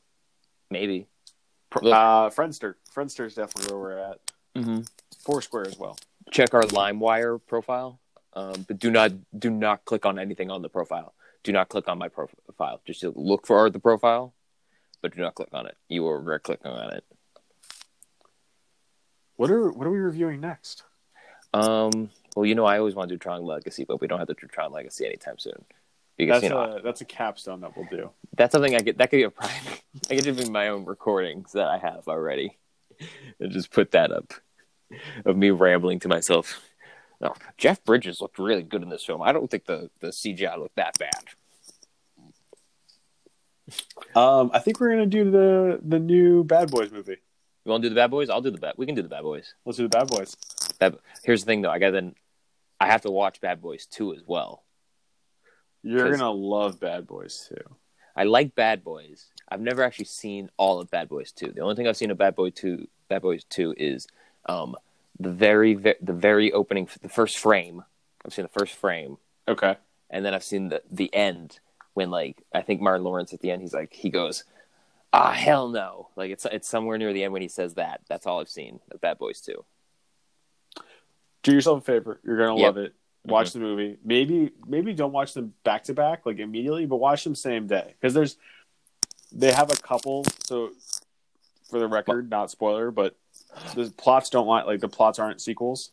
maybe. 0.70 1.06
Uh, 1.72 2.30
Friendster. 2.30 2.74
Friendster 2.94 3.26
is 3.26 3.34
definitely 3.34 3.74
where 3.74 3.82
we're 3.82 3.98
at. 3.98 4.20
Mm-hmm. 4.54 4.80
Foursquare 5.20 5.66
as 5.66 5.78
well. 5.78 5.96
Check 6.30 6.54
our 6.54 6.62
LimeWire 6.62 7.40
profile. 7.46 8.00
Um, 8.36 8.64
but 8.66 8.80
do 8.80 8.90
not 8.90 9.12
do 9.38 9.48
not 9.48 9.84
click 9.84 10.04
on 10.04 10.18
anything 10.18 10.50
on 10.50 10.60
the 10.60 10.68
profile. 10.68 11.14
Do 11.44 11.52
not 11.52 11.68
click 11.68 11.86
on 11.86 11.98
my 11.98 12.08
profile. 12.08 12.80
Just 12.84 13.04
look 13.04 13.46
for 13.46 13.70
the 13.70 13.78
profile, 13.78 14.34
but 15.04 15.14
do 15.14 15.20
not 15.20 15.34
click 15.34 15.50
on 15.52 15.66
it. 15.66 15.76
You 15.90 16.02
will 16.02 16.14
regret 16.14 16.44
clicking 16.44 16.70
on 16.70 16.94
it. 16.94 17.04
What 19.36 19.50
are 19.50 19.70
what 19.70 19.86
are 19.86 19.90
we 19.90 19.98
reviewing 19.98 20.40
next? 20.40 20.82
Um, 21.52 22.08
well, 22.34 22.46
you 22.46 22.54
know, 22.54 22.64
I 22.64 22.78
always 22.78 22.94
want 22.94 23.10
to 23.10 23.14
do 23.14 23.18
Tron 23.18 23.44
Legacy, 23.44 23.84
but 23.84 24.00
we 24.00 24.06
don't 24.08 24.18
have 24.18 24.28
to 24.28 24.34
do 24.34 24.46
Tron 24.46 24.72
Legacy 24.72 25.04
anytime 25.04 25.36
soon. 25.38 25.62
Because 26.16 26.40
That's 26.40 26.44
you 26.44 26.48
know 26.48 26.76
a 26.76 26.80
that's 26.80 27.02
a 27.02 27.04
capstone 27.04 27.60
that 27.60 27.76
we'll 27.76 27.86
do. 27.90 28.12
that's 28.34 28.52
something 28.52 28.74
I 28.74 28.78
get. 28.78 28.96
That 28.96 29.10
could 29.10 29.18
be 29.18 29.24
a 29.24 29.30
private. 29.30 29.82
I 30.10 30.16
could 30.16 30.36
do 30.36 30.50
my 30.50 30.68
own 30.68 30.86
recordings 30.86 31.52
that 31.52 31.66
I 31.66 31.76
have 31.76 32.08
already, 32.08 32.56
and 33.40 33.52
just 33.52 33.72
put 33.72 33.90
that 33.90 34.10
up 34.10 34.32
of 35.26 35.36
me 35.36 35.50
rambling 35.50 36.00
to 36.00 36.08
myself. 36.08 36.62
No, 37.20 37.34
Jeff 37.58 37.84
Bridges 37.84 38.22
looked 38.22 38.38
really 38.38 38.62
good 38.62 38.82
in 38.82 38.88
this 38.88 39.04
film. 39.04 39.20
I 39.20 39.32
don't 39.32 39.50
think 39.50 39.66
the 39.66 39.90
the 40.00 40.08
CGI 40.08 40.56
looked 40.58 40.76
that 40.76 40.98
bad. 40.98 41.24
Um, 44.14 44.50
I 44.52 44.58
think 44.58 44.78
we're 44.80 44.90
gonna 44.90 45.06
do 45.06 45.30
the 45.30 45.80
the 45.82 45.98
new 45.98 46.44
Bad 46.44 46.70
Boys 46.70 46.92
movie. 46.92 47.16
You 47.64 47.70
want 47.70 47.82
to 47.82 47.88
do 47.88 47.94
the 47.94 47.98
Bad 48.00 48.10
Boys? 48.10 48.28
I'll 48.28 48.42
do 48.42 48.50
the 48.50 48.58
Bad. 48.58 48.74
We 48.76 48.86
can 48.86 48.94
do 48.94 49.02
the 49.02 49.08
Bad 49.08 49.22
Boys. 49.22 49.54
Let's 49.64 49.78
do 49.78 49.84
the 49.84 49.88
Bad 49.88 50.08
Boys. 50.08 50.36
Bad, 50.78 50.96
here's 51.24 51.42
the 51.42 51.46
thing, 51.46 51.62
though. 51.62 51.70
I 51.70 51.78
got 51.78 51.92
then. 51.92 52.14
I 52.80 52.86
have 52.88 53.02
to 53.02 53.10
watch 53.10 53.40
Bad 53.40 53.62
Boys 53.62 53.86
two 53.86 54.12
as 54.14 54.22
well. 54.26 54.64
You're 55.82 56.10
gonna 56.10 56.30
love 56.30 56.80
Bad 56.80 57.06
Boys 57.06 57.46
too. 57.48 57.76
I 58.16 58.24
like 58.24 58.54
Bad 58.54 58.84
Boys. 58.84 59.26
I've 59.48 59.60
never 59.60 59.82
actually 59.82 60.04
seen 60.06 60.50
all 60.56 60.80
of 60.80 60.90
Bad 60.90 61.08
Boys 61.08 61.32
2. 61.32 61.50
The 61.52 61.60
only 61.62 61.74
thing 61.74 61.88
I've 61.88 61.96
seen 61.96 62.12
of 62.12 62.16
Bad 62.18 62.36
Boy 62.36 62.50
2, 62.50 62.86
Bad 63.08 63.22
Boys 63.22 63.42
2 63.44 63.74
is 63.76 64.06
um, 64.46 64.76
the 65.18 65.30
very 65.32 65.74
ve- 65.74 65.96
the 66.00 66.12
very 66.12 66.52
opening 66.52 66.88
the 67.02 67.08
first 67.08 67.38
frame. 67.38 67.82
I've 68.24 68.32
seen 68.32 68.44
the 68.44 68.58
first 68.60 68.74
frame 68.76 69.18
Okay. 69.48 69.76
and 70.10 70.24
then 70.24 70.32
I've 70.32 70.44
seen 70.44 70.68
the 70.68 70.82
the 70.90 71.12
end 71.14 71.58
when 71.94 72.10
like 72.10 72.42
I 72.52 72.60
think 72.62 72.80
Martin 72.80 73.04
Lawrence 73.04 73.32
at 73.32 73.40
the 73.40 73.50
end 73.50 73.62
he's 73.62 73.72
like 73.74 73.92
he 73.92 74.10
goes 74.10 74.44
ah 75.12 75.30
hell 75.32 75.68
no. 75.68 76.08
Like 76.16 76.30
it's 76.30 76.44
it's 76.44 76.68
somewhere 76.68 76.98
near 76.98 77.12
the 77.12 77.24
end 77.24 77.32
when 77.32 77.42
he 77.42 77.48
says 77.48 77.74
that. 77.74 78.00
That's 78.08 78.26
all 78.26 78.40
I've 78.40 78.48
seen 78.48 78.80
of 78.90 79.00
Bad 79.00 79.18
Boys 79.18 79.40
2. 79.40 79.64
Do 81.42 81.52
yourself 81.52 81.78
a 81.82 81.84
favor. 81.84 82.20
You're 82.24 82.36
gonna 82.36 82.56
Yep. 82.56 82.64
love 82.66 82.76
it. 82.78 82.94
Watch 83.26 83.52
the 83.52 83.60
movie. 83.60 83.96
Maybe 84.04 84.50
maybe 84.66 84.92
don't 84.92 85.12
watch 85.12 85.32
them 85.32 85.54
back 85.64 85.84
to 85.84 85.94
back 85.94 86.26
like 86.26 86.38
immediately, 86.38 86.84
but 86.84 86.96
watch 86.96 87.24
them 87.24 87.34
same 87.34 87.66
day 87.66 87.94
because 87.98 88.12
there's 88.12 88.36
they 89.32 89.50
have 89.52 89.70
a 89.72 89.76
couple. 89.76 90.24
So 90.44 90.70
for 91.70 91.78
the 91.78 91.86
record, 91.86 92.28
not 92.28 92.50
spoiler, 92.50 92.90
but 92.90 93.16
the 93.74 93.90
plots 93.96 94.28
don't 94.30 94.46
want 94.46 94.66
like 94.66 94.80
the 94.80 94.88
plots 94.88 95.18
aren't 95.18 95.40
sequels, 95.40 95.90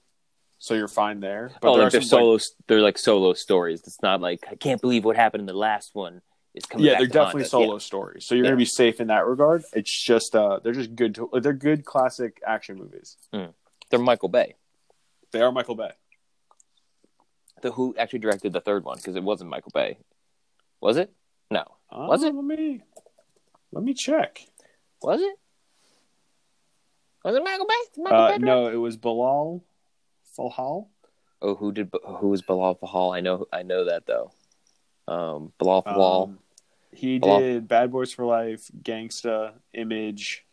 so 0.62 0.76
you're 0.76 0.88
fine 0.88 1.20
there. 1.22 1.52
But 1.60 1.70
oh, 1.70 1.74
there 1.74 1.84
like 1.86 1.92
they're 1.92 2.02
solo 2.04 2.38
they're 2.68 2.82
like 2.82 3.00
solo 3.00 3.34
stories. 3.34 3.82
It's 3.88 4.00
not 4.04 4.22
like 4.22 4.46
I 4.50 4.54
can't 4.54 4.80
believe 4.80 5.04
what 5.04 5.16
happened 5.16 5.42
in 5.42 5.48
the 5.48 5.54
last 5.58 5.90
one 5.96 6.22
is 6.54 6.66
coming 6.68 6.86
yeah, 6.86 7.00
they're 7.00 7.08
definitely 7.08 7.44
us. 7.46 7.50
solo 7.50 7.80
stories. 7.80 8.28
So 8.28 8.36
you're 8.36 8.44
Yeah. 8.46 8.52
gonna 8.52 8.58
be 8.58 8.66
safe 8.66 9.02
in 9.02 9.08
that 9.08 9.26
regard. 9.26 9.64
It's 9.74 9.92
just 10.06 10.36
uh, 10.36 10.60
they're 10.64 10.74
just 10.74 10.96
good. 10.96 11.16
To, 11.16 11.30
they're 11.42 11.52
good 11.54 11.84
classic 11.84 12.40
action 12.46 12.78
movies. 12.78 13.18
Yeah. 13.34 13.48
They're 13.90 14.00
Michael 14.00 14.30
Bay. 14.30 14.54
They 15.32 15.42
are 15.42 15.52
Michael 15.52 15.76
Bay. 15.76 15.92
The 17.64 17.72
who 17.72 17.96
actually 17.98 18.20
directed 18.20 18.54
the 18.54 18.62
third 18.62 18.84
one 18.84 18.98
because 18.98 19.16
it 19.16 19.24
wasn't 19.24 19.50
Michael 19.50 19.72
Bay. 19.74 19.98
Was 20.80 20.98
it? 20.98 21.12
No. 21.50 21.64
Was 21.92 22.24
Uh, 22.24 22.28
it? 22.28 22.36
Let 22.36 22.44
me 22.46 22.82
let 23.72 23.84
me 23.84 23.96
check. 23.96 24.46
Was 25.02 25.22
it? 25.22 25.36
Was 27.24 27.36
it 27.36 27.44
Michael 27.44 27.66
Bay? 27.66 28.02
Michael 28.04 28.20
Uh, 28.20 28.32
Bay 28.32 28.38
no, 28.38 28.68
it 28.68 28.76
was 28.76 28.96
Bilall 28.98 29.62
Fallah. 30.36 30.86
Oh, 31.42 31.56
who 31.56 31.72
did? 31.72 31.92
Who 32.20 32.30
was 32.30 32.42
Bilall 32.42 32.80
Fallah? 32.80 33.18
I 33.18 33.22
know. 33.22 33.46
I 33.52 33.64
know 33.64 33.86
that 33.86 34.06
though. 34.06 34.32
Um, 35.08 35.52
Bilall 35.60 35.84
Fallah. 35.84 36.24
Um, 36.26 36.40
he 36.92 37.20
Bilall- 37.20 37.40
did 37.40 37.68
Bad 37.68 37.92
Boys 37.92 38.12
for 38.14 38.26
Life, 38.26 38.70
Gangsta, 38.84 39.54
Image, 39.74 40.46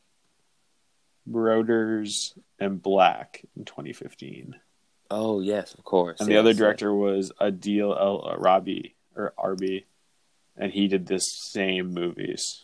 Marauders, 1.27 2.35
and 2.59 2.81
Black 2.83 3.45
in 3.57 3.65
2015. 3.65 4.55
oh 5.11 5.41
yes, 5.41 5.75
of 5.75 5.85
course. 5.85 6.21
And 6.21 6.29
the 6.29 6.35
yes, 6.35 6.41
other 6.41 6.51
yes. 6.51 6.59
director 6.59 6.95
was 6.95 7.33
Adil 7.41 7.99
El 7.99 8.21
Arabi 8.29 8.95
or 9.17 9.33
Arbi, 9.39 9.85
and 10.57 10.73
he 10.73 10.89
did 10.89 11.07
the 11.07 11.19
same 11.19 11.93
movies. 11.93 12.63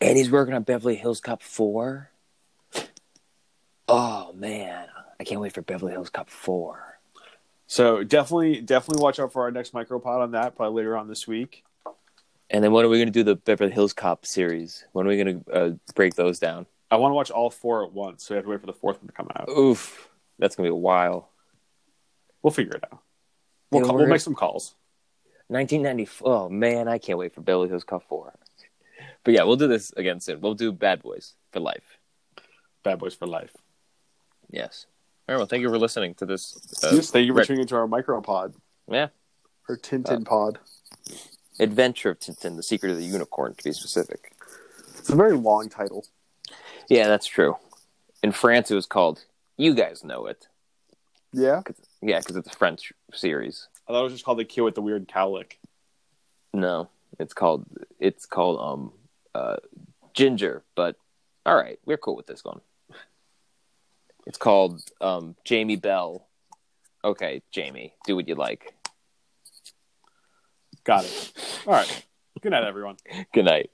and 0.00 0.16
he's 0.16 0.30
working 0.30 0.54
on 0.54 0.62
Beverly 0.62 0.96
Hills 0.96 1.20
Cop 1.20 1.42
four. 1.42 2.10
Oh 3.88 4.32
man, 4.34 4.88
I 5.18 5.24
can't 5.24 5.40
wait 5.40 5.52
for 5.52 5.62
Beverly 5.62 5.92
Hills 5.92 6.10
Cop 6.10 6.28
four. 6.30 6.98
So 7.66 8.04
definitely, 8.04 8.60
definitely 8.60 9.02
watch 9.02 9.18
out 9.18 9.32
for 9.32 9.42
our 9.42 9.50
next 9.50 9.72
micropod 9.72 10.22
on 10.22 10.32
that. 10.32 10.54
Probably 10.56 10.76
later 10.82 10.96
on 10.96 11.08
this 11.08 11.26
week. 11.26 11.64
And 12.48 12.62
then 12.62 12.70
when 12.72 12.84
are 12.84 12.88
we 12.88 12.98
going 12.98 13.08
to 13.08 13.12
do 13.12 13.24
the 13.24 13.34
Beverly 13.34 13.72
Hills 13.72 13.92
Cop 13.92 14.24
series? 14.24 14.84
When 14.92 15.06
are 15.06 15.08
we 15.08 15.22
going 15.22 15.42
to 15.44 15.52
uh, 15.52 15.70
break 15.94 16.14
those 16.14 16.38
down? 16.38 16.66
I 16.90 16.96
want 16.96 17.10
to 17.10 17.14
watch 17.16 17.32
all 17.32 17.50
four 17.50 17.84
at 17.84 17.92
once, 17.92 18.24
so 18.24 18.34
we 18.34 18.36
have 18.36 18.44
to 18.44 18.50
wait 18.50 18.60
for 18.60 18.66
the 18.66 18.72
fourth 18.72 18.98
one 18.98 19.08
to 19.08 19.12
come 19.12 19.28
out. 19.34 19.48
Oof, 19.48 20.08
that's 20.38 20.54
going 20.54 20.66
to 20.66 20.70
be 20.70 20.72
a 20.72 20.76
while. 20.76 21.30
We'll 22.42 22.52
figure 22.52 22.74
it 22.76 22.84
out. 22.84 23.00
We'll, 23.72 23.80
Yeah, 23.82 23.86
call, 23.86 23.94
we're- 23.96 24.04
we'll 24.04 24.10
make 24.14 24.20
some 24.20 24.34
calls. 24.36 24.76
1990. 25.48 26.24
Oh 26.24 26.48
man, 26.48 26.86
I 26.88 26.98
can't 26.98 27.18
wait 27.18 27.32
for 27.34 27.40
Beverly 27.40 27.68
Hills 27.68 27.84
Cop 27.84 28.02
four. 28.08 28.32
But 29.24 29.34
yeah, 29.34 29.42
we'll 29.42 29.56
do 29.56 29.66
this 29.66 29.92
again 29.96 30.20
soon. 30.20 30.40
We'll 30.40 30.54
do 30.54 30.70
Bad 30.70 31.02
Boys 31.02 31.34
for 31.50 31.58
life. 31.58 31.98
Bad 32.84 33.00
Boys 33.00 33.12
for 33.16 33.26
Life. 33.26 33.50
Yes. 34.48 34.86
All 35.28 35.34
right. 35.34 35.38
Well, 35.38 35.46
thank 35.46 35.62
you 35.62 35.68
for 35.68 35.78
listening 35.78 36.14
to 36.14 36.26
this. 36.26 36.56
Uh, 36.84 36.90
yes, 36.94 37.10
thank 37.10 37.26
you 37.26 37.32
for 37.32 37.38
Red- 37.38 37.46
tuning 37.46 37.62
into 37.62 37.76
our 37.76 37.86
micropod. 37.88 38.54
Yeah. 38.90 39.08
Or 39.68 39.76
Tintin 39.76 40.24
pod. 40.24 40.58
Adventure 41.58 42.10
of 42.10 42.18
Tintin: 42.20 42.56
The 42.56 42.62
Secret 42.62 42.90
of 42.92 42.98
the 42.98 43.04
Unicorn, 43.04 43.54
to 43.54 43.64
be 43.64 43.72
specific. 43.72 44.32
It's 44.98 45.08
a 45.10 45.16
very 45.16 45.36
long 45.36 45.68
title. 45.68 46.06
Yeah, 46.88 47.08
that's 47.08 47.26
true. 47.26 47.56
In 48.22 48.30
France, 48.32 48.70
it 48.70 48.74
was 48.74 48.86
called. 48.86 49.24
You 49.56 49.74
guys 49.74 50.04
know 50.04 50.26
it. 50.26 50.46
Yeah. 51.32 51.62
'Cause- 51.62 51.76
yeah, 52.02 52.20
because 52.20 52.36
it's 52.36 52.48
a 52.48 52.56
French 52.56 52.92
series. 53.12 53.68
I 53.88 53.92
thought 53.92 54.00
it 54.00 54.04
was 54.04 54.12
just 54.12 54.24
called 54.24 54.38
the 54.38 54.44
kid 54.44 54.60
with 54.60 54.74
the 54.74 54.82
weird 54.82 55.08
cowlick. 55.08 55.54
No, 56.52 56.88
it's 57.18 57.34
called. 57.34 57.66
It's 57.98 58.26
called 58.26 58.60
um 58.60 58.92
uh 59.34 59.56
Ginger. 60.14 60.62
But 60.76 60.96
all 61.44 61.56
right, 61.56 61.78
we're 61.84 61.96
cool 61.96 62.14
with 62.16 62.26
this 62.26 62.44
one. 62.44 62.60
It's 64.26 64.38
called 64.38 64.82
um, 65.00 65.36
Jamie 65.44 65.76
Bell. 65.76 66.26
Okay, 67.04 67.42
Jamie, 67.52 67.94
do 68.04 68.16
what 68.16 68.28
you 68.28 68.34
like. 68.34 68.74
Got 70.84 71.04
it. 71.04 71.32
All 71.66 71.74
right. 71.74 72.06
Good 72.42 72.50
night, 72.50 72.64
everyone. 72.64 72.96
Good 73.32 73.44
night. 73.44 73.70